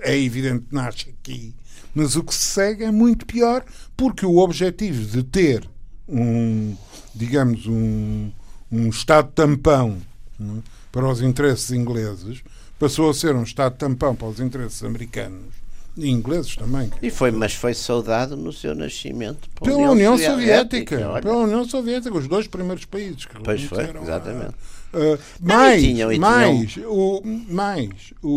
é 0.00 0.18
evidente 0.18 0.64
que 0.68 0.74
nasce 0.74 1.10
aqui. 1.10 1.54
Mas 1.94 2.16
o 2.16 2.24
que 2.24 2.34
se 2.34 2.46
segue 2.46 2.82
é 2.82 2.90
muito 2.90 3.24
pior 3.26 3.64
porque 3.96 4.26
o 4.26 4.38
objetivo 4.38 5.04
de 5.04 5.22
ter 5.22 5.68
um, 6.08 6.74
digamos, 7.14 7.66
um, 7.66 8.32
um 8.72 8.88
Estado 8.88 9.30
tampão 9.32 10.02
é, 10.40 10.44
para 10.90 11.08
os 11.08 11.20
interesses 11.22 11.70
ingleses 11.70 12.42
passou 12.78 13.10
a 13.10 13.14
ser 13.14 13.36
um 13.36 13.44
Estado 13.44 13.76
tampão 13.76 14.16
para 14.16 14.28
os 14.28 14.40
interesses 14.40 14.82
americanos 14.82 15.63
e 15.96 16.10
ingleses 16.10 16.56
também. 16.56 16.90
E 17.00 17.10
foi, 17.10 17.30
mas 17.30 17.54
foi 17.54 17.74
saudado 17.74 18.36
no 18.36 18.52
seu 18.52 18.74
nascimento 18.74 19.48
pela 19.60 19.76
União, 19.76 19.92
União 19.92 20.18
Soviética. 20.18 20.98
Soviética 20.98 21.22
pela 21.22 21.38
União 21.38 21.64
Soviética, 21.64 22.16
os 22.16 22.28
dois 22.28 22.46
primeiros 22.46 22.84
países 22.84 23.24
que 23.24 23.40
Pois 23.42 23.62
foi, 23.64 23.84
exatamente. 24.02 24.54
Uh, 24.92 25.18
mais, 25.40 25.82
tinham, 25.82 26.16
mais, 26.18 26.76
o, 26.86 27.20
mais 27.48 28.14
o, 28.22 28.28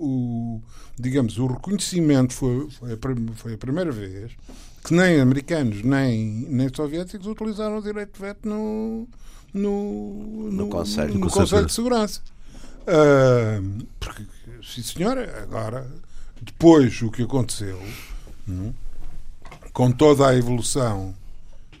o, 0.00 0.62
digamos, 0.98 1.38
o 1.38 1.46
reconhecimento 1.46 2.32
foi, 2.32 2.68
foi, 2.70 2.92
a, 2.92 2.96
foi 3.36 3.54
a 3.54 3.58
primeira 3.58 3.92
vez 3.92 4.32
que 4.84 4.94
nem 4.94 5.20
americanos 5.20 5.82
nem, 5.82 6.46
nem 6.48 6.68
soviéticos 6.74 7.26
utilizaram 7.26 7.78
o 7.78 7.82
direito 7.82 8.14
de 8.14 8.20
veto 8.20 8.48
no, 8.48 9.06
no, 9.52 10.12
no, 10.12 10.52
no 10.52 10.68
Conselho, 10.68 11.14
no, 11.14 11.20
no 11.20 11.30
Conselho 11.30 11.66
de 11.66 11.72
Segurança. 11.72 12.20
Uh, 12.82 13.86
porque, 14.00 14.24
sim 14.64 14.82
senhora, 14.82 15.42
agora, 15.42 15.86
depois 16.42 17.02
o 17.02 17.10
que 17.10 17.22
aconteceu, 17.22 17.80
hum, 18.48 18.72
com 19.72 19.92
toda 19.92 20.28
a 20.28 20.34
evolução 20.34 21.14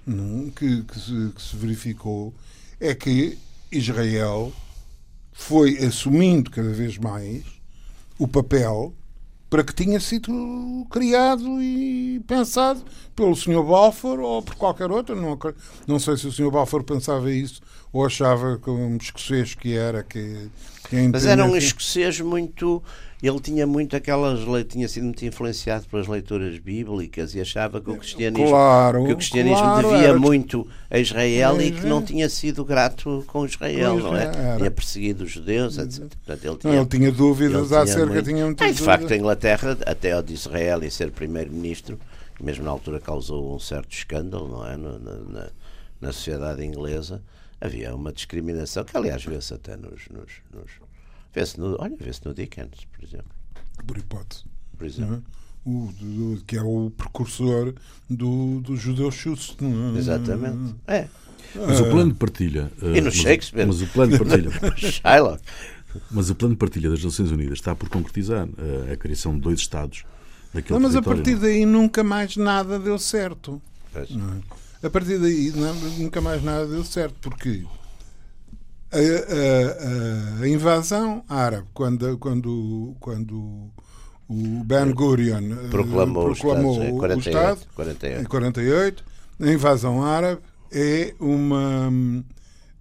hum, 0.06 0.50
que, 0.50 0.82
que, 0.82 1.00
se, 1.00 1.32
que 1.34 1.42
se 1.42 1.56
verificou, 1.56 2.34
é 2.78 2.94
que 2.94 3.38
Israel 3.72 4.52
foi 5.32 5.78
assumindo 5.78 6.50
cada 6.50 6.70
vez 6.72 6.98
mais 6.98 7.44
o 8.18 8.28
papel 8.28 8.94
para 9.48 9.64
que 9.64 9.74
tinha 9.74 9.98
sido 9.98 10.86
criado 10.90 11.60
e 11.60 12.20
pensado 12.20 12.84
pelo 13.16 13.34
Sr. 13.34 13.64
Balfour 13.64 14.20
ou 14.20 14.42
por 14.42 14.54
qualquer 14.54 14.90
outro. 14.90 15.16
Não, 15.16 15.36
não 15.88 15.98
sei 15.98 16.16
se 16.16 16.28
o 16.28 16.32
Sr. 16.32 16.50
Balfour 16.50 16.84
pensava 16.84 17.32
isso 17.32 17.60
ou 17.92 18.06
achava, 18.06 18.58
como 18.58 18.96
escocês 18.96 19.54
que 19.54 19.74
era, 19.74 20.04
que 20.04 20.48
Mas 21.12 21.26
era 21.26 21.44
um 21.44 21.56
escocês 21.56 22.20
muito 22.20 22.82
ele 23.22 23.38
tinha 23.38 23.66
muito 23.66 23.94
aquelas 23.94 24.40
tinha 24.66 24.88
sido 24.88 25.04
muito 25.04 25.24
influenciado 25.24 25.86
pelas 25.88 26.06
leituras 26.06 26.58
bíblicas 26.58 27.34
e 27.34 27.40
achava 27.40 27.80
que 27.80 27.90
o 27.90 27.96
cristianismo, 27.96 28.48
claro, 28.48 29.04
que 29.04 29.12
o 29.12 29.16
cristianismo 29.16 29.58
claro, 29.58 29.90
devia 29.90 30.08
era... 30.08 30.18
muito 30.18 30.66
a 30.90 30.98
Israel 30.98 31.60
e 31.60 31.70
que 31.70 31.86
não 31.86 32.00
tinha 32.00 32.30
sido 32.30 32.64
grato 32.64 33.22
com 33.26 33.44
Israel, 33.44 33.98
não 33.98 34.16
é? 34.16 34.24
Era. 34.24 34.56
Tinha 34.56 34.70
perseguido 34.70 35.24
os 35.24 35.30
judeus, 35.30 35.76
etc. 35.76 35.98
Portanto, 36.00 36.44
ele 36.44 36.56
tinha, 36.56 36.72
não, 36.72 36.80
ele 36.80 36.88
tinha 36.88 37.12
dúvidas 37.12 37.70
ele 37.70 37.80
acerca, 37.80 38.06
muito... 38.06 38.24
tinha 38.24 38.44
muitas 38.44 38.76
De 38.76 38.82
facto, 38.82 39.12
a 39.12 39.16
Inglaterra, 39.16 39.76
até 39.84 40.18
o 40.18 40.22
de 40.22 40.32
Israel 40.32 40.82
e 40.82 40.90
ser 40.90 41.10
primeiro-ministro, 41.10 41.98
mesmo 42.40 42.64
na 42.64 42.70
altura 42.70 42.98
causou 43.00 43.54
um 43.54 43.58
certo 43.58 43.92
escândalo, 43.92 44.48
não 44.48 44.66
é? 44.66 44.78
Na, 44.78 44.98
na, 44.98 45.46
na 46.00 46.12
sociedade 46.12 46.64
inglesa 46.64 47.20
havia 47.60 47.94
uma 47.94 48.12
discriminação 48.12 48.84
que 48.84 48.96
aliás 48.96 49.24
vê-se 49.24 49.52
até 49.54 49.76
nos, 49.76 50.08
nos, 50.08 50.32
nos 50.52 50.90
Vê-se 51.32 51.60
no, 51.60 51.76
olha, 51.80 51.96
vê-se 51.98 52.24
no 52.24 52.34
Dickens, 52.34 52.86
por 52.92 53.04
exemplo. 53.04 53.30
Por 53.86 53.96
hipótese. 53.96 54.44
Por 54.76 54.86
exemplo. 54.86 55.22
Uhum. 55.64 55.88
O, 55.88 55.92
do, 55.92 56.44
que 56.44 56.56
é 56.56 56.62
o 56.62 56.90
precursor 56.96 57.74
do, 58.08 58.60
do 58.60 58.76
judeu 58.76 59.10
Schuss. 59.10 59.56
É? 59.60 59.98
Exatamente. 59.98 60.74
É. 60.86 61.08
Mas 61.54 61.80
o 61.80 61.84
plano 61.84 62.12
de 62.12 62.18
partilha. 62.18 62.70
E 62.82 63.00
no 63.00 63.06
mas, 63.06 63.14
Shakespeare. 63.14 63.66
Mas 63.66 63.82
o 63.82 63.86
plano 63.88 64.12
de 64.12 64.18
partilha. 64.18 64.50
Shylock. 64.76 65.42
Mas 66.10 66.30
o 66.30 66.34
plano 66.34 66.54
de 66.54 66.58
partilha 66.58 66.90
das 66.90 67.04
Nações 67.04 67.30
Unidas 67.30 67.58
está 67.58 67.74
por 67.74 67.88
concretizar 67.88 68.48
a, 68.88 68.92
a 68.92 68.96
criação 68.96 69.34
de 69.34 69.40
dois 69.40 69.60
Estados. 69.60 70.04
Não, 70.68 70.80
mas 70.80 70.96
a 70.96 71.02
partir 71.02 71.34
não? 71.34 71.40
daí 71.40 71.64
nunca 71.64 72.02
mais 72.02 72.36
nada 72.36 72.78
deu 72.78 72.98
certo. 72.98 73.62
É? 73.94 74.06
A 74.82 74.88
partir 74.88 75.18
daí 75.18 75.52
não, 75.54 75.74
nunca 75.98 76.20
mais 76.20 76.42
nada 76.42 76.66
deu 76.66 76.84
certo. 76.84 77.14
Porque 77.20 77.64
a, 78.90 78.96
a, 78.96 80.42
a, 80.42 80.48
invasão 80.48 81.24
árabe, 81.28 81.68
quando, 81.74 82.18
quando, 82.18 82.96
quando 82.98 83.70
o 84.28 84.64
Ben 84.64 84.92
Gurion 84.92 85.52
eh, 85.52 85.68
proclamou, 85.70 86.24
proclamou 86.26 86.78
o, 86.78 86.82
Estado, 86.82 87.14
o 87.14 87.18
Estado 87.18 87.60
48. 87.74 88.20
em 88.22 88.24
48, 88.24 89.04
a 89.40 89.48
invasão 89.48 90.04
árabe 90.04 90.40
é 90.72 91.14
uma, 91.20 91.92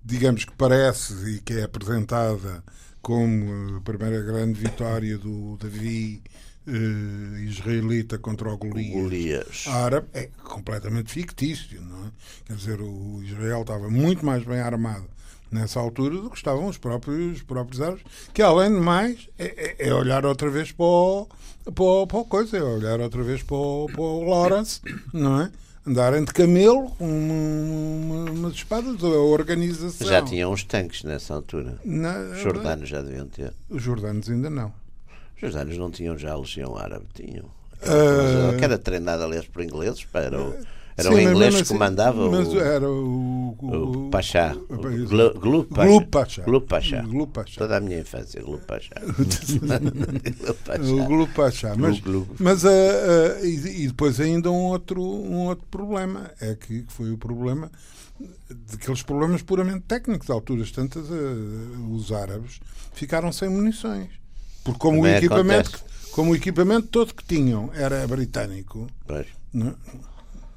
digamos 0.04 0.46
que 0.46 0.54
parece 0.56 1.14
e 1.36 1.40
que 1.42 1.54
é 1.54 1.64
apresentada 1.64 2.64
como 3.02 3.78
a 3.78 3.82
primeira 3.82 4.22
grande 4.22 4.60
vitória 4.60 5.18
do 5.18 5.58
Davi 5.58 6.22
eh, 6.70 7.42
israelita 7.42 8.20
contra 8.20 8.54
o 8.54 8.58
Golias, 8.58 8.94
Golias, 8.94 9.66
árabe 9.68 10.08
é 10.14 10.30
completamente 10.44 11.12
fictício, 11.12 11.82
não 11.82 12.06
é? 12.06 12.12
Quer 12.46 12.56
dizer, 12.56 12.82
o 12.82 13.24
Israel 13.24 13.62
estava 13.62 13.90
muito 13.90 14.24
mais 14.24 14.44
bem 14.44 14.60
armado 14.60 15.06
nessa 15.52 15.80
altura 15.80 16.18
do 16.18 16.30
que 16.30 16.38
estavam 16.38 16.68
os 16.68 16.78
próprios, 16.78 17.38
os 17.38 17.42
próprios 17.42 17.82
árabes, 17.82 18.04
que 18.34 18.42
além 18.42 18.72
de 18.72 18.80
mais 18.80 19.28
é, 19.38 19.78
é, 19.80 19.90
é 19.90 19.94
olhar 19.94 20.26
outra 20.26 20.50
vez 20.50 20.72
para 20.72 20.86
o, 20.86 21.28
para, 21.74 21.84
o, 21.84 22.08
para 22.08 22.18
o 22.20 22.26
coisa, 22.26 22.58
é 22.58 22.62
olhar 22.62 23.00
outra 23.00 23.24
vez 23.24 23.42
para 23.42 23.58
o, 23.58 23.88
para 23.92 24.02
o 24.02 24.30
Lawrence, 24.30 24.80
não 25.12 25.42
é? 25.42 25.52
Andarem 25.88 26.24
de 26.24 26.32
camelo 26.32 26.92
com 26.92 27.08
uma, 27.08 28.32
umas 28.32 28.54
espadas, 28.54 29.04
a 29.04 29.08
organização. 29.08 30.08
Já 30.08 30.22
tinham 30.22 30.52
uns 30.52 30.64
tanques 30.64 31.04
nessa 31.04 31.34
altura. 31.34 31.80
Na, 31.84 32.20
os 32.20 32.40
jordanos 32.40 32.88
já 32.88 33.02
deviam 33.02 33.26
ter. 33.26 33.54
Os 33.68 33.82
jordanos 33.82 34.30
ainda 34.30 34.52
não. 34.52 34.72
Os 35.42 35.54
jordanos 35.54 35.78
não 35.78 35.90
tinham 35.90 36.18
já 36.18 36.34
a 36.34 36.38
legião 36.38 36.76
árabe, 36.78 37.06
tinham. 37.14 37.46
Uh, 37.82 38.58
que 38.58 38.64
era 38.64 38.78
treinada, 38.78 39.24
aliás, 39.24 39.48
por 39.48 39.64
ingleses 39.64 40.04
para 40.04 40.38
o 40.38 40.54
era 41.00 41.10
Sim, 41.12 41.16
o 41.16 41.20
inglês 41.22 41.56
que 41.56 41.62
assim, 41.62 41.74
comandava 41.74 42.30
mas 42.30 42.50
o, 42.50 42.60
era 42.60 42.90
o, 42.90 43.56
o, 43.58 44.08
o 44.08 44.10
Pachá. 44.10 44.54
Glu 45.40 45.64
Pachá. 45.64 46.44
Glu 46.44 46.62
Pachá. 47.28 47.58
Toda 47.58 47.78
a 47.78 47.80
minha 47.80 48.00
infância, 48.00 48.42
Glu 48.42 48.58
Pachá. 48.60 48.96
o 50.82 51.06
Glu 51.06 51.28
Pachá. 51.28 51.74
Mas, 51.80 52.02
mas 52.38 52.64
uh, 52.66 52.68
uh, 52.68 53.46
e, 53.46 53.84
e, 53.84 53.88
depois 53.88 54.20
ainda 54.20 54.52
um 54.52 54.66
outro, 54.66 55.02
um 55.02 55.48
outro 55.48 55.66
problema, 55.72 56.32
é 56.42 56.56
que 56.56 56.84
foi 56.90 57.12
o 57.12 57.18
problema 57.18 57.72
daqueles 58.70 59.02
problemas 59.02 59.42
puramente 59.42 59.86
técnicos, 59.88 60.30
a 60.30 60.34
alturas 60.34 60.72
tantas, 60.72 61.10
uh, 61.10 61.94
os 61.94 62.12
árabes 62.12 62.60
ficaram 62.94 63.32
sem 63.32 63.48
munições. 63.48 64.10
Porque 64.72 64.80
como 64.80 65.02
o 65.02 65.08
equipamento, 65.08 65.80
como 66.12 66.32
o 66.32 66.36
equipamento 66.36 66.88
todo 66.88 67.14
que 67.14 67.24
tinham 67.24 67.72
era 67.74 68.06
britânico, 68.08 68.88
pois. 69.06 69.28
Não, 69.54 69.76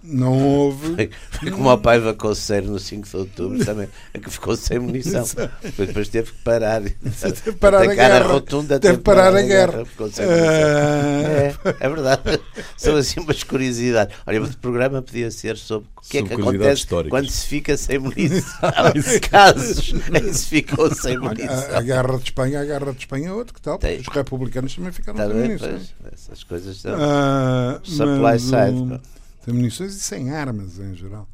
não 0.03 0.37
houve. 0.37 0.95
Foi, 0.97 1.11
foi 1.31 1.51
como 1.53 1.71
a 1.71 1.79
Paiva 1.79 2.13
Conceiro 2.13 2.71
no 2.71 2.79
5 2.79 3.09
de 3.09 3.17
outubro 3.17 3.65
também, 3.65 3.89
é 4.13 4.19
que 4.19 4.31
ficou 4.31 4.57
sem 4.57 4.79
munição. 4.79 5.25
Depois, 5.63 5.89
depois 5.89 6.09
teve 6.09 6.33
que 6.33 6.39
parar. 6.39 6.83
Teve 6.83 7.43
que 7.43 7.53
parar 7.53 7.83
a 7.83 7.95
guerra. 7.95 8.19
A 8.19 8.23
rotunda, 8.23 8.81
teve 8.81 8.97
que 8.97 9.03
parar, 9.03 9.25
parar 9.27 9.39
a 9.39 9.43
guerra. 9.43 9.85
guerra 9.85 10.23
é, 10.23 11.55
é 11.81 11.89
verdade. 11.89 12.41
São 12.77 12.97
assim 12.97 13.21
umas 13.21 13.43
curiosidades. 13.45 14.17
Olha, 14.27 14.43
o 14.43 14.57
programa 14.59 15.01
podia 15.03 15.31
ser 15.31 15.57
sobre 15.57 15.89
o 15.97 16.01
que 16.09 16.19
é 16.19 16.23
que 16.23 16.35
acontece 16.35 16.83
históricas. 16.83 17.11
quando 17.11 17.31
se 17.31 17.47
fica 17.47 17.77
sem 17.77 17.99
munição. 17.99 18.43
Casos 19.31 19.93
em 19.93 20.23
que 20.25 20.35
se 20.35 20.47
ficou 20.47 20.93
sem 20.93 21.17
munição. 21.17 21.75
A, 21.75 21.79
a, 21.79 21.83
guerra 21.83 22.19
de 22.19 22.25
Espanha, 22.25 22.61
a 22.61 22.65
guerra 22.65 22.93
de 22.93 22.99
Espanha 22.99 23.29
é 23.29 23.33
outro 23.33 23.55
que 23.55 23.63
tal. 23.63 23.79
Os 23.79 24.15
republicanos 24.15 24.75
também 24.75 24.93
ficaram 24.93 25.19
tá 25.19 25.29
sem 25.29 25.37
munição. 25.37 25.69
Pois, 25.69 26.13
essas 26.13 26.45
coisas 26.45 26.77
são. 26.79 26.95
Uh, 26.95 27.81
supply 27.85 28.39
side 28.41 29.01
sem 29.45 29.55
munições 29.55 29.95
e 29.95 30.01
sem 30.01 30.31
armas 30.31 30.79
em 30.79 30.95
geral. 30.95 31.29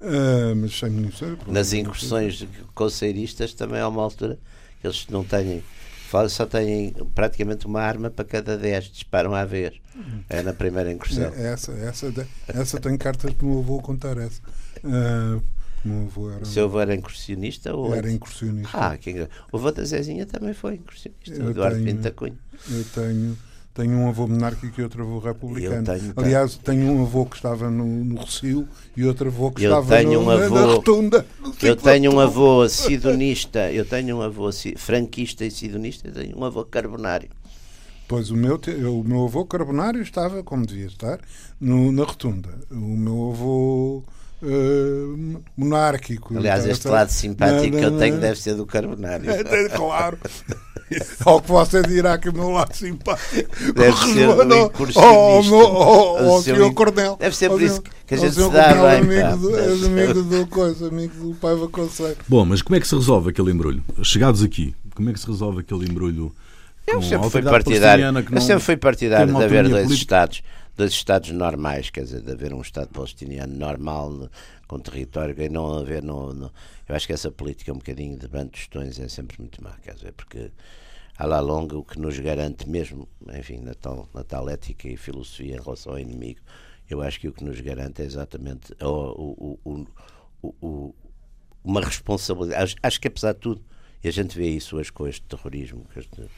Uh, 0.00 0.56
mas 0.56 0.78
sem 0.78 0.90
munições. 0.90 1.38
Nas 1.46 1.72
incursões 1.72 2.46
conceiristas 2.74 3.52
também 3.52 3.80
há 3.80 3.88
uma 3.88 4.02
altura 4.02 4.38
que 4.80 4.86
eles 4.86 5.06
não 5.10 5.24
têm. 5.24 5.62
Só 6.28 6.44
têm 6.44 6.92
praticamente 7.14 7.66
uma 7.66 7.80
arma 7.80 8.10
para 8.10 8.24
cada 8.24 8.56
10, 8.56 8.86
disparam 8.86 9.34
à 9.34 9.44
vez. 9.44 9.74
É 10.28 10.42
na 10.42 10.52
primeira 10.52 10.90
incursão. 10.90 11.32
É, 11.34 11.52
essa, 11.52 11.72
essa, 11.72 12.12
essa 12.48 12.80
tem 12.80 12.96
cartas 12.96 13.32
que 13.34 13.44
o 13.44 13.48
meu 13.48 13.58
avô 13.60 13.80
contar 13.80 14.16
essa. 14.16 14.40
Uh, 14.82 15.42
meu 15.84 16.06
avô 16.06 16.30
era, 16.30 16.44
Seu 16.44 16.64
avô 16.64 16.80
era 16.80 16.94
incursionista? 16.94 17.74
Ou... 17.74 17.94
Era 17.94 18.10
incursionista. 18.10 18.70
Ah, 18.72 18.96
que 18.96 19.28
O 19.52 19.56
avô 19.56 19.70
da 19.70 19.84
Zezinha 19.84 20.26
também 20.26 20.54
foi 20.54 20.74
incursionista, 20.74 21.30
eu 21.30 21.50
Eduardo 21.50 21.76
tenho, 21.76 21.96
Pinta 21.96 22.10
Cunha. 22.10 22.38
Eu 22.70 22.84
tenho 22.94 23.38
tenho 23.80 23.96
um 23.96 24.08
avô 24.08 24.26
monárquico 24.26 24.78
e 24.78 24.84
outro 24.84 25.02
avô 25.02 25.18
republicano. 25.18 25.84
Tenho, 25.84 26.12
Aliás, 26.14 26.56
tenho 26.56 26.92
um 26.92 27.02
avô 27.02 27.24
que 27.24 27.36
estava 27.36 27.70
no, 27.70 27.86
no 28.04 28.20
Recio 28.20 28.68
e 28.94 29.06
outro 29.06 29.28
avô 29.28 29.50
que 29.50 29.64
eu 29.64 29.70
estava 29.70 29.96
tenho 29.96 30.20
no, 30.20 30.26
um 30.26 30.30
avô, 30.30 30.54
na, 30.54 30.64
rotunda. 30.66 31.26
Eu 31.62 31.76
tenho 31.76 32.14
um 32.14 32.20
avô 32.20 32.68
sidonista, 32.68 33.72
eu 33.72 33.86
tenho 33.86 34.18
um 34.18 34.22
avô 34.22 34.50
franquista 34.76 35.46
e 35.46 35.50
sidonista, 35.50 36.08
eu 36.08 36.12
tenho 36.12 36.38
um 36.38 36.44
avô 36.44 36.62
carbonário. 36.62 37.30
Pois 38.06 38.30
o 38.30 38.36
meu, 38.36 38.60
o 38.92 39.04
meu 39.04 39.24
avô 39.24 39.46
carbonário 39.46 40.02
estava, 40.02 40.42
como 40.42 40.66
devia 40.66 40.86
estar, 40.86 41.18
no, 41.58 41.90
na 41.90 42.04
rotunda. 42.04 42.50
O 42.70 42.74
meu 42.74 43.30
avô 43.30 44.04
uh, 44.42 45.42
monárquico. 45.56 46.36
Aliás, 46.36 46.66
este 46.66 46.88
lado 46.88 47.10
simpático 47.10 47.76
que 47.76 47.84
eu 47.84 47.98
tenho 47.98 48.18
deve 48.18 48.38
ser 48.38 48.54
do 48.54 48.66
carbonário. 48.66 49.30
É, 49.30 49.68
claro. 49.68 50.18
Ao 51.24 51.40
que 51.40 51.48
você 51.48 51.82
dirá 51.82 52.18
que 52.18 52.28
o 52.28 52.32
meu 52.32 52.50
lado 52.50 52.74
simpático 52.74 53.72
deve 53.74 53.96
ser 53.96 54.26
do 54.26 54.98
ao, 54.98 56.18
ao, 56.18 56.42
senhor 56.42 56.74
Cornel. 56.74 57.16
Deve 57.16 57.36
ser 57.36 57.48
por 57.48 57.62
isso 57.62 57.80
que 58.04 58.14
a 58.14 58.16
gente 58.16 58.34
se 58.34 58.50
dá 58.50 58.74
bem. 58.74 59.22
Amigo, 59.22 59.36
do, 59.36 59.56
és 59.56 59.84
amigo 59.84 60.22
do 60.24 60.46
coisa, 60.48 60.88
amigo 60.88 61.14
do 61.14 61.34
Paiva 61.36 61.68
Conselho. 61.68 62.16
Bom, 62.26 62.44
mas 62.44 62.60
como 62.60 62.74
é 62.74 62.80
que 62.80 62.88
se 62.88 62.96
resolve 62.96 63.30
aquele 63.30 63.52
embrulho? 63.52 63.84
Chegados 64.02 64.42
aqui, 64.42 64.74
como 64.92 65.10
é 65.10 65.12
que 65.12 65.20
se 65.20 65.28
resolve 65.28 65.60
aquele 65.60 65.88
embrulho? 65.88 66.34
Eu 66.88 67.00
sempre 67.00 67.30
fui 67.30 67.42
partidário, 67.42 68.04
eu 68.32 68.40
sempre 68.40 68.62
fui 68.64 68.76
partidário 68.76 69.32
de 69.32 69.44
haver 69.44 69.68
dois 69.68 69.90
Estados 69.92 70.42
dois 70.80 70.92
Estados 70.92 71.30
normais, 71.30 71.90
quer 71.90 72.04
dizer, 72.04 72.22
de 72.22 72.32
haver 72.32 72.54
um 72.54 72.62
Estado 72.62 72.88
palestiniano 72.88 73.54
normal 73.54 74.30
com 74.66 74.78
território 74.78 75.38
e 75.38 75.48
não 75.50 75.74
haver. 75.74 76.02
No, 76.02 76.32
no, 76.32 76.50
eu 76.88 76.94
acho 76.94 77.06
que 77.06 77.12
essa 77.12 77.30
política 77.30 77.70
um 77.70 77.76
bocadinho 77.76 78.18
de 78.18 78.26
bando 78.26 78.46
de 78.46 78.60
tostões 78.60 78.98
é 78.98 79.06
sempre 79.06 79.38
muito 79.38 79.62
má, 79.62 79.76
quer 79.82 79.94
dizer, 79.94 80.12
porque 80.14 80.50
à 81.18 81.26
la 81.26 81.38
longa 81.40 81.76
o 81.76 81.84
que 81.84 82.00
nos 82.00 82.18
garante 82.18 82.66
mesmo, 82.66 83.06
enfim, 83.34 83.58
na 83.58 83.74
tal, 83.74 84.08
na 84.14 84.24
tal 84.24 84.48
ética 84.48 84.88
e 84.88 84.96
filosofia 84.96 85.56
em 85.56 85.60
relação 85.60 85.92
ao 85.92 85.98
inimigo, 85.98 86.40
eu 86.88 87.02
acho 87.02 87.20
que 87.20 87.28
o 87.28 87.32
que 87.32 87.44
nos 87.44 87.60
garante 87.60 88.00
é 88.00 88.06
exatamente 88.06 88.74
o, 88.82 89.58
o, 89.62 89.86
o, 90.62 90.94
uma 91.62 91.82
responsabilidade. 91.82 92.74
Acho 92.82 92.98
que 92.98 93.08
apesar 93.08 93.34
de 93.34 93.40
tudo, 93.40 93.62
e 94.02 94.08
a 94.08 94.10
gente 94.10 94.34
vê 94.34 94.48
isso 94.48 94.78
hoje 94.78 94.90
com 94.90 95.06
este 95.06 95.26
terrorismo, 95.26 95.84
com 95.92 96.00
este 96.00 96.30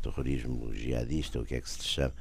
terrorismo 0.00 0.72
jihadista, 0.72 1.40
o 1.40 1.44
que 1.44 1.56
é 1.56 1.60
que 1.60 1.68
se 1.68 1.82
chama, 1.82 2.14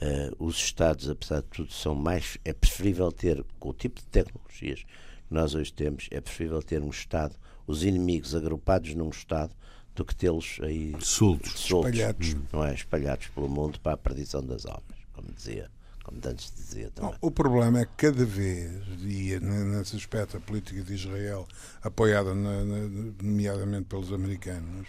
uh, 0.00 0.44
os 0.44 0.56
Estados, 0.56 1.08
apesar 1.08 1.42
de 1.42 1.48
tudo, 1.48 1.72
são 1.72 1.94
mais. 1.94 2.38
É 2.44 2.52
preferível 2.52 3.10
ter, 3.12 3.44
com 3.58 3.70
o 3.70 3.74
tipo 3.74 4.00
de 4.00 4.06
tecnologias 4.06 4.84
que 5.28 5.34
nós 5.34 5.54
hoje 5.54 5.72
temos, 5.72 6.08
é 6.10 6.20
preferível 6.20 6.62
ter 6.62 6.82
um 6.82 6.90
Estado, 6.90 7.34
os 7.66 7.82
inimigos 7.82 8.34
agrupados 8.34 8.94
num 8.94 9.08
Estado, 9.08 9.52
do 9.94 10.04
que 10.04 10.14
tê-los 10.14 10.58
aí 10.62 10.94
soltos, 11.00 11.52
soltos 11.52 11.90
espalhados. 11.90 12.36
Não 12.52 12.64
é? 12.64 12.74
espalhados 12.74 13.28
pelo 13.28 13.48
mundo 13.48 13.80
para 13.80 13.94
a 13.94 13.96
perdição 13.96 14.44
das 14.44 14.66
almas, 14.66 14.98
como 15.12 15.32
dizia 15.32 15.70
como 16.06 16.20
antes 16.24 16.52
dizia 16.54 16.88
também. 16.92 17.16
O 17.20 17.32
problema 17.32 17.80
é 17.80 17.84
que 17.84 17.92
cada 17.96 18.24
vez, 18.24 18.70
e 19.02 19.40
nesse 19.40 19.96
aspecto 19.96 20.36
a 20.36 20.40
política 20.40 20.80
de 20.80 20.94
Israel, 20.94 21.48
apoiada 21.82 22.32
na, 22.32 22.64
na, 22.64 22.88
nomeadamente 23.20 23.86
pelos 23.86 24.12
americanos, 24.12 24.86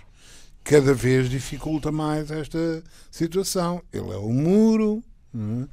cada 0.68 0.94
vez 0.94 1.30
dificulta 1.30 1.92
mais 1.92 2.30
esta 2.30 2.84
situação. 3.10 3.82
Ele 3.92 4.12
é 4.12 4.18
o 4.18 4.30
muro, 4.30 5.02
uh, 5.34 5.70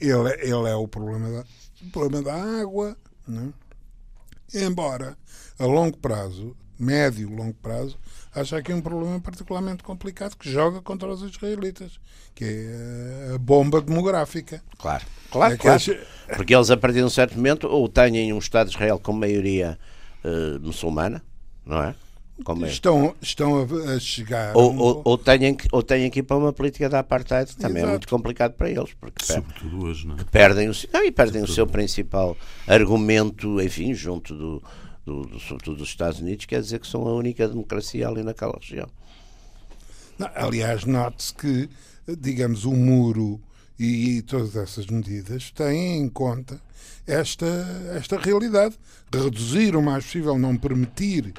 ele, 0.00 0.32
ele 0.40 0.68
é 0.68 0.74
o 0.76 0.86
problema 0.86 1.28
da, 1.28 1.44
o 1.82 1.90
problema 1.90 2.22
da 2.22 2.60
água. 2.60 2.96
É? 3.28 4.64
Embora 4.64 5.16
a 5.58 5.64
longo 5.66 5.98
prazo, 5.98 6.56
médio 6.78 7.28
longo 7.28 7.54
prazo, 7.54 7.98
acha 8.32 8.56
aqui 8.56 8.72
um 8.72 8.80
problema 8.80 9.20
particularmente 9.20 9.82
complicado 9.82 10.36
que 10.36 10.50
joga 10.50 10.80
contra 10.80 11.08
os 11.08 11.22
israelitas, 11.22 11.98
que 12.32 12.44
é 12.44 13.34
a 13.34 13.38
bomba 13.38 13.80
demográfica. 13.80 14.62
Claro, 14.78 15.04
claro, 15.32 15.54
é 15.54 15.56
claro. 15.56 15.82
Porque 16.36 16.54
eles, 16.54 16.70
a 16.70 16.76
partir 16.76 16.98
de 16.98 17.04
um 17.04 17.10
certo 17.10 17.34
momento, 17.34 17.66
ou 17.66 17.88
têm 17.88 18.32
um 18.32 18.38
Estado 18.38 18.68
de 18.68 18.76
Israel 18.76 19.00
com 19.00 19.12
maioria 19.12 19.76
uh, 20.24 20.60
muçulmana, 20.60 21.22
não 21.66 21.82
é? 21.82 21.94
Como 22.44 22.66
estão, 22.66 23.06
é? 23.06 23.14
estão 23.20 23.66
a, 23.94 23.98
chegar. 23.98 24.56
Ou, 24.56 24.74
ou, 24.76 25.02
ou, 25.04 25.18
têm 25.18 25.54
que, 25.54 25.68
ou 25.70 25.82
têm 25.82 26.10
que 26.10 26.20
ir 26.20 26.22
para 26.22 26.36
uma 26.36 26.52
política 26.52 26.88
da 26.88 27.00
apartheid, 27.00 27.56
também 27.56 27.78
Exato. 27.78 27.86
é 27.86 27.90
muito 27.90 28.08
complicado 28.08 28.52
para 28.54 28.70
eles. 28.70 28.92
Porque 28.94 29.24
Sobretudo 29.24 29.84
hoje, 29.84 30.06
não 30.06 30.16
é? 30.16 30.24
Perdem 30.30 30.68
o, 30.68 30.72
não, 30.92 31.04
e 31.04 31.10
perdem 31.10 31.42
o 31.42 31.46
seu 31.46 31.66
principal 31.66 32.36
argumento, 32.66 33.60
enfim, 33.60 33.94
junto 33.94 34.34
do, 34.34 34.62
do, 35.04 35.22
do, 35.22 35.40
sobretudo 35.40 35.78
dos 35.78 35.88
Estados 35.88 36.20
Unidos, 36.20 36.46
quer 36.46 36.60
dizer 36.60 36.80
que 36.80 36.86
são 36.86 37.06
a 37.06 37.14
única 37.14 37.46
democracia 37.46 38.08
ali 38.08 38.22
naquela 38.22 38.56
região. 38.58 38.88
Não, 40.18 40.30
aliás, 40.34 40.84
note-se 40.84 41.34
que, 41.34 41.68
digamos, 42.18 42.64
o 42.64 42.72
muro 42.72 43.40
e, 43.78 44.18
e, 44.18 44.22
todas 44.22 44.54
essas 44.56 44.86
medidas 44.86 45.50
têm 45.50 46.02
em 46.02 46.08
conta 46.08 46.60
esta, 47.06 47.46
esta 47.96 48.18
realidade. 48.18 48.78
Reduzir 49.12 49.74
o 49.74 49.82
mais 49.82 50.04
possível, 50.04 50.38
não 50.38 50.56
permitir 50.56 51.32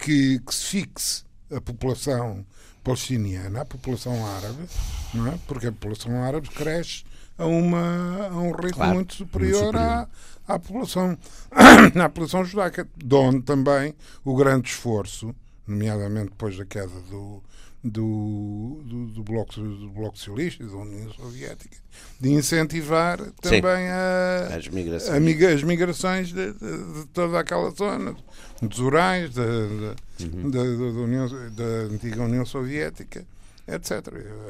que, 0.00 0.38
que 0.40 0.54
se 0.54 0.64
fixe 0.64 1.24
a 1.50 1.60
população 1.60 2.44
palestiniana, 2.82 3.62
a 3.62 3.64
população 3.64 4.26
árabe, 4.36 4.68
não 5.12 5.28
é? 5.28 5.38
porque 5.46 5.66
a 5.66 5.72
população 5.72 6.22
árabe 6.22 6.48
cresce 6.48 7.04
a, 7.36 7.46
uma, 7.46 8.28
a 8.28 8.36
um 8.36 8.52
ritmo 8.52 8.74
claro, 8.74 8.94
muito 8.94 9.14
superior, 9.14 9.62
muito 9.62 9.76
superior. 9.78 10.08
À, 10.46 10.54
à 10.54 10.58
população, 10.58 11.18
à 12.02 12.08
população 12.08 12.44
judaica, 12.44 12.88
de 12.96 13.14
onde 13.14 13.42
também 13.42 13.94
o 14.24 14.34
grande 14.34 14.68
esforço, 14.68 15.34
nomeadamente 15.66 16.30
depois 16.30 16.56
da 16.56 16.64
queda 16.64 17.00
do, 17.10 17.42
do, 17.82 18.80
do, 18.84 19.06
do, 19.06 19.22
bloco, 19.22 19.54
do 19.54 19.90
Bloco 19.90 20.18
Socialista 20.18 20.62
e 20.64 20.66
da 20.66 20.76
União 20.76 21.12
Soviética, 21.12 21.76
de 22.20 22.30
incentivar 22.30 23.18
também 23.40 23.88
a, 23.88 24.56
as 24.56 24.68
migrações, 24.68 25.42
a, 25.42 25.54
as 25.54 25.62
migrações 25.62 26.28
de, 26.28 26.52
de, 26.52 26.94
de, 26.94 27.06
toda 27.12 27.38
aquela 27.38 27.70
zona, 27.70 28.16
dos 28.60 28.80
Urais, 28.80 29.32
da, 29.32 29.42
uhum. 29.42 30.50
da, 30.50 30.60
União, 30.60 31.28
da 31.52 31.94
antiga 31.94 32.22
União 32.22 32.44
Soviética, 32.44 33.24
etc. 33.66 33.92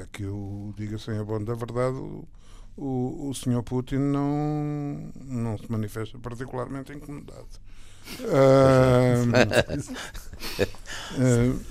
Aqui 0.02 0.22
eu 0.22 0.72
digo 0.76 0.96
assim, 0.96 1.18
a 1.18 1.24
bom 1.24 1.42
da 1.42 1.54
verdade, 1.54 1.96
o, 1.96 2.26
o, 2.78 3.28
o 3.28 3.34
Sr. 3.34 3.62
Putin 3.62 3.96
não, 3.96 5.12
não 5.22 5.58
se 5.58 5.70
manifesta 5.70 6.18
particularmente 6.18 6.92
incomodado. 6.92 7.67
Uh, 8.20 9.26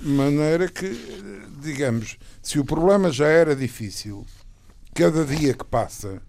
maneira 0.02 0.68
que, 0.68 0.90
digamos, 1.60 2.18
se 2.42 2.58
o 2.58 2.64
problema 2.64 3.10
já 3.10 3.28
era 3.28 3.54
difícil, 3.54 4.26
cada 4.94 5.24
dia 5.24 5.54
que 5.54 5.64
passa 5.64 6.20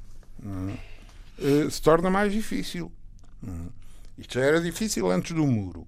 uh, 0.43 1.71
se 1.71 1.81
torna 1.81 2.09
mais 2.09 2.31
difícil. 2.31 2.91
Isto 4.17 4.33
já 4.33 4.41
era 4.41 4.61
difícil 4.61 5.09
antes 5.09 5.33
do 5.33 5.45
muro. 5.47 5.87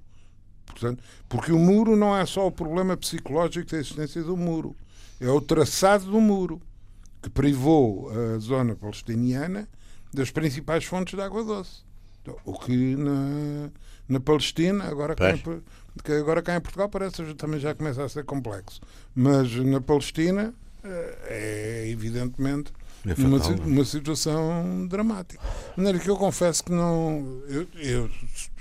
Portanto, 0.65 1.03
porque 1.27 1.51
o 1.51 1.59
muro 1.59 1.95
não 1.95 2.15
é 2.15 2.25
só 2.25 2.47
o 2.47 2.51
problema 2.51 2.95
psicológico 2.95 3.71
da 3.71 3.77
existência 3.77 4.23
do 4.23 4.37
muro, 4.37 4.75
é 5.19 5.29
o 5.29 5.41
traçado 5.41 6.05
do 6.05 6.19
muro 6.19 6.61
que 7.21 7.29
privou 7.29 8.09
a 8.09 8.39
zona 8.39 8.75
palestiniana 8.75 9.67
das 10.13 10.31
principais 10.31 10.85
fontes 10.85 11.13
de 11.13 11.21
água 11.21 11.43
doce. 11.43 11.83
O 12.45 12.57
que 12.57 12.95
na, 12.95 13.69
na 14.11 14.19
Palestina, 14.19 14.83
agora 14.83 15.15
cá, 15.15 15.31
em, 15.31 15.41
que 16.03 16.11
agora 16.11 16.41
cá 16.41 16.55
em 16.57 16.61
Portugal 16.61 16.89
parece 16.89 17.33
também 17.35 17.59
já 17.59 17.73
começa 17.73 18.03
a 18.03 18.09
ser 18.09 18.25
complexo. 18.25 18.81
Mas 19.15 19.55
na 19.55 19.79
Palestina 19.79 20.53
eh, 20.83 21.17
é 21.85 21.89
evidentemente 21.89 22.73
é 23.07 23.15
fatal, 23.15 23.51
uma, 23.51 23.63
é? 23.63 23.65
uma 23.65 23.85
situação 23.85 24.85
dramática. 24.87 25.41
De 25.41 25.77
maneira 25.77 25.99
que 25.99 26.09
eu 26.09 26.17
confesso 26.17 26.63
que 26.63 26.71
não. 26.71 27.41
Eu, 27.47 27.67
eu, 27.75 28.11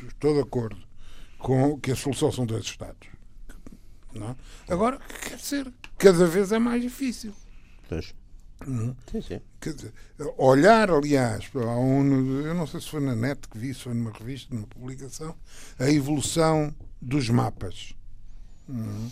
estou 0.07 0.35
de 0.35 0.41
acordo 0.41 0.79
com 1.39 1.79
que 1.81 1.91
a 1.91 1.97
solução 1.97 2.31
são 2.31 2.47
dois 2.47 2.65
Estados. 2.65 3.09
Não? 4.15 4.37
Agora, 4.69 4.99
quer 5.29 5.37
dizer, 5.37 5.73
cada 5.99 6.27
vez 6.27 6.53
é 6.53 6.59
mais 6.59 6.81
difícil. 6.81 7.33
Pois. 7.89 8.15
Uhum. 8.67 8.95
Sim, 9.11 9.21
sim. 9.23 9.41
Dizer, 9.61 9.93
olhar, 10.37 10.91
aliás, 10.91 11.47
para 11.49 11.65
ONU, 11.67 12.47
eu 12.47 12.55
não 12.55 12.67
sei 12.67 12.81
se 12.81 12.89
foi 12.89 13.01
na 13.01 13.15
net 13.15 13.49
que 13.49 13.59
vi, 13.59 13.73
se 13.73 13.85
foi 13.85 13.95
numa 13.95 14.11
revista, 14.11 14.55
numa 14.55 14.67
publicação, 14.67 15.35
a 15.79 15.91
evolução 15.91 16.75
dos 17.01 17.29
mapas. 17.31 17.95
Uhum. 18.69 19.11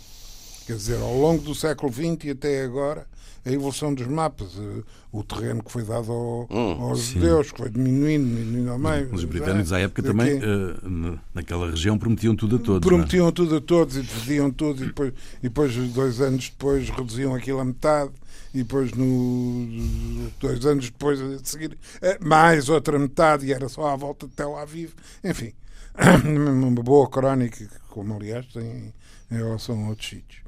Quer 0.65 0.75
dizer, 0.75 0.99
ao 1.01 1.17
longo 1.17 1.41
do 1.41 1.55
século 1.55 1.91
XX 1.91 2.25
e 2.25 2.29
até 2.29 2.63
agora, 2.63 3.07
a 3.45 3.51
evolução 3.51 3.93
dos 3.93 4.05
mapas, 4.05 4.55
eh, 4.59 4.83
o 5.11 5.23
terreno 5.23 5.63
que 5.63 5.71
foi 5.71 5.83
dado 5.83 6.11
ao, 6.11 6.47
hum, 6.49 6.81
aos 6.83 6.99
sim. 6.99 7.13
judeus, 7.15 7.51
que 7.51 7.57
foi 7.57 7.69
diminuindo, 7.69 8.25
diminuindo 8.25 8.69
ao 8.69 8.77
meio. 8.77 9.13
Os 9.13 9.23
britânicos, 9.23 9.73
à 9.73 9.79
época, 9.79 10.03
também, 10.03 10.37
uh, 10.37 11.19
naquela 11.33 11.71
região, 11.71 11.97
prometiam 11.97 12.35
tudo 12.35 12.57
a 12.57 12.59
todos. 12.59 12.85
É? 12.85 12.89
Prometiam 12.89 13.31
tudo 13.31 13.55
a 13.55 13.61
todos 13.61 13.97
e 13.97 14.01
dividiam 14.01 14.51
tudo, 14.51 14.83
e 14.83 14.87
depois, 14.87 15.13
e 15.39 15.43
depois, 15.43 15.75
dois 15.91 16.21
anos 16.21 16.49
depois, 16.49 16.89
reduziam 16.89 17.33
aquilo 17.33 17.59
a 17.59 17.65
metade 17.65 18.11
e 18.53 18.59
depois, 18.59 18.91
no, 18.93 20.29
dois 20.39 20.65
anos 20.65 20.85
depois, 20.85 21.21
a 21.21 21.39
seguir, 21.43 21.77
eh, 22.01 22.17
mais 22.19 22.69
outra 22.69 22.97
metade, 22.97 23.45
e 23.45 23.53
era 23.53 23.69
só 23.69 23.87
à 23.87 23.95
volta 23.95 24.27
de 24.27 24.33
Tel 24.33 24.57
Aviv. 24.57 24.93
Enfim, 25.23 25.53
uma 26.25 26.71
boa 26.81 27.07
crónica, 27.09 27.69
como 27.89 28.15
aliás 28.15 28.45
tem 28.47 28.93
em 29.31 29.35
relação 29.35 29.85
a 29.85 29.89
outros 29.89 30.09
sítios. 30.09 30.41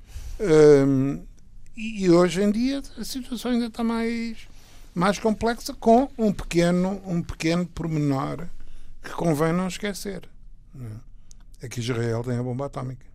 E 1.75 2.09
hoje 2.09 2.41
em 2.41 2.51
dia 2.51 2.81
a 2.97 3.03
situação 3.03 3.51
ainda 3.51 3.67
está 3.67 3.83
mais, 3.83 4.37
mais 4.93 5.19
complexa, 5.19 5.73
com 5.73 6.09
um 6.17 6.33
pequeno, 6.33 7.01
um 7.05 7.21
pequeno 7.21 7.65
pormenor 7.65 8.47
que 9.03 9.11
convém 9.11 9.53
não 9.53 9.67
esquecer. 9.67 10.27
É 11.61 11.69
que 11.69 11.79
Israel 11.79 12.23
tem 12.23 12.37
a 12.37 12.43
bomba 12.43 12.65
atómica. 12.65 13.05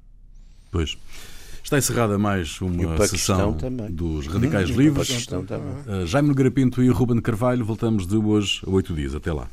Pois. 0.70 0.97
Está 1.66 1.78
encerrada 1.78 2.16
mais 2.16 2.60
uma 2.60 3.04
sessão 3.08 3.52
também. 3.54 3.90
dos 3.90 4.28
Radicais 4.28 4.70
hum, 4.70 4.76
Livres. 4.76 5.26
Uh, 5.26 6.06
Jaime 6.06 6.28
Nogueira 6.28 6.48
Pinto 6.48 6.80
e 6.80 6.88
Ruben 6.88 7.20
Carvalho. 7.20 7.64
Voltamos 7.64 8.06
de 8.06 8.14
hoje 8.16 8.60
a 8.64 8.70
oito 8.70 8.94
dias. 8.94 9.16
Até 9.16 9.32
lá. 9.32 9.48